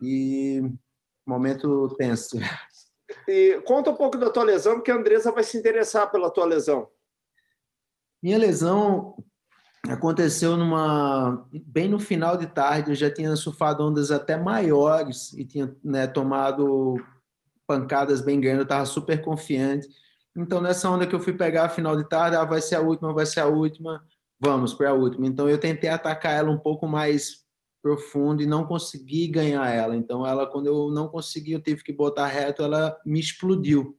e 0.00 0.62
momento 1.24 1.88
tenso. 1.96 2.38
E 3.28 3.62
conta 3.64 3.90
um 3.90 3.94
pouco 3.94 4.18
da 4.18 4.30
tua 4.30 4.42
lesão, 4.42 4.74
porque 4.74 4.90
a 4.90 4.96
Andresa 4.96 5.30
vai 5.30 5.44
se 5.44 5.56
interessar 5.56 6.10
pela 6.10 6.30
tua 6.30 6.44
lesão. 6.44 6.88
Minha 8.22 8.38
lesão 8.38 9.16
aconteceu 9.88 10.56
numa 10.56 11.44
bem 11.66 11.88
no 11.88 11.98
final 11.98 12.36
de 12.36 12.46
tarde 12.46 12.90
eu 12.90 12.94
já 12.94 13.10
tinha 13.10 13.34
surfado 13.34 13.84
ondas 13.84 14.10
até 14.10 14.36
maiores 14.36 15.32
e 15.32 15.44
tinha 15.44 15.74
né, 15.82 16.06
tomado 16.06 16.96
pancadas 17.66 18.20
bem 18.20 18.40
grandes 18.40 18.58
eu 18.58 18.64
estava 18.64 18.86
super 18.86 19.20
confiante. 19.22 19.88
Então 20.36 20.60
nessa 20.60 20.88
onda 20.88 21.06
que 21.06 21.14
eu 21.14 21.20
fui 21.20 21.32
pegar 21.32 21.68
final 21.68 21.96
de 21.96 22.08
tarde 22.08 22.36
ah, 22.36 22.44
vai 22.44 22.60
ser 22.60 22.76
a 22.76 22.80
última 22.80 23.12
vai 23.12 23.26
ser 23.26 23.40
a 23.40 23.46
última 23.46 24.02
vamos 24.40 24.72
para 24.72 24.90
a 24.90 24.94
última. 24.94 25.26
Então 25.26 25.48
eu 25.48 25.58
tentei 25.58 25.90
atacar 25.90 26.32
ela 26.32 26.50
um 26.50 26.58
pouco 26.58 26.86
mais 26.86 27.42
profundo 27.82 28.42
e 28.42 28.46
não 28.46 28.64
consegui 28.64 29.26
ganhar 29.26 29.68
ela. 29.68 29.96
Então 29.96 30.24
ela 30.24 30.46
quando 30.46 30.66
eu 30.66 30.90
não 30.90 31.08
consegui 31.08 31.52
eu 31.52 31.62
tive 31.62 31.82
que 31.82 31.92
botar 31.92 32.26
reto 32.26 32.62
ela 32.62 32.96
me 33.04 33.18
explodiu 33.18 33.98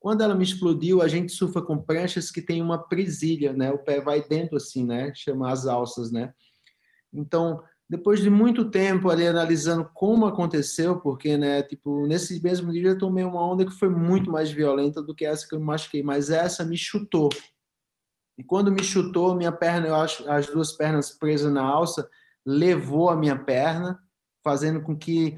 quando 0.00 0.22
ela 0.22 0.34
me 0.34 0.44
explodiu, 0.44 1.02
a 1.02 1.08
gente 1.08 1.32
surfa 1.32 1.60
com 1.60 1.76
pranchas 1.76 2.30
que 2.30 2.40
tem 2.40 2.62
uma 2.62 2.78
presilha, 2.78 3.52
né? 3.52 3.70
O 3.72 3.78
pé 3.78 4.00
vai 4.00 4.22
dentro 4.22 4.56
assim, 4.56 4.84
né? 4.84 5.12
Chama 5.14 5.50
as 5.50 5.66
alças, 5.66 6.12
né? 6.12 6.32
Então, 7.12 7.62
depois 7.88 8.20
de 8.20 8.28
muito 8.28 8.70
tempo 8.70 9.10
ali 9.10 9.26
analisando 9.26 9.88
como 9.94 10.26
aconteceu, 10.26 11.00
porque, 11.00 11.36
né, 11.36 11.62
tipo, 11.62 12.06
nesse 12.06 12.40
mesmo 12.42 12.70
dia 12.70 12.90
eu 12.90 12.98
tomei 12.98 13.24
uma 13.24 13.42
onda 13.42 13.64
que 13.64 13.72
foi 13.72 13.88
muito 13.88 14.30
mais 14.30 14.50
violenta 14.50 15.02
do 15.02 15.14
que 15.14 15.24
essa 15.24 15.48
que 15.48 15.54
eu 15.54 15.58
me 15.58 15.64
machuquei, 15.64 16.02
mas 16.02 16.30
essa 16.30 16.64
me 16.64 16.76
chutou. 16.76 17.30
E 18.36 18.44
quando 18.44 18.70
me 18.70 18.84
chutou, 18.84 19.34
minha 19.34 19.50
perna, 19.50 19.88
eu 19.88 19.96
acho, 19.96 20.28
as 20.30 20.46
duas 20.46 20.72
pernas 20.72 21.10
presas 21.10 21.52
na 21.52 21.62
alça, 21.62 22.08
levou 22.46 23.08
a 23.08 23.16
minha 23.16 23.36
perna, 23.36 23.98
fazendo 24.44 24.80
com 24.82 24.96
que 24.96 25.36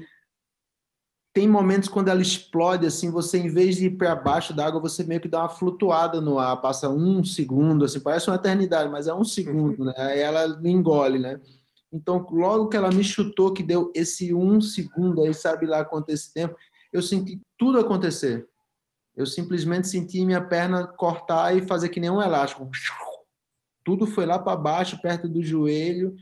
tem 1.33 1.47
momentos 1.47 1.87
quando 1.87 2.09
ela 2.09 2.21
explode, 2.21 2.85
assim, 2.85 3.09
você 3.09 3.37
em 3.37 3.47
vez 3.47 3.77
de 3.77 3.85
ir 3.85 3.91
para 3.91 4.15
baixo 4.15 4.53
da 4.53 4.65
água, 4.65 4.81
você 4.81 5.03
meio 5.03 5.21
que 5.21 5.29
dá 5.29 5.39
uma 5.39 5.49
flutuada 5.49 6.19
no 6.19 6.37
ar, 6.37 6.59
passa 6.59 6.89
um 6.89 7.23
segundo, 7.23 7.85
assim, 7.85 8.01
parece 8.01 8.29
uma 8.29 8.35
eternidade, 8.35 8.89
mas 8.89 9.07
é 9.07 9.13
um 9.13 9.23
segundo, 9.23 9.85
né? 9.85 9.93
Aí 9.97 10.19
ela 10.19 10.59
engole, 10.63 11.19
né? 11.19 11.39
Então, 11.91 12.25
logo 12.31 12.67
que 12.67 12.75
ela 12.75 12.89
me 12.89 13.03
chutou, 13.03 13.53
que 13.53 13.63
deu 13.63 13.91
esse 13.95 14.33
um 14.33 14.59
segundo 14.59 15.21
aí, 15.21 15.33
sabe 15.33 15.65
lá 15.65 15.85
quanto 15.85 16.09
esse 16.09 16.33
tempo, 16.33 16.55
eu 16.91 17.01
senti 17.01 17.39
tudo 17.57 17.79
acontecer. 17.79 18.47
Eu 19.15 19.25
simplesmente 19.25 19.87
senti 19.87 20.25
minha 20.25 20.41
perna 20.41 20.87
cortar 20.87 21.55
e 21.55 21.65
fazer 21.65 21.89
que 21.89 21.99
nem 21.99 22.09
um 22.09 22.21
elástico. 22.21 22.69
Tudo 23.83 24.05
foi 24.05 24.25
lá 24.25 24.37
para 24.39 24.55
baixo, 24.55 25.01
perto 25.01 25.27
do 25.27 25.43
joelho. 25.43 26.15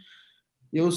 Eu, 0.72 0.90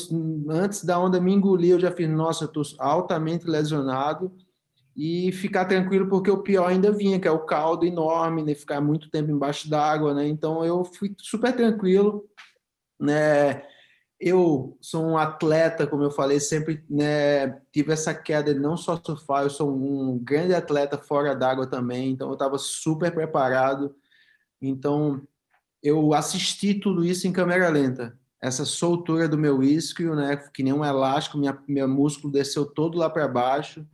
antes 0.51 0.85
da 0.85 0.99
onda 0.99 1.21
me 1.21 1.33
engolir, 1.33 1.73
eu 1.73 1.81
já 1.81 1.91
fiz, 1.91 2.09
nossa, 2.09 2.45
eu 2.45 2.49
estou 2.49 2.63
altamente 2.79 3.47
lesionado. 3.47 4.33
E 4.95 5.33
ficar 5.33 5.65
tranquilo, 5.65 6.07
porque 6.07 6.31
o 6.31 6.43
pior 6.43 6.67
ainda 6.67 6.93
vinha, 6.93 7.19
que 7.19 7.27
é 7.27 7.31
o 7.31 7.47
caldo 7.47 7.87
enorme, 7.87 8.43
né? 8.43 8.55
ficar 8.55 8.79
muito 8.79 9.09
tempo 9.09 9.31
embaixo 9.31 9.71
d'água, 9.71 10.13
né? 10.13 10.29
Então 10.29 10.63
eu 10.63 10.85
fui 10.85 11.15
super 11.19 11.57
tranquilo, 11.57 12.27
né? 13.01 13.63
eu 14.23 14.79
sou 14.81 15.05
um 15.05 15.19
atleta, 15.19 15.85
como 15.85 16.05
eu 16.05 16.11
falei, 16.11 16.39
sempre 16.39 16.85
né, 16.89 17.61
tive 17.73 17.93
essa 17.93 18.15
queda 18.15 18.55
de 18.55 18.61
não 18.61 18.77
só 18.77 18.97
surfar, 19.05 19.43
eu 19.43 19.51
sou 19.51 19.75
um 19.75 20.17
grande 20.17 20.55
atleta 20.55 20.97
fora 20.97 21.35
d'água 21.35 21.67
também, 21.67 22.11
então 22.11 22.29
eu 22.29 22.35
estava 22.35 22.57
super 22.57 23.13
preparado. 23.13 23.93
Então 24.61 25.21
eu 25.83 26.15
assisti 26.15 26.73
tudo 26.73 27.05
isso 27.05 27.27
em 27.27 27.33
câmera 27.33 27.69
lenta. 27.69 28.17
Essa 28.43 28.65
soltura 28.65 29.29
do 29.29 29.39
meu 29.39 29.63
isquio, 29.63 30.17
né, 30.17 30.37
que 30.53 30.63
nem 30.63 30.73
um 30.73 30.85
elástico, 30.85 31.39
minha, 31.39 31.57
meu 31.69 31.87
músculo 31.87 32.33
desceu 32.33 32.67
todo 32.67 32.99
lá 32.99 33.09
para 33.09 33.29
baixo, 33.29 33.87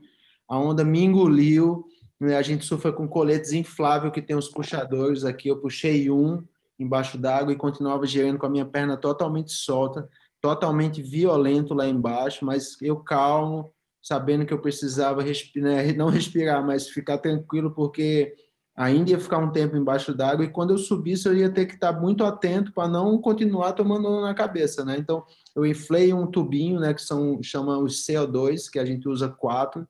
a 0.48 0.58
onda 0.58 0.84
me 0.84 1.04
engoliu. 1.04 1.84
Né, 2.18 2.36
a 2.36 2.42
gente 2.42 2.64
surfa 2.64 2.90
com 2.90 3.06
coletes 3.06 3.52
infláveis 3.52 4.12
que 4.12 4.22
tem 4.22 4.34
os 4.34 4.48
puxadores 4.48 5.24
aqui. 5.24 5.48
Eu 5.48 5.60
puxei 5.60 6.10
um, 6.10 6.42
embaixo 6.78 7.18
d'água 7.18 7.52
e 7.52 7.56
continuava 7.56 8.06
girando 8.06 8.38
com 8.38 8.46
a 8.46 8.50
minha 8.50 8.64
perna 8.64 8.96
totalmente 8.96 9.52
solta, 9.52 10.08
totalmente 10.40 11.02
violento 11.02 11.74
lá 11.74 11.86
embaixo, 11.86 12.44
mas 12.44 12.80
eu 12.80 12.96
calmo, 12.96 13.72
sabendo 14.00 14.46
que 14.46 14.52
eu 14.54 14.60
precisava 14.60 15.22
respirar, 15.22 15.84
né, 15.84 15.92
não 15.94 16.08
respirar, 16.08 16.64
mas 16.64 16.88
ficar 16.88 17.18
tranquilo, 17.18 17.70
porque 17.72 18.34
ainda 18.78 19.10
ia 19.10 19.18
ficar 19.18 19.38
um 19.38 19.50
tempo 19.50 19.76
embaixo 19.76 20.14
d'água 20.14 20.44
e 20.44 20.50
quando 20.50 20.70
eu 20.70 20.78
subisse 20.78 21.26
eu 21.26 21.36
ia 21.36 21.50
ter 21.50 21.66
que 21.66 21.74
estar 21.74 21.92
muito 21.92 22.22
atento 22.24 22.72
para 22.72 22.86
não 22.86 23.18
continuar 23.18 23.72
tomando 23.72 24.20
na 24.20 24.32
cabeça, 24.32 24.84
né? 24.84 24.96
Então 24.96 25.24
eu 25.54 25.66
inflei 25.66 26.14
um 26.14 26.28
tubinho, 26.28 26.78
né, 26.78 26.94
que 26.94 27.02
são 27.02 27.42
chama 27.42 27.76
os 27.76 28.06
CO2, 28.06 28.70
que 28.70 28.78
a 28.78 28.84
gente 28.84 29.08
usa 29.08 29.28
quatro, 29.28 29.86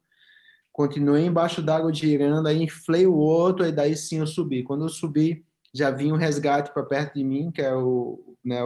continuei 0.73 1.27
embaixo 1.27 1.61
d'água 1.61 1.93
girando, 1.93 2.47
aí 2.47 2.63
inflei 2.63 3.07
o 3.07 3.15
outro, 3.15 3.67
e 3.67 3.71
daí 3.73 3.95
sim 3.95 4.21
eu 4.21 4.27
subi. 4.27 4.63
Quando 4.63 4.87
eu 4.87 4.89
subi, 4.89 5.45
já 5.75 5.91
vinha 5.91 6.15
um 6.15 6.17
resgate 6.17 6.73
para 6.73 6.83
perto 6.83 7.15
de 7.15 7.25
mim, 7.25 7.51
que 7.51 7.61
é 7.61 7.75
o, 7.75 8.37
né, 8.43 8.61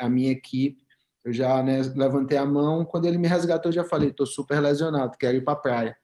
a 0.00 0.08
minha 0.08 0.32
equipe. 0.32 0.82
Eu 1.24 1.32
já 1.32 1.62
né, 1.62 1.82
levantei 1.94 2.36
a 2.36 2.44
mão. 2.44 2.84
Quando 2.84 3.06
ele 3.06 3.18
me 3.18 3.28
resgatou, 3.28 3.68
eu 3.68 3.74
já 3.74 3.84
falei: 3.84 4.08
estou 4.08 4.26
super 4.26 4.60
lesionado, 4.60 5.16
quero 5.16 5.36
ir 5.36 5.44
para 5.44 5.52
a 5.52 5.56
praia. 5.56 5.96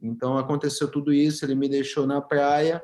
Então 0.00 0.38
aconteceu 0.38 0.88
tudo 0.88 1.12
isso. 1.12 1.44
Ele 1.44 1.54
me 1.54 1.68
deixou 1.68 2.06
na 2.06 2.20
praia. 2.20 2.82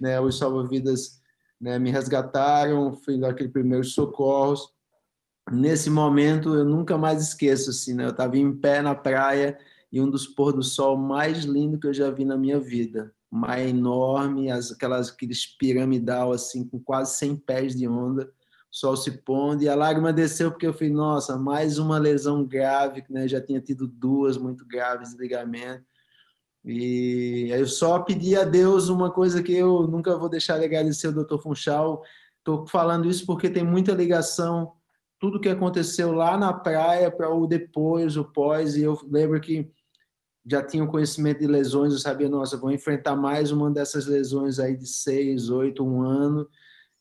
Né, 0.00 0.20
os 0.20 0.38
salva-vidas 0.38 1.20
né, 1.60 1.78
me 1.78 1.90
resgataram. 1.90 2.94
Fiz 2.94 3.22
aquele 3.22 3.50
primeiro 3.50 3.84
socorros. 3.84 4.72
Nesse 5.50 5.90
momento, 5.90 6.54
eu 6.54 6.64
nunca 6.64 6.96
mais 6.96 7.22
esqueço. 7.22 7.70
Assim, 7.70 7.94
né, 7.94 8.04
eu 8.04 8.10
estava 8.10 8.38
em 8.38 8.56
pé 8.56 8.80
na 8.80 8.94
praia 8.94 9.58
e 9.92 10.00
um 10.00 10.08
dos 10.08 10.26
pôr 10.26 10.52
do 10.52 10.62
sol 10.62 10.96
mais 10.96 11.44
lindos 11.44 11.80
que 11.80 11.86
eu 11.86 11.94
já 11.94 12.10
vi 12.10 12.24
na 12.24 12.36
minha 12.36 12.58
vida 12.58 13.12
mar 13.30 13.60
enorme, 13.60 14.50
as, 14.50 14.72
aquelas, 14.72 15.10
aqueles 15.10 15.46
piramidal, 15.46 16.32
assim, 16.32 16.66
com 16.66 16.80
quase 16.80 17.16
100 17.16 17.36
pés 17.36 17.76
de 17.76 17.86
onda, 17.86 18.30
sol 18.70 18.96
se 18.96 19.10
pondo, 19.10 19.62
e 19.62 19.68
a 19.68 19.74
lágrima 19.74 20.12
desceu 20.12 20.50
porque 20.50 20.66
eu 20.66 20.72
falei, 20.72 20.92
nossa, 20.92 21.38
mais 21.38 21.78
uma 21.78 21.98
lesão 21.98 22.44
grave, 22.44 23.04
né? 23.08 23.28
já 23.28 23.40
tinha 23.40 23.60
tido 23.60 23.86
duas 23.86 24.36
muito 24.36 24.66
graves 24.66 25.10
de 25.10 25.18
ligamento, 25.18 25.84
e 26.64 27.48
eu 27.50 27.66
só 27.66 28.00
pedi 28.00 28.36
a 28.36 28.44
Deus 28.44 28.88
uma 28.88 29.10
coisa 29.10 29.42
que 29.42 29.52
eu 29.52 29.86
nunca 29.86 30.16
vou 30.16 30.28
deixar 30.28 30.58
de 30.58 30.64
agradecer 30.64 31.08
o 31.08 31.24
Dr. 31.24 31.38
Funchal, 31.38 32.02
estou 32.38 32.66
falando 32.66 33.08
isso 33.08 33.24
porque 33.24 33.48
tem 33.48 33.64
muita 33.64 33.92
ligação, 33.92 34.72
tudo 35.18 35.40
que 35.40 35.48
aconteceu 35.48 36.12
lá 36.12 36.36
na 36.36 36.52
praia 36.52 37.10
para 37.10 37.32
o 37.32 37.46
depois, 37.46 38.16
o 38.16 38.24
pós, 38.24 38.76
e 38.76 38.82
eu 38.82 38.98
lembro 39.10 39.40
que 39.40 39.70
já 40.46 40.62
tinham 40.62 40.86
conhecimento 40.86 41.40
de 41.40 41.46
lesões, 41.46 41.92
eu 41.92 41.98
sabia, 41.98 42.28
nossa, 42.28 42.56
vou 42.56 42.70
enfrentar 42.70 43.14
mais 43.14 43.52
uma 43.52 43.70
dessas 43.70 44.06
lesões 44.06 44.58
aí 44.58 44.76
de 44.76 44.86
seis, 44.86 45.50
oito, 45.50 45.84
um 45.84 46.02
ano. 46.02 46.48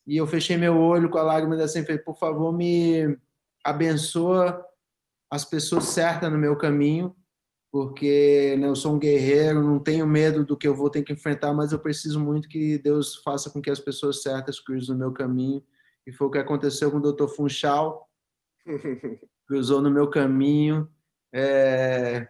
E 0.06 0.18
eu 0.18 0.28
fechei 0.28 0.58
meu 0.58 0.78
olho 0.78 1.10
com 1.10 1.18
a 1.18 1.24
lágrima 1.24 1.56
da 1.56 1.64
assim, 1.64 1.84
falei, 1.84 2.00
por 2.00 2.18
favor, 2.18 2.52
me 2.52 3.18
abençoa 3.64 4.66
as 5.32 5.46
pessoas 5.46 5.86
certas 5.86 6.32
no 6.32 6.38
meu 6.38 6.58
caminho, 6.58 7.16
porque 7.72 8.56
né, 8.58 8.68
eu 8.68 8.76
sou 8.76 8.96
um 8.96 9.00
guerreiro, 9.00 9.62
não 9.62 9.80
tenho 9.80 10.08
medo 10.08 10.44
do 10.44 10.58
que 10.58 10.68
eu 10.68 10.76
vou 10.76 10.90
ter 10.90 11.04
que 11.04 11.14
enfrentar, 11.14 11.54
mas 11.54 11.72
eu 11.72 11.80
preciso 11.80 12.20
muito 12.20 12.50
que 12.50 12.78
Deus 12.80 13.18
faça 13.18 13.50
com 13.50 13.62
que 13.62 13.70
as 13.70 13.80
pessoas 13.80 14.22
certas 14.22 14.60
cruzem 14.60 14.94
no 14.94 15.00
meu 15.00 15.12
caminho. 15.12 15.64
E 16.06 16.12
foi 16.12 16.28
o 16.28 16.32
que 16.32 16.40
aconteceu 16.40 16.90
com 16.90 16.98
o 16.98 17.14
Dr. 17.14 17.28
Funchal, 17.28 18.10
cruzou 19.48 19.82
no 19.82 19.92
meu 19.92 20.10
caminho. 20.10 20.90
É, 21.32 22.28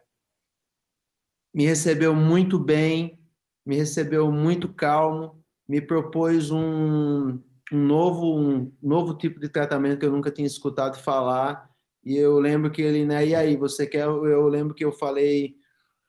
me 1.53 1.65
recebeu 1.65 2.13
muito 2.13 2.59
bem, 2.59 3.17
me 3.65 3.77
recebeu 3.77 4.29
muito 4.31 4.67
calmo, 4.73 5.41
me 5.67 5.79
propôs 5.79 6.51
um, 6.51 7.39
um 7.71 7.77
novo 7.77 8.37
um 8.37 8.73
novo 8.81 9.13
tipo 9.17 9.39
de 9.39 9.47
tratamento 9.47 9.99
que 9.99 10.05
eu 10.05 10.11
nunca 10.11 10.31
tinha 10.31 10.47
escutado 10.47 10.99
falar 10.99 11.68
e 12.03 12.15
eu 12.15 12.39
lembro 12.39 12.71
que 12.71 12.81
ele 12.81 13.05
né 13.05 13.25
e 13.25 13.35
aí 13.35 13.55
você 13.55 13.85
quer 13.85 14.03
eu 14.03 14.47
lembro 14.47 14.73
que 14.73 14.85
eu 14.85 14.91
falei 14.91 15.55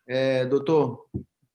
é, 0.06 0.44
doutor 0.46 1.06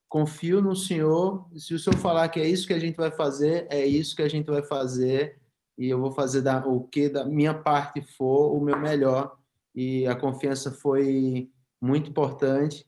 confio 0.08 0.60
no 0.60 0.74
senhor 0.76 1.48
se 1.56 1.74
o 1.74 1.78
senhor 1.78 1.98
falar 1.98 2.28
que 2.28 2.40
é 2.40 2.48
isso 2.48 2.66
que 2.66 2.74
a 2.74 2.78
gente 2.78 2.96
vai 2.96 3.10
fazer 3.10 3.66
é 3.70 3.84
isso 3.84 4.14
que 4.14 4.22
a 4.22 4.28
gente 4.28 4.46
vai 4.46 4.62
fazer 4.62 5.40
e 5.78 5.88
eu 5.88 6.00
vou 6.00 6.12
fazer 6.12 6.42
da, 6.42 6.66
o 6.66 6.84
que 6.84 7.08
da 7.08 7.24
minha 7.24 7.54
parte 7.54 8.00
for 8.00 8.54
o 8.54 8.60
meu 8.60 8.78
melhor 8.78 9.36
e 9.74 10.06
a 10.06 10.14
confiança 10.14 10.70
foi 10.70 11.50
muito 11.80 12.10
importante 12.10 12.86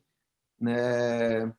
né? 0.59 1.53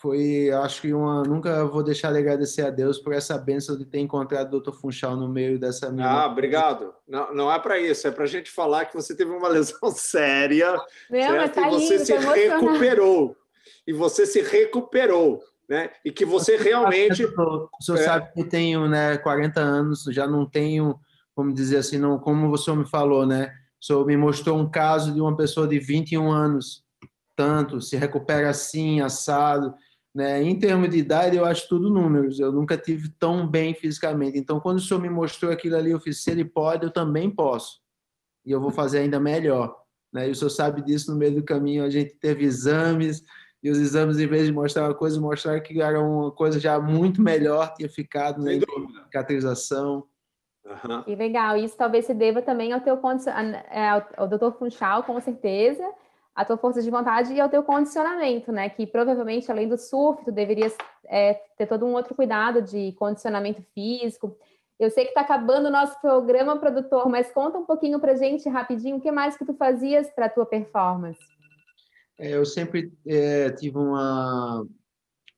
Foi, 0.00 0.50
acho 0.50 0.80
que 0.80 0.94
uma, 0.94 1.22
nunca 1.24 1.62
vou 1.66 1.82
deixar 1.82 2.10
de 2.10 2.18
agradecer 2.18 2.62
a 2.62 2.70
Deus 2.70 2.98
por 2.98 3.12
essa 3.12 3.36
benção 3.36 3.76
de 3.76 3.84
ter 3.84 3.98
encontrado 3.98 4.56
o 4.56 4.60
Dr. 4.60 4.72
Funchal 4.72 5.14
no 5.14 5.28
meio 5.28 5.58
dessa 5.58 5.92
minha. 5.92 6.08
Ah, 6.08 6.26
obrigado. 6.26 6.94
Não, 7.06 7.34
não 7.34 7.52
é 7.52 7.58
para 7.58 7.78
isso, 7.78 8.08
é 8.08 8.10
para 8.10 8.24
a 8.24 8.26
gente 8.26 8.50
falar 8.50 8.86
que 8.86 8.94
você 8.94 9.14
teve 9.14 9.30
uma 9.30 9.46
lesão 9.46 9.78
séria 9.94 10.72
não, 11.10 11.48
tá 11.50 11.68
e 11.68 11.70
você 11.70 11.96
lindo, 11.96 12.06
se 12.06 12.14
tá 12.14 12.32
recuperou. 12.32 13.36
E 13.86 13.92
você 13.92 14.24
se 14.24 14.40
recuperou. 14.40 15.42
Né? 15.68 15.90
E 16.02 16.10
que 16.10 16.24
você 16.24 16.56
realmente. 16.56 17.22
O 17.26 17.68
senhor 17.82 17.98
é... 17.98 18.02
sabe 18.02 18.32
que 18.32 18.40
eu 18.40 18.48
tenho 18.48 18.88
né, 18.88 19.18
40 19.18 19.60
anos, 19.60 20.04
já 20.10 20.26
não 20.26 20.46
tenho, 20.46 20.98
como 21.34 21.52
dizer 21.52 21.76
assim, 21.76 21.98
não, 21.98 22.18
como 22.18 22.48
você 22.48 22.72
me 22.72 22.88
falou, 22.88 23.26
né? 23.26 23.52
O 23.78 23.84
senhor 23.84 24.06
me 24.06 24.16
mostrou 24.16 24.58
um 24.58 24.68
caso 24.68 25.12
de 25.12 25.20
uma 25.20 25.36
pessoa 25.36 25.68
de 25.68 25.78
21 25.78 26.32
anos 26.32 26.82
tanto, 27.36 27.80
se 27.80 27.96
recupera 27.96 28.50
assim, 28.50 29.00
assado. 29.00 29.74
Né? 30.14 30.42
Em 30.42 30.58
termos 30.58 30.90
de 30.90 30.98
idade, 30.98 31.36
eu 31.36 31.44
acho 31.44 31.68
tudo 31.68 31.88
números. 31.88 32.40
Eu 32.40 32.52
nunca 32.52 32.76
tive 32.76 33.08
tão 33.18 33.46
bem 33.46 33.74
fisicamente. 33.74 34.38
Então, 34.38 34.60
quando 34.60 34.78
o 34.78 34.80
senhor 34.80 35.00
me 35.00 35.08
mostrou 35.08 35.52
aquilo 35.52 35.76
ali, 35.76 35.90
eu 35.90 36.00
fiz, 36.00 36.22
se 36.22 36.30
ele 36.30 36.44
pode, 36.44 36.84
eu 36.84 36.92
também 36.92 37.30
posso. 37.30 37.80
E 38.44 38.50
eu 38.50 38.60
vou 38.60 38.70
fazer 38.70 38.98
ainda 38.98 39.20
melhor. 39.20 39.76
Né? 40.12 40.28
E 40.28 40.30
o 40.32 40.34
senhor 40.34 40.50
sabe 40.50 40.82
disso, 40.82 41.12
no 41.12 41.18
meio 41.18 41.34
do 41.34 41.44
caminho 41.44 41.84
a 41.84 41.90
gente 41.90 42.14
teve 42.16 42.44
exames, 42.44 43.22
e 43.62 43.70
os 43.70 43.78
exames, 43.78 44.18
em 44.18 44.26
vez 44.26 44.46
de 44.46 44.52
mostrar 44.52 44.84
uma 44.84 44.94
coisa, 44.94 45.20
mostraram 45.20 45.62
que 45.62 45.80
era 45.82 46.00
uma 46.00 46.30
coisa 46.32 46.58
já 46.58 46.80
muito 46.80 47.20
melhor, 47.20 47.74
tinha 47.74 47.88
ficado 47.88 48.38
na 48.38 48.52
né? 48.52 48.60
cicatrização. 49.04 50.06
Uhum. 50.64 51.02
Que 51.02 51.14
legal. 51.14 51.56
Isso 51.56 51.76
talvez 51.76 52.06
se 52.06 52.14
deva 52.14 52.40
também 52.40 52.72
ao 52.72 52.80
teu 52.80 52.98
é, 53.70 53.88
ao, 53.88 54.08
ao 54.16 54.28
doutor 54.28 54.58
Funchal, 54.58 55.02
com 55.02 55.20
certeza, 55.20 55.84
a 56.40 56.44
tua 56.44 56.56
força 56.56 56.80
de 56.80 56.90
vontade 56.90 57.34
e 57.34 57.40
ao 57.40 57.50
teu 57.50 57.62
condicionamento, 57.62 58.50
né? 58.50 58.70
Que 58.70 58.86
provavelmente, 58.86 59.50
além 59.50 59.68
do 59.68 59.76
surf, 59.76 60.24
tu 60.24 60.32
deverias 60.32 60.74
é, 61.06 61.34
ter 61.56 61.66
todo 61.66 61.84
um 61.84 61.92
outro 61.92 62.14
cuidado 62.14 62.62
de 62.62 62.92
condicionamento 62.92 63.62
físico. 63.74 64.36
Eu 64.78 64.90
sei 64.90 65.04
que 65.04 65.10
está 65.10 65.20
acabando 65.20 65.66
o 65.66 65.70
nosso 65.70 66.00
programa, 66.00 66.58
produtor, 66.58 67.06
mas 67.10 67.30
conta 67.30 67.58
um 67.58 67.66
pouquinho 67.66 68.00
para 68.00 68.16
gente 68.16 68.48
rapidinho, 68.48 68.96
o 68.96 69.00
que 69.00 69.12
mais 69.12 69.36
que 69.36 69.44
tu 69.44 69.52
fazias 69.52 70.10
para 70.10 70.26
a 70.26 70.30
tua 70.30 70.46
performance? 70.46 71.20
É, 72.18 72.34
eu 72.34 72.46
sempre 72.46 72.90
é, 73.06 73.50
tive 73.50 73.76
uma, 73.76 74.66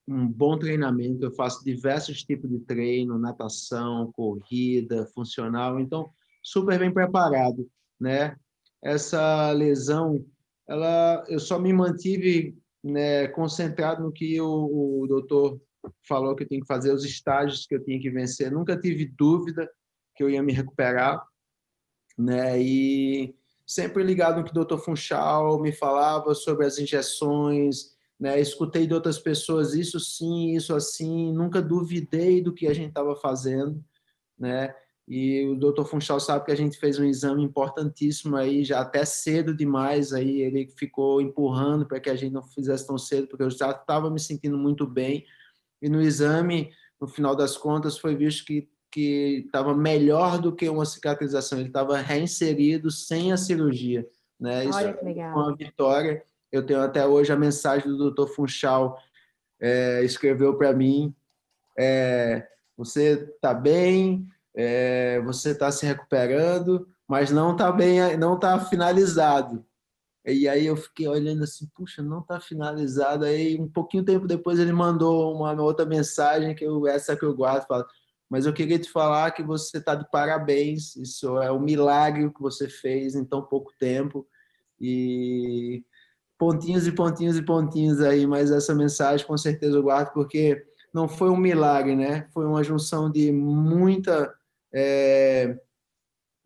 um 0.07 0.29
bom 0.29 0.57
treinamento, 0.57 1.25
eu 1.25 1.33
faço 1.33 1.65
diversos 1.65 2.23
tipos 2.23 2.49
de 2.49 2.61
treino, 2.61 3.19
natação, 3.19 4.13
corrida, 4.13 5.07
funcional, 5.07 5.81
então 5.81 6.11
super 6.41 6.79
bem 6.79 6.93
preparado, 6.93 7.69
né? 8.01 8.37
Essa 8.81 9.53
lesão, 9.53 10.25
ela, 10.73 11.23
eu 11.29 11.39
só 11.39 11.59
me 11.59 11.71
mantive 11.71 12.57
né, 12.83 13.29
concentrado 13.29 14.03
no 14.03 14.11
que 14.11 14.41
o, 14.41 15.03
o 15.03 15.07
doutor 15.07 15.61
falou 16.09 16.35
que 16.35 16.45
eu 16.45 16.49
tinha 16.49 16.61
que 16.61 16.67
fazer, 16.67 16.91
os 16.93 17.05
estágios 17.05 17.67
que 17.67 17.75
eu 17.75 17.85
tinha 17.85 18.01
que 18.01 18.11
vencer. 18.11 18.51
Nunca 18.51 18.81
tive 18.81 19.05
dúvida 19.05 19.71
que 20.17 20.25
eu 20.25 20.31
ia 20.31 20.43
me 20.43 20.53
recuperar, 20.53 21.23
né? 22.17 22.61
E 22.61 23.35
sempre 23.67 24.03
ligado 24.03 24.39
no 24.39 24.45
que 24.45 24.51
o 24.51 24.55
doutor 24.55 24.79
Funchal 24.79 25.61
me 25.61 25.73
falava 25.73 26.35
sobre 26.35 26.65
as 26.65 26.79
injeções, 26.79 27.95
né? 28.19 28.41
Escutei 28.41 28.87
de 28.87 28.95
outras 28.95 29.19
pessoas 29.19 29.75
isso 29.75 30.01
sim, 30.01 30.57
isso 30.57 30.75
assim, 30.75 31.33
nunca 31.35 31.61
duvidei 31.61 32.41
do 32.41 32.55
que 32.55 32.67
a 32.67 32.73
gente 32.73 32.89
estava 32.89 33.15
fazendo, 33.15 33.85
né? 34.39 34.75
E 35.09 35.47
o 35.47 35.57
doutor 35.57 35.87
Funchal 35.87 36.21
sabe 36.21 36.45
que 36.45 36.53
a 36.53 36.57
gente 36.57 36.79
fez 36.79 36.99
um 36.99 37.05
exame 37.05 37.43
importantíssimo 37.43 38.37
aí, 38.37 38.65
já 38.65 38.81
até 38.81 39.05
cedo 39.05 39.55
demais, 39.55 40.13
aí 40.13 40.41
ele 40.41 40.69
ficou 40.79 41.21
empurrando 41.21 41.87
para 41.87 42.01
que 42.01 42.09
a 42.09 42.15
gente 42.15 42.33
não 42.33 42.43
fizesse 42.43 42.87
tão 42.87 42.97
cedo, 42.97 43.27
porque 43.27 43.43
eu 43.43 43.51
já 43.51 43.71
estava 43.73 44.09
me 44.11 44.21
sentindo 44.21 44.57
muito 44.57 44.87
bem. 44.87 45.25
E 45.81 45.89
no 45.89 46.01
exame, 46.01 46.71
no 47.01 47.09
final 47.09 47.35
das 47.35 47.57
contas, 47.57 47.99
foi 47.99 48.15
visto 48.15 48.45
que 48.45 48.69
que 48.93 49.45
estava 49.47 49.75
melhor 49.75 50.39
do 50.39 50.55
que 50.55 50.69
uma 50.69 50.85
cicatrização, 50.85 51.59
ele 51.59 51.69
estava 51.69 51.97
reinserido 51.97 52.91
sem 52.91 53.33
a 53.33 53.39
cirurgia. 53.39 54.07
Né? 54.39 54.67
Isso 54.67 54.77
Olha 54.77 54.93
que 54.93 55.05
legal. 55.05 55.35
uma 55.35 55.57
vitória. 55.57 56.23
Eu 56.53 56.65
tenho 56.65 56.83
até 56.83 57.07
hoje 57.07 57.33
a 57.33 57.37
mensagem 57.37 57.89
do 57.89 58.11
Dr. 58.11 58.27
Funchal, 58.29 59.01
é, 59.59 60.05
escreveu 60.05 60.59
para 60.59 60.75
mim: 60.75 61.15
é, 61.79 62.47
você 62.77 63.13
está 63.35 63.55
bem, 63.55 64.29
é, 64.55 65.21
você 65.21 65.51
está 65.51 65.71
se 65.71 65.87
recuperando, 65.87 66.87
mas 67.09 67.31
não 67.31 67.53
está 67.53 67.71
bem, 67.73 68.17
não 68.17 68.35
está 68.35 68.59
finalizado. 68.61 69.65
E 70.25 70.49
aí 70.49 70.67
eu 70.67 70.77
fiquei 70.77 71.09
olhando 71.09 71.43
assim, 71.43 71.67
puxa, 71.75 72.03
não 72.03 72.21
está 72.21 72.41
finalizado. 72.41 73.25
Aí 73.25 73.61
um 73.61 73.69
pouquinho 73.69 74.05
tempo 74.05 74.27
depois 74.27 74.59
ele 74.59 74.73
mandou 74.73 75.35
uma 75.35 75.53
outra 75.61 75.85
mensagem 75.85 76.55
que 76.55 76.65
eu, 76.65 76.87
essa 76.87 77.17
que 77.17 77.25
eu 77.25 77.35
guardo, 77.35 77.67
fala, 77.67 77.87
mas 78.31 78.47
eu 78.47 78.53
queria 78.53 78.79
te 78.79 78.91
falar 78.91 79.33
que 79.33 79.43
você 79.43 79.79
está 79.79 79.95
de 79.95 80.09
parabéns. 80.11 80.97
Isso 80.97 81.39
é 81.41 81.51
um 81.51 81.61
milagre 81.61 82.31
que 82.33 82.41
você 82.41 82.69
fez 82.69 83.15
em 83.15 83.25
tão 83.25 83.43
pouco 83.43 83.73
tempo 83.79 84.27
e 84.81 85.85
pontinhos 86.39 86.87
e 86.87 86.93
pontinhos 86.93 87.37
e 87.37 87.43
pontinhos 87.43 88.01
aí, 88.01 88.27
mas 88.27 88.51
essa 88.51 88.75
mensagem 88.75 89.27
com 89.27 89.37
certeza 89.37 89.77
eu 89.77 89.83
guardo 89.83 90.13
porque 90.13 90.65
não 90.93 91.09
foi 91.09 91.31
um 91.31 91.37
milagre, 91.37 91.97
né? 91.97 92.29
Foi 92.33 92.45
uma 92.47 92.63
junção 92.63 93.11
de 93.11 93.33
muita 93.33 94.33
é, 94.73 95.59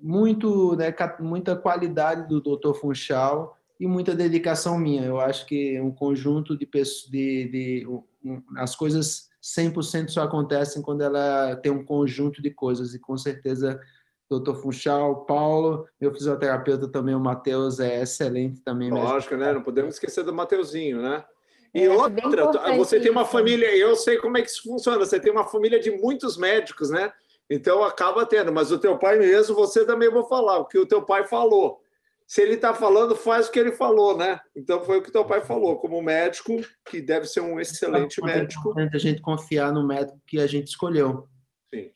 muito, 0.00 0.76
né, 0.76 0.94
muita 1.20 1.56
qualidade 1.56 2.28
do 2.28 2.40
Dr. 2.40 2.74
Funchal 2.74 3.56
e 3.78 3.86
muita 3.86 4.14
dedicação 4.14 4.78
minha. 4.78 5.04
Eu 5.04 5.20
acho 5.20 5.46
que 5.46 5.80
um 5.80 5.90
conjunto 5.90 6.56
de 6.56 6.66
pessoas, 6.66 7.10
de, 7.10 7.48
de 7.48 7.86
um, 7.86 8.42
as 8.56 8.74
coisas 8.74 9.28
100% 9.42 10.08
só 10.08 10.22
acontecem 10.22 10.82
quando 10.82 11.02
ela 11.02 11.56
tem 11.56 11.70
um 11.70 11.84
conjunto 11.84 12.42
de 12.42 12.50
coisas 12.50 12.94
e 12.94 12.98
com 12.98 13.16
certeza 13.16 13.80
doutor 14.28 14.56
Funchal, 14.56 15.24
Paulo, 15.24 15.86
meu 16.00 16.12
fisioterapeuta 16.12 16.88
também, 16.88 17.14
o 17.14 17.20
Matheus, 17.20 17.78
é 17.78 18.02
excelente 18.02 18.60
também. 18.60 18.90
Lógico, 18.90 19.36
né? 19.36 19.52
Não 19.52 19.62
podemos 19.62 19.94
esquecer 19.94 20.24
do 20.24 20.34
Mateuzinho, 20.34 21.00
né? 21.00 21.24
E 21.72 21.84
é, 21.84 21.90
outra, 21.90 22.74
você 22.76 22.98
tem 22.98 23.10
uma 23.10 23.24
família, 23.24 23.76
eu 23.76 23.94
sei 23.94 24.16
como 24.16 24.36
é 24.36 24.42
que 24.42 24.48
isso 24.48 24.62
funciona, 24.62 24.98
você 24.98 25.20
tem 25.20 25.30
uma 25.30 25.44
família 25.44 25.78
de 25.78 25.90
muitos 25.90 26.36
médicos, 26.36 26.90
né? 26.90 27.12
Então 27.48 27.84
acaba 27.84 28.26
tendo, 28.26 28.52
mas 28.52 28.72
o 28.72 28.78
teu 28.78 28.98
pai 28.98 29.18
mesmo, 29.18 29.54
você 29.54 29.84
também 29.84 30.10
vou 30.10 30.24
falar, 30.24 30.58
o 30.58 30.66
que 30.66 30.78
o 30.78 30.86
teu 30.86 31.02
pai 31.02 31.26
falou 31.26 31.80
se 32.26 32.42
ele 32.42 32.54
está 32.54 32.74
falando, 32.74 33.14
faz 33.14 33.46
o 33.46 33.52
que 33.52 33.58
ele 33.58 33.70
falou, 33.70 34.16
né? 34.16 34.40
Então 34.54 34.82
foi 34.82 34.98
o 34.98 35.02
que 35.02 35.12
teu 35.12 35.24
pai 35.24 35.40
falou, 35.40 35.76
como 35.76 36.02
médico, 36.02 36.56
que 36.84 37.00
deve 37.00 37.26
ser 37.26 37.40
um 37.40 37.60
excelente 37.60 38.20
é 38.20 38.26
médico. 38.26 38.78
É 38.78 38.88
a 38.92 38.98
gente 38.98 39.20
confiar 39.20 39.72
no 39.72 39.86
médico 39.86 40.20
que 40.26 40.40
a 40.40 40.46
gente 40.46 40.66
escolheu. 40.66 41.28
Sim. 41.72 41.90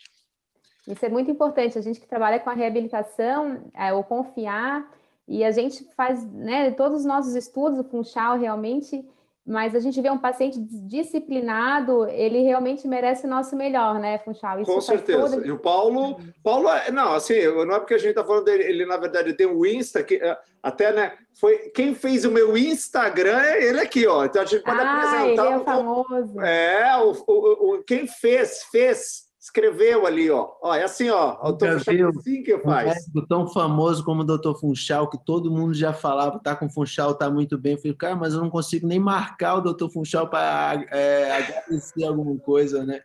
Isso 0.87 1.05
é 1.05 1.09
muito 1.09 1.31
importante. 1.31 1.77
A 1.77 1.83
gente 1.83 2.01
que 2.01 2.07
trabalha 2.07 2.39
com 2.39 2.49
a 2.49 2.55
reabilitação, 2.55 3.71
é, 3.75 3.93
o 3.93 4.05
confiar, 4.05 4.89
e 5.27 5.43
a 5.45 5.51
gente 5.51 5.85
faz, 5.97 6.25
né, 6.33 6.71
todos 6.73 7.01
os 7.01 7.05
nossos 7.05 7.35
estudos, 7.35 7.79
o 7.81 7.85
Funchal 7.85 8.39
realmente 8.39 9.05
mas 9.47 9.75
a 9.75 9.81
gente 9.81 10.01
vê 10.01 10.11
um 10.11 10.19
paciente 10.19 10.59
disciplinado, 10.61 12.07
ele 12.09 12.43
realmente 12.43 12.87
merece 12.87 13.27
o 13.27 13.31
nosso 13.31 13.57
melhor, 13.57 13.99
né, 13.99 14.19
Funchal? 14.19 14.61
Isso 14.61 14.71
Com 14.71 14.81
certeza. 14.81 15.37
Toda... 15.37 15.47
E 15.47 15.51
o 15.51 15.59
Paulo, 15.59 16.21
Paulo, 16.43 16.69
é, 16.69 16.91
não, 16.91 17.15
assim, 17.15 17.43
não 17.47 17.75
é 17.75 17.79
porque 17.79 17.95
a 17.95 17.99
gente 17.99 18.11
está 18.11 18.25
falando 18.25 18.45
dele, 18.45 18.65
ele 18.65 18.87
na 18.87 18.97
verdade 18.97 19.33
tem 19.33 19.47
o 19.47 19.65
Insta, 19.65 20.03
que 20.03 20.17
é, 20.17 20.39
até, 20.63 20.93
né, 20.93 21.13
foi 21.39 21.71
quem 21.71 21.95
fez 21.95 22.25
o 22.25 22.31
meu 22.31 22.57
Instagram 22.57 23.41
é 23.41 23.65
ele 23.65 23.81
aqui, 23.81 24.07
ó. 24.07 24.25
Então 24.25 24.43
a 24.43 24.45
gente 24.45 24.63
pode 24.63 24.81
ah, 24.81 24.93
apresentar. 24.93 25.47
Ele 25.47 25.55
é 25.55 25.57
o 25.57 25.65
famoso. 25.65 26.41
É, 26.41 26.97
o, 26.99 27.13
o, 27.27 27.75
o, 27.75 27.83
quem 27.83 28.07
fez, 28.07 28.65
fez 28.71 29.30
escreveu 29.41 30.07
ali, 30.07 30.31
ó. 30.31 30.53
ó 30.63 30.75
é 30.75 30.85
assim, 30.85 31.09
ó. 31.09 31.33
O 31.43 31.59
Funchal 31.59 32.11
assim 32.11 32.43
que 32.43 32.59
faz. 32.59 32.87
Um 32.87 32.95
médico 32.95 33.27
tão 33.27 33.49
famoso 33.49 34.05
como 34.05 34.21
o 34.21 34.25
doutor 34.25 34.61
Funchal, 34.61 35.09
que 35.09 35.19
todo 35.25 35.51
mundo 35.51 35.73
já 35.73 35.95
falava, 35.95 36.39
tá 36.39 36.55
com 36.55 36.69
Funchal, 36.69 37.15
tá 37.15 37.31
muito 37.31 37.57
bem. 37.57 37.73
Eu 37.73 37.79
falei, 37.79 37.97
cara, 37.97 38.17
mas 38.17 38.35
eu 38.35 38.41
não 38.41 38.51
consigo 38.51 38.87
nem 38.87 39.01
marcar 39.01 39.55
o 39.55 39.63
doutor 39.63 39.91
Funchal 39.91 40.29
para 40.29 40.85
é, 40.91 41.33
agradecer 41.33 42.05
alguma 42.05 42.39
coisa, 42.39 42.85
né? 42.85 43.01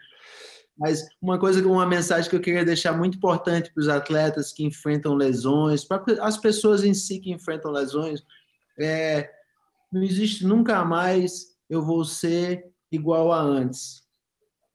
Mas 0.77 1.07
uma 1.21 1.39
coisa, 1.39 1.65
uma 1.65 1.85
mensagem 1.85 2.29
que 2.29 2.35
eu 2.35 2.41
queria 2.41 2.65
deixar 2.65 2.91
muito 2.91 3.15
importante 3.15 3.73
para 3.73 3.79
os 3.79 3.87
atletas 3.87 4.51
que 4.51 4.65
enfrentam 4.65 5.15
lesões, 5.15 5.85
para 5.85 6.03
as 6.19 6.37
pessoas 6.37 6.83
em 6.83 6.93
si 6.93 7.19
que 7.19 7.31
enfrentam 7.31 7.71
lesões, 7.71 8.21
é, 8.77 9.29
não 9.89 10.03
existe 10.03 10.45
nunca 10.45 10.83
mais 10.83 11.55
eu 11.69 11.81
vou 11.81 12.03
ser 12.03 12.65
igual 12.91 13.31
a 13.31 13.39
antes 13.39 14.04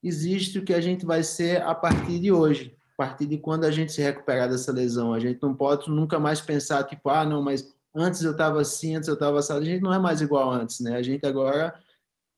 existe 0.03 0.59
o 0.59 0.63
que 0.63 0.73
a 0.73 0.81
gente 0.81 1.05
vai 1.05 1.23
ser 1.23 1.61
a 1.61 1.75
partir 1.75 2.19
de 2.19 2.31
hoje, 2.31 2.75
a 2.93 3.05
partir 3.05 3.25
de 3.25 3.37
quando 3.37 3.65
a 3.65 3.71
gente 3.71 3.91
se 3.91 4.01
recuperar 4.01 4.49
dessa 4.49 4.71
lesão. 4.71 5.13
A 5.13 5.19
gente 5.19 5.41
não 5.41 5.53
pode 5.53 5.89
nunca 5.89 6.19
mais 6.19 6.41
pensar, 6.41 6.83
tipo, 6.83 7.09
ah, 7.09 7.25
não, 7.25 7.41
mas 7.41 7.73
antes 7.93 8.21
eu 8.23 8.31
estava 8.31 8.61
assim, 8.61 8.95
antes 8.95 9.07
eu 9.07 9.15
estava 9.15 9.39
assim. 9.39 9.53
A 9.53 9.61
gente 9.61 9.81
não 9.81 9.93
é 9.93 9.99
mais 9.99 10.21
igual 10.21 10.51
antes, 10.51 10.79
né? 10.79 10.95
A 10.95 11.03
gente 11.03 11.25
agora 11.25 11.73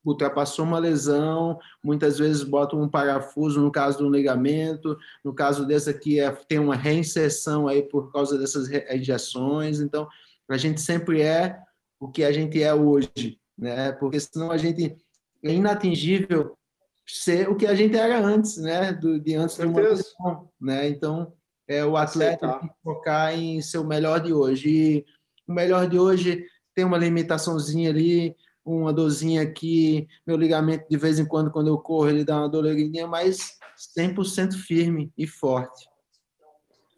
ultrapassou 0.05 0.65
uma 0.65 0.79
lesão, 0.79 1.57
muitas 1.81 2.19
vezes 2.19 2.43
bota 2.43 2.75
um 2.75 2.89
parafuso 2.89 3.61
no 3.61 3.71
caso 3.71 3.99
do 3.99 4.09
ligamento, 4.09 4.97
no 5.23 5.33
caso 5.33 5.65
desse 5.65 5.89
aqui 5.89 6.19
é, 6.19 6.29
tem 6.31 6.59
uma 6.59 6.75
reinserção 6.75 7.67
aí 7.69 7.81
por 7.81 8.11
causa 8.11 8.37
dessas 8.37 8.69
injeções, 8.91 9.79
então 9.79 10.07
a 10.49 10.57
gente 10.57 10.81
sempre 10.81 11.21
é 11.21 11.57
o 11.99 12.09
que 12.09 12.23
a 12.23 12.33
gente 12.33 12.61
é 12.61 12.73
hoje, 12.73 13.39
né? 13.57 13.93
Porque 13.93 14.19
senão 14.19 14.51
a 14.51 14.57
gente 14.57 14.93
é 15.41 15.53
inatingível 15.53 16.57
ser 17.05 17.49
o 17.49 17.55
que 17.55 17.65
a 17.65 17.75
gente 17.75 17.95
era 17.95 18.19
antes, 18.19 18.57
né? 18.57 18.93
Do, 18.93 19.19
de 19.19 19.35
antes 19.35 19.57
de 19.57 19.65
uma 19.65 19.79
lesão, 19.79 20.49
né? 20.59 20.87
Então, 20.87 21.33
é, 21.67 21.85
o 21.85 21.97
atleta 21.97 22.59
tem 22.59 22.69
que 22.69 22.75
focar 22.83 23.33
em 23.33 23.61
ser 23.61 23.77
o 23.77 23.85
melhor 23.85 24.19
de 24.19 24.33
hoje. 24.33 24.69
E 24.69 25.05
o 25.47 25.53
melhor 25.53 25.87
de 25.87 25.99
hoje 25.99 26.45
tem 26.75 26.85
uma 26.85 26.97
limitaçãozinha 26.97 27.89
ali, 27.89 28.35
uma 28.65 28.93
dorzinha 28.93 29.41
aqui, 29.41 30.07
meu 30.25 30.37
ligamento 30.37 30.85
de 30.89 30.97
vez 30.97 31.19
em 31.19 31.25
quando, 31.25 31.51
quando 31.51 31.67
eu 31.67 31.77
corro, 31.77 32.09
ele 32.09 32.23
dá 32.23 32.37
uma 32.37 32.49
doleguinha, 32.49 33.07
mas 33.07 33.57
100% 33.97 34.53
firme 34.53 35.11
e 35.17 35.27
forte. 35.27 35.87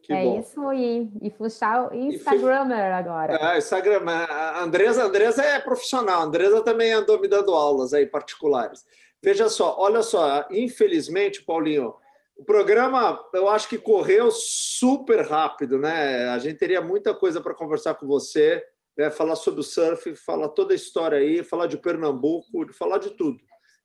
Que 0.03 0.13
é 0.13 0.23
bom. 0.23 0.39
isso, 0.39 0.73
e, 0.73 1.09
e 1.19 1.31
puxar 1.31 1.91
o 1.91 1.95
Instagramer 1.95 2.93
agora. 2.93 3.33
É, 3.41 3.57
Instagram. 3.57 4.07
A 4.07 4.61
Andresa, 4.61 5.01
a 5.01 5.07
Andresa 5.07 5.41
é 5.43 5.59
profissional, 5.59 6.21
a 6.21 6.23
Andresa 6.25 6.61
também 6.61 6.93
andou 6.93 7.19
me 7.19 7.27
dando 7.27 7.51
aulas 7.55 7.91
aí 7.91 8.05
particulares. 8.05 8.85
Veja 9.26 9.49
só, 9.49 9.76
olha 9.80 10.03
só, 10.03 10.45
infelizmente, 10.51 11.41
Paulinho, 11.41 11.95
o 12.38 12.45
programa 12.45 13.19
eu 13.34 13.49
acho 13.49 13.67
que 13.67 13.76
correu 13.76 14.30
super 14.30 15.26
rápido, 15.26 15.80
né? 15.80 16.30
A 16.30 16.38
gente 16.38 16.59
teria 16.59 16.80
muita 16.80 17.11
coisa 17.11 17.41
para 17.41 17.55
conversar 17.55 17.95
com 17.95 18.05
você, 18.05 18.63
né? 18.95 19.09
falar 19.09 19.36
sobre 19.36 19.61
o 19.61 19.63
surf, 19.63 20.15
falar 20.15 20.49
toda 20.49 20.73
a 20.73 20.76
história 20.76 21.17
aí, 21.17 21.43
falar 21.43 21.65
de 21.65 21.76
Pernambuco, 21.76 22.71
falar 22.71 22.99
de 22.99 23.17
tudo, 23.17 23.39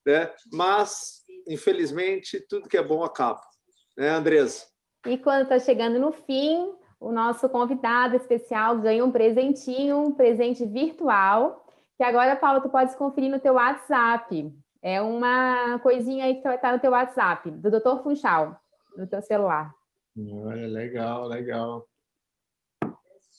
né? 0.06 0.30
Mas, 0.52 1.22
infelizmente, 1.48 2.38
tudo 2.46 2.68
que 2.68 2.76
é 2.76 2.82
bom 2.82 3.02
acaba, 3.02 3.40
né, 3.96 4.10
Andresa? 4.10 4.66
E 5.06 5.16
quando 5.16 5.44
está 5.44 5.58
chegando 5.58 5.98
no 5.98 6.12
fim, 6.12 6.70
o 7.00 7.10
nosso 7.10 7.48
convidado 7.48 8.14
especial 8.14 8.76
ganha 8.78 9.02
um 9.02 9.10
presentinho, 9.10 10.00
um 10.00 10.12
presente 10.12 10.66
virtual, 10.66 11.64
que 11.96 12.04
agora, 12.04 12.36
Paulo, 12.36 12.60
tu 12.60 12.68
pode 12.68 12.94
conferir 12.94 13.30
no 13.30 13.40
teu 13.40 13.54
WhatsApp. 13.54 14.52
É 14.82 15.00
uma 15.00 15.78
coisinha 15.80 16.24
aí 16.24 16.40
que 16.40 16.48
está 16.48 16.72
no 16.72 16.78
teu 16.78 16.92
WhatsApp, 16.92 17.50
do 17.50 17.70
Dr. 17.70 18.02
Funchal, 18.02 18.58
no 18.96 19.06
teu 19.06 19.20
celular. 19.20 19.74
Olha, 20.16 20.66
legal, 20.66 21.26
legal. 21.26 21.86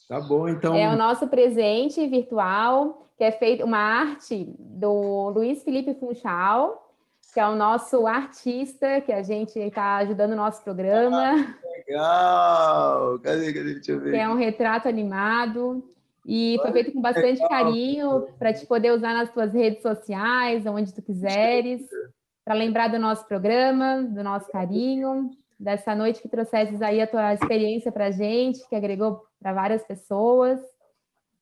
Tá 0.08 0.20
bom, 0.20 0.48
então. 0.48 0.76
É 0.76 0.94
o 0.94 0.98
nosso 0.98 1.28
presente 1.28 2.06
virtual, 2.08 3.10
que 3.18 3.24
é 3.24 3.32
feito 3.32 3.64
uma 3.64 3.78
arte 3.78 4.46
do 4.60 5.30
Luiz 5.30 5.64
Felipe 5.64 5.94
Funchal, 5.96 6.96
que 7.34 7.40
é 7.40 7.48
o 7.48 7.56
nosso 7.56 8.06
artista, 8.06 9.00
que 9.02 9.12
a 9.12 9.24
gente 9.24 9.58
está 9.58 9.98
ajudando 9.98 10.34
o 10.34 10.36
nosso 10.36 10.64
programa. 10.64 11.34
legal! 11.88 13.20
Cadê, 13.20 13.54
cadê? 13.54 13.74
Deixa 13.76 13.94
eu 13.94 14.02
ver. 14.02 14.12
Que 14.12 14.18
é 14.18 14.28
um 14.28 14.36
retrato 14.36 14.88
animado. 14.88 15.84
E 16.26 16.58
foi 16.62 16.72
feito 16.72 16.92
com 16.92 17.02
bastante 17.02 17.42
carinho 17.48 18.28
para 18.38 18.54
te 18.54 18.66
poder 18.66 18.92
usar 18.92 19.14
nas 19.14 19.32
tuas 19.32 19.54
redes 19.54 19.82
sociais, 19.82 20.66
onde 20.66 20.94
tu 20.94 21.02
quiseres, 21.02 21.82
para 22.46 22.54
lembrar 22.54 22.90
do 22.90 23.00
nosso 23.00 23.28
programa, 23.28 24.04
do 24.04 24.24
nosso 24.24 24.50
carinho, 24.52 25.32
dessa 25.60 25.96
noite 25.96 26.22
que 26.22 26.30
trouxesses 26.30 26.82
aí 26.82 27.02
a 27.02 27.08
tua 27.08 27.34
experiência 27.34 27.92
para 27.92 28.08
a 28.08 28.12
gente, 28.12 28.68
que 28.68 28.76
agregou 28.76 29.24
para 29.40 29.54
várias 29.54 29.84
pessoas. 29.84 30.60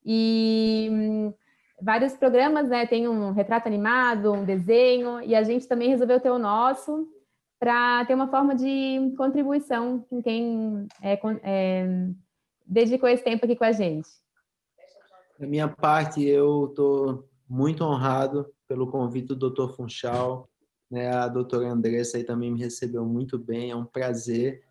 E 0.06 0.90
hum, 0.92 1.34
vários 1.82 2.14
programas, 2.14 2.68
né? 2.70 2.86
Tem 2.86 3.08
um 3.08 3.32
retrato 3.32 3.68
animado, 3.68 4.34
um 4.34 4.46
desenho, 4.46 5.22
e 5.22 5.36
a 5.36 5.44
gente 5.44 5.68
também 5.68 5.90
resolveu 5.90 6.20
ter 6.20 6.30
o 6.30 6.40
nosso 6.40 7.08
para 7.60 8.06
ter 8.06 8.14
uma 8.14 8.30
forma 8.30 8.56
de 8.56 9.14
contribuição 9.18 10.00
com 10.10 10.22
quem 10.22 10.88
é, 11.02 11.20
é, 11.44 12.08
dedicou 12.66 13.10
esse 13.10 13.24
tempo 13.24 13.46
aqui 13.46 13.56
com 13.56 13.66
a 13.66 13.74
gente. 13.74 14.08
Da 15.40 15.48
minha 15.48 15.70
parte, 15.70 16.22
eu 16.22 16.66
estou 16.66 17.26
muito 17.48 17.82
honrado 17.82 18.46
pelo 18.68 18.92
convite 18.92 19.34
do 19.34 19.50
Dr. 19.50 19.74
Funchal. 19.74 20.50
Né? 20.92 21.10
A 21.16 21.30
doutora 21.30 21.72
Andressa 21.72 22.18
aí 22.18 22.26
também 22.26 22.52
me 22.52 22.60
recebeu 22.60 23.06
muito 23.06 23.40
bem, 23.40 23.72
é 23.72 23.76
um 23.76 23.86
prazer. 23.86 24.62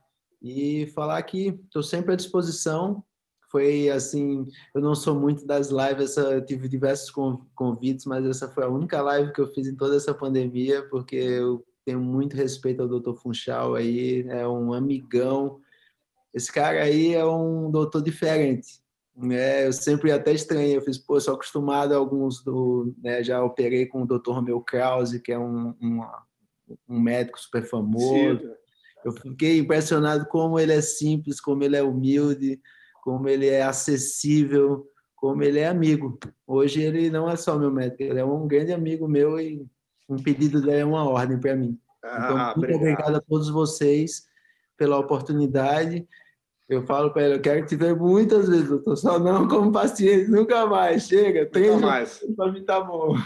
E 0.42 0.86
falar 0.94 1.22
que 1.22 1.58
estou 1.64 1.82
sempre 1.82 2.12
à 2.12 2.16
disposição 2.16 3.02
foi 3.50 3.88
assim, 3.88 4.46
eu 4.74 4.82
não 4.82 4.94
sou 4.94 5.18
muito 5.18 5.46
das 5.46 5.70
lives, 5.70 6.18
eu 6.18 6.44
tive 6.44 6.68
diversos 6.68 7.10
convites, 7.54 8.04
mas 8.04 8.26
essa 8.26 8.46
foi 8.46 8.64
a 8.64 8.68
única 8.68 9.00
live 9.00 9.32
que 9.32 9.40
eu 9.40 9.48
fiz 9.54 9.66
em 9.66 9.74
toda 9.74 9.96
essa 9.96 10.12
pandemia, 10.12 10.86
porque 10.90 11.16
eu 11.16 11.64
tenho 11.82 11.98
muito 11.98 12.36
respeito 12.36 12.82
ao 12.82 12.88
Dr. 12.88 13.14
Funchal 13.14 13.74
aí, 13.74 14.20
é 14.28 14.46
um 14.46 14.74
amigão. 14.74 15.62
Esse 16.34 16.52
cara 16.52 16.82
aí 16.82 17.14
é 17.14 17.24
um 17.24 17.70
doutor 17.70 18.02
diferente. 18.02 18.86
Né? 19.18 19.66
Eu 19.66 19.72
sempre 19.72 20.12
até 20.12 20.32
estranhei, 20.32 20.76
eu 20.76 20.82
fiz, 20.82 20.96
pô, 20.96 21.18
sou 21.20 21.34
acostumado 21.34 21.92
a 21.92 21.96
alguns 21.96 22.42
do, 22.44 22.94
né, 23.02 23.22
já 23.22 23.42
operei 23.42 23.84
com 23.84 24.02
o 24.02 24.06
Dr. 24.06 24.30
Romeu 24.30 24.60
Krause, 24.60 25.20
que 25.20 25.32
é 25.32 25.38
um, 25.38 25.74
um, 25.82 26.00
um 26.88 27.00
médico 27.00 27.38
super 27.40 27.64
famoso. 27.64 28.38
Sim. 28.38 28.50
Eu 29.04 29.12
fiquei 29.12 29.58
impressionado 29.58 30.26
como 30.26 30.58
ele 30.58 30.72
é 30.72 30.80
simples, 30.80 31.40
como 31.40 31.64
ele 31.64 31.76
é 31.76 31.82
humilde, 31.82 32.60
como 33.02 33.28
ele 33.28 33.48
é 33.48 33.62
acessível, 33.62 34.86
como 35.16 35.42
ele 35.42 35.58
é 35.58 35.66
amigo. 35.66 36.18
Hoje 36.46 36.82
ele 36.82 37.10
não 37.10 37.28
é 37.28 37.36
só 37.36 37.58
meu 37.58 37.72
médico, 37.72 38.02
ele 38.02 38.20
é 38.20 38.24
um 38.24 38.46
grande 38.46 38.72
amigo 38.72 39.08
meu 39.08 39.40
e 39.40 39.66
um 40.08 40.16
pedido 40.16 40.60
dele 40.60 40.78
é 40.78 40.84
uma 40.84 41.08
ordem 41.08 41.40
para 41.40 41.56
mim. 41.56 41.78
Então, 41.98 42.36
ah, 42.36 42.54
muito 42.56 42.58
obrigado. 42.58 42.80
obrigado 42.80 43.16
a 43.16 43.20
todos 43.20 43.50
vocês 43.50 44.26
pela 44.76 44.98
oportunidade. 44.98 46.06
Eu 46.68 46.82
falo 46.82 47.10
para 47.10 47.22
ele, 47.22 47.34
eu 47.36 47.40
quero 47.40 47.66
te 47.66 47.74
ver 47.76 47.96
muitas 47.96 48.48
vezes, 48.48 48.68
doutor, 48.68 48.96
só 48.96 49.18
não 49.18 49.48
como 49.48 49.72
paciente, 49.72 50.30
nunca 50.30 50.66
mais. 50.66 51.08
Chega, 51.08 51.46
treino 51.46 51.80
para 52.36 52.52
mim 52.52 52.62
tá 52.64 52.80
bom. 52.80 53.16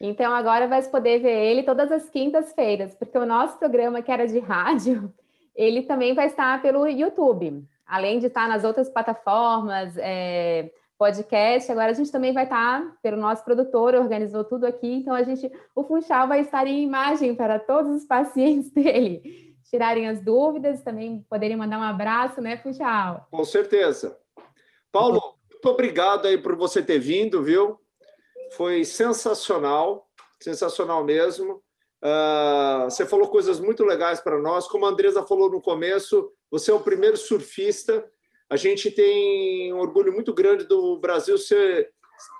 Então 0.00 0.34
agora 0.34 0.68
vai 0.68 0.82
poder 0.82 1.20
ver 1.20 1.50
ele 1.50 1.62
todas 1.62 1.90
as 1.90 2.10
quintas-feiras, 2.10 2.94
porque 2.94 3.16
o 3.16 3.24
nosso 3.24 3.58
programa 3.58 4.02
que 4.02 4.12
era 4.12 4.26
de 4.26 4.38
rádio, 4.38 5.12
ele 5.56 5.82
também 5.82 6.14
vai 6.14 6.26
estar 6.26 6.60
pelo 6.60 6.86
YouTube 6.86 7.66
além 7.86 8.18
de 8.18 8.26
estar 8.26 8.48
nas 8.48 8.64
outras 8.64 8.88
plataformas, 8.88 9.96
é, 9.96 10.70
podcast, 10.98 11.70
agora 11.70 11.90
a 11.90 11.94
gente 11.94 12.10
também 12.10 12.32
vai 12.32 12.44
estar 12.44 12.82
pelo 13.00 13.16
nosso 13.16 13.44
produtor, 13.44 13.94
organizou 13.94 14.42
tudo 14.42 14.66
aqui, 14.66 14.94
então 14.94 15.14
a 15.14 15.22
gente, 15.22 15.50
o 15.74 15.84
Funchal 15.84 16.26
vai 16.26 16.40
estar 16.40 16.66
em 16.66 16.82
imagem 16.82 17.34
para 17.34 17.58
todos 17.58 17.94
os 17.94 18.04
pacientes 18.04 18.70
dele 18.72 19.45
tirarem 19.70 20.08
as 20.08 20.20
dúvidas, 20.20 20.82
também 20.82 21.24
poderem 21.28 21.56
mandar 21.56 21.78
um 21.78 21.82
abraço, 21.82 22.40
né, 22.40 22.56
Funchal? 22.56 23.26
Com 23.30 23.44
certeza. 23.44 24.18
Paulo, 24.92 25.20
muito 25.50 25.68
obrigado 25.68 26.26
aí 26.26 26.38
por 26.38 26.56
você 26.56 26.82
ter 26.82 26.98
vindo, 26.98 27.42
viu? 27.42 27.78
Foi 28.52 28.84
sensacional, 28.84 30.08
sensacional 30.40 31.04
mesmo. 31.04 31.62
Uh, 32.02 32.84
você 32.84 33.04
falou 33.04 33.28
coisas 33.28 33.58
muito 33.58 33.84
legais 33.84 34.20
para 34.20 34.38
nós. 34.38 34.68
Como 34.68 34.86
a 34.86 34.90
Andresa 34.90 35.22
falou 35.24 35.50
no 35.50 35.60
começo, 35.60 36.30
você 36.50 36.70
é 36.70 36.74
o 36.74 36.80
primeiro 36.80 37.16
surfista. 37.16 38.08
A 38.48 38.56
gente 38.56 38.90
tem 38.90 39.72
um 39.72 39.78
orgulho 39.78 40.12
muito 40.12 40.32
grande 40.32 40.64
do 40.64 40.98
Brasil 40.98 41.36
ser, 41.36 41.90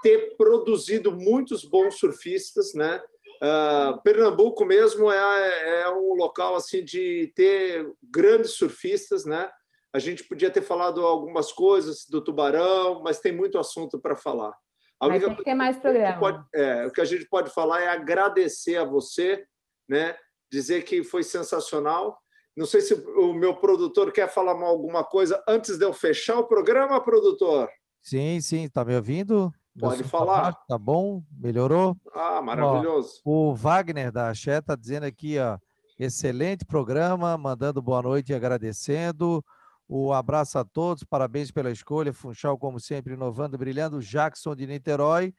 ter 0.03 0.37
produzido 0.37 1.11
muitos 1.11 1.65
bons 1.65 1.99
surfistas, 1.99 2.75
né? 2.75 3.03
Uh, 3.43 4.01
Pernambuco 4.03 4.65
mesmo 4.65 5.11
é, 5.11 5.83
é 5.83 5.91
um 5.91 6.15
local 6.15 6.55
assim 6.57 6.85
de 6.85 7.33
ter 7.35 7.87
grandes 8.03 8.53
surfistas, 8.53 9.25
né? 9.25 9.51
A 9.93 9.99
gente 9.99 10.25
podia 10.25 10.51
ter 10.51 10.63
falado 10.63 11.05
algumas 11.05 11.53
coisas 11.53 12.07
do 12.09 12.23
tubarão, 12.23 13.03
mas 13.03 13.21
tem 13.21 13.33
muito 13.33 13.59
assunto 13.59 13.99
para 13.99 14.17
falar. 14.17 14.55
A 15.01 15.07
única 15.07 15.27
tem 15.27 15.37
que 15.37 15.45
ter 15.45 15.55
mais 15.55 15.79
programa. 15.79 16.19
Pode, 16.19 16.45
é, 16.55 16.87
o 16.87 16.91
que 16.91 17.01
a 17.01 17.05
gente 17.05 17.27
pode 17.27 17.51
falar 17.51 17.83
é 17.83 17.89
agradecer 17.89 18.77
a 18.77 18.85
você, 18.85 19.45
né? 19.89 20.17
Dizer 20.51 20.83
que 20.85 21.03
foi 21.03 21.23
sensacional 21.23 22.19
não 22.57 22.65
sei 22.65 22.81
se 22.81 22.95
o 22.95 23.35
meu 23.35 23.55
produtor 23.55 24.11
quer 24.11 24.33
falar 24.33 24.53
alguma 24.53 25.05
coisa 25.05 25.43
antes 25.47 25.77
de 25.77 25.85
eu 25.85 25.93
fechar 25.93 26.39
o 26.39 26.47
programa, 26.47 27.05
produtor. 27.05 27.69
Sim, 28.03 28.41
sim, 28.41 28.65
está 28.65 28.83
me 28.83 28.97
ouvindo? 28.97 29.53
Pode 29.79 30.05
falar. 30.05 30.53
Tá, 30.53 30.65
tá 30.69 30.79
bom? 30.79 31.23
Melhorou? 31.31 31.97
Ah, 32.15 32.41
maravilhoso. 32.41 33.21
Ó, 33.25 33.51
o 33.51 33.55
Wagner 33.55 34.11
da 34.11 34.31
Axé 34.31 34.59
está 34.59 34.75
dizendo 34.75 35.05
aqui, 35.05 35.39
ó, 35.39 35.59
excelente 35.99 36.65
programa, 36.65 37.37
mandando 37.37 37.83
boa 37.83 38.03
noite 38.03 38.33
e 38.33 38.35
agradecendo. 38.35 39.45
O 39.89 40.13
abraço 40.13 40.59
a 40.59 40.65
todos, 40.65 41.05
parabéns 41.05 41.51
pela 41.51 41.71
escolha. 41.71 42.13
Funchal, 42.13 42.59
como 42.59 42.81
sempre, 42.81 43.15
inovando, 43.15 43.57
brilhando. 43.57 44.01
Jackson 44.01 44.55
de 44.55 44.67
Niterói 44.67 45.33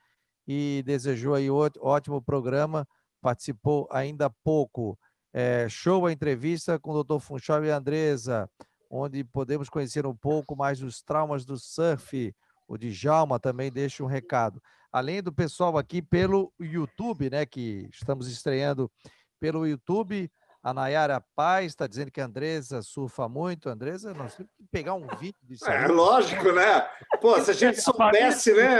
e 0.47 0.81
desejou 0.85 1.35
aí 1.35 1.49
ótimo 1.49 2.21
programa. 2.21 2.87
Participou 3.21 3.87
ainda 3.91 4.29
pouco. 4.43 4.97
É, 5.33 5.67
show 5.67 6.05
a 6.05 6.13
entrevista 6.13 6.79
com 6.79 6.91
o 6.91 7.03
Dr. 7.03 7.19
Funchal 7.19 7.65
e 7.65 7.71
a 7.71 7.77
Andresa, 7.77 8.49
onde 8.89 9.23
podemos 9.23 9.69
conhecer 9.69 10.05
um 10.05 10.15
pouco 10.15 10.55
mais 10.55 10.79
dos 10.79 11.01
traumas 11.01 11.45
do 11.45 11.57
surf. 11.57 12.33
O 12.67 12.77
Djalma 12.77 13.39
também 13.39 13.71
deixa 13.71 14.03
um 14.03 14.07
recado. 14.07 14.61
Além 14.91 15.21
do 15.21 15.31
pessoal 15.31 15.77
aqui 15.77 16.01
pelo 16.01 16.51
YouTube, 16.59 17.29
né, 17.29 17.45
que 17.45 17.89
estamos 17.91 18.27
estreando 18.27 18.91
pelo 19.39 19.65
YouTube, 19.65 20.29
a 20.61 20.73
Nayara 20.73 21.23
Paz 21.35 21.67
está 21.67 21.87
dizendo 21.87 22.11
que 22.11 22.19
a 22.19 22.25
Andresa 22.25 22.81
surfa 22.81 23.29
muito. 23.29 23.69
Andresa, 23.69 24.13
nós 24.13 24.35
temos 24.35 24.51
que 24.57 24.63
pegar 24.69 24.95
um 24.95 25.07
vídeo 25.17 25.39
disso. 25.43 25.69
É 25.69 25.87
lógico, 25.87 26.51
né? 26.51 26.81
Pô, 27.21 27.39
se 27.39 27.51
a 27.51 27.53
gente 27.53 27.79
soubesse, 27.79 28.53
né, 28.53 28.77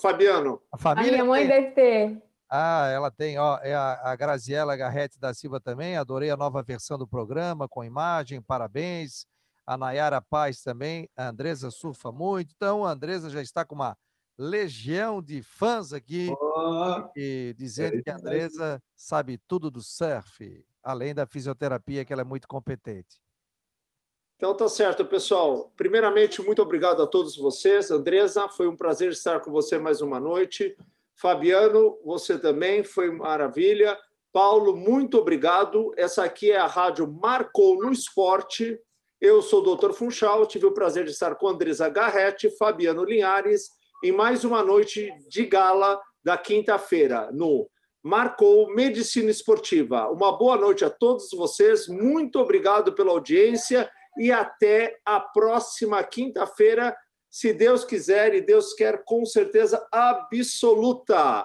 Fabiano? 0.00 0.60
A 0.72 0.78
família. 0.78 1.10
A 1.10 1.12
minha 1.12 1.24
mãe 1.24 1.46
deve 1.46 1.72
ter. 1.72 2.22
Ah, 2.50 2.88
ela 2.90 3.10
tem, 3.10 3.38
ó, 3.38 3.58
é 3.58 3.74
a, 3.74 4.00
a 4.04 4.16
Graziela 4.16 4.74
Garrete 4.74 5.20
da 5.20 5.34
Silva 5.34 5.60
também, 5.60 5.98
adorei 5.98 6.30
a 6.30 6.36
nova 6.36 6.62
versão 6.62 6.96
do 6.96 7.06
programa, 7.06 7.68
com 7.68 7.84
imagem, 7.84 8.40
parabéns. 8.40 9.26
A 9.68 9.76
Nayara 9.76 10.22
Paz 10.22 10.62
também, 10.62 11.10
a 11.14 11.28
Andresa 11.28 11.70
surfa 11.70 12.10
muito, 12.10 12.54
então 12.56 12.86
a 12.86 12.92
Andresa 12.92 13.28
já 13.28 13.42
está 13.42 13.66
com 13.66 13.74
uma 13.74 13.94
legião 14.38 15.20
de 15.20 15.42
fãs 15.42 15.92
aqui, 15.92 16.30
oh, 16.30 17.10
e 17.14 17.54
dizendo 17.54 17.98
é 17.98 18.02
que 18.02 18.08
a 18.08 18.16
Andresa 18.16 18.82
sabe 18.96 19.36
tudo 19.46 19.70
do 19.70 19.82
surf, 19.82 20.64
além 20.82 21.14
da 21.14 21.26
fisioterapia, 21.26 22.02
que 22.02 22.14
ela 22.14 22.22
é 22.22 22.24
muito 22.24 22.48
competente. 22.48 23.20
Então 24.36 24.56
tá 24.56 24.70
certo, 24.70 25.04
pessoal. 25.04 25.70
Primeiramente, 25.76 26.40
muito 26.40 26.62
obrigado 26.62 27.02
a 27.02 27.06
todos 27.06 27.36
vocês. 27.36 27.90
Andresa, 27.90 28.48
foi 28.48 28.66
um 28.66 28.76
prazer 28.76 29.12
estar 29.12 29.40
com 29.40 29.50
você 29.50 29.76
mais 29.76 30.00
uma 30.00 30.18
noite. 30.18 30.74
Fabiano, 31.14 31.98
você 32.02 32.38
também 32.38 32.82
foi 32.82 33.10
maravilha. 33.10 33.98
Paulo, 34.32 34.74
muito 34.74 35.18
obrigado. 35.18 35.92
Essa 35.94 36.24
aqui 36.24 36.52
é 36.52 36.56
a 36.56 36.66
Rádio 36.66 37.06
Marcou 37.06 37.82
no 37.82 37.92
Esporte. 37.92 38.80
Eu 39.20 39.42
sou 39.42 39.66
o 39.66 39.74
Dr. 39.74 39.92
Funchal, 39.92 40.46
tive 40.46 40.66
o 40.66 40.72
prazer 40.72 41.04
de 41.04 41.10
estar 41.10 41.34
com 41.34 41.48
Andresa 41.48 41.88
Garrete, 41.88 42.56
Fabiano 42.56 43.02
Linhares, 43.02 43.70
em 44.04 44.12
mais 44.12 44.44
uma 44.44 44.62
noite 44.62 45.12
de 45.28 45.44
gala 45.44 46.00
da 46.22 46.38
quinta-feira, 46.38 47.28
no 47.32 47.68
Marcou 48.00 48.72
Medicina 48.72 49.28
Esportiva. 49.28 50.08
Uma 50.08 50.38
boa 50.38 50.56
noite 50.56 50.84
a 50.84 50.90
todos 50.90 51.30
vocês, 51.32 51.88
muito 51.88 52.38
obrigado 52.38 52.92
pela 52.92 53.10
audiência 53.10 53.90
e 54.16 54.30
até 54.30 54.96
a 55.04 55.18
próxima 55.18 56.00
quinta-feira 56.04 56.96
se 57.28 57.52
Deus 57.52 57.84
quiser, 57.84 58.36
e 58.36 58.40
Deus 58.40 58.72
quer 58.72 59.02
com 59.04 59.24
certeza 59.26 59.84
absoluta. 59.90 61.44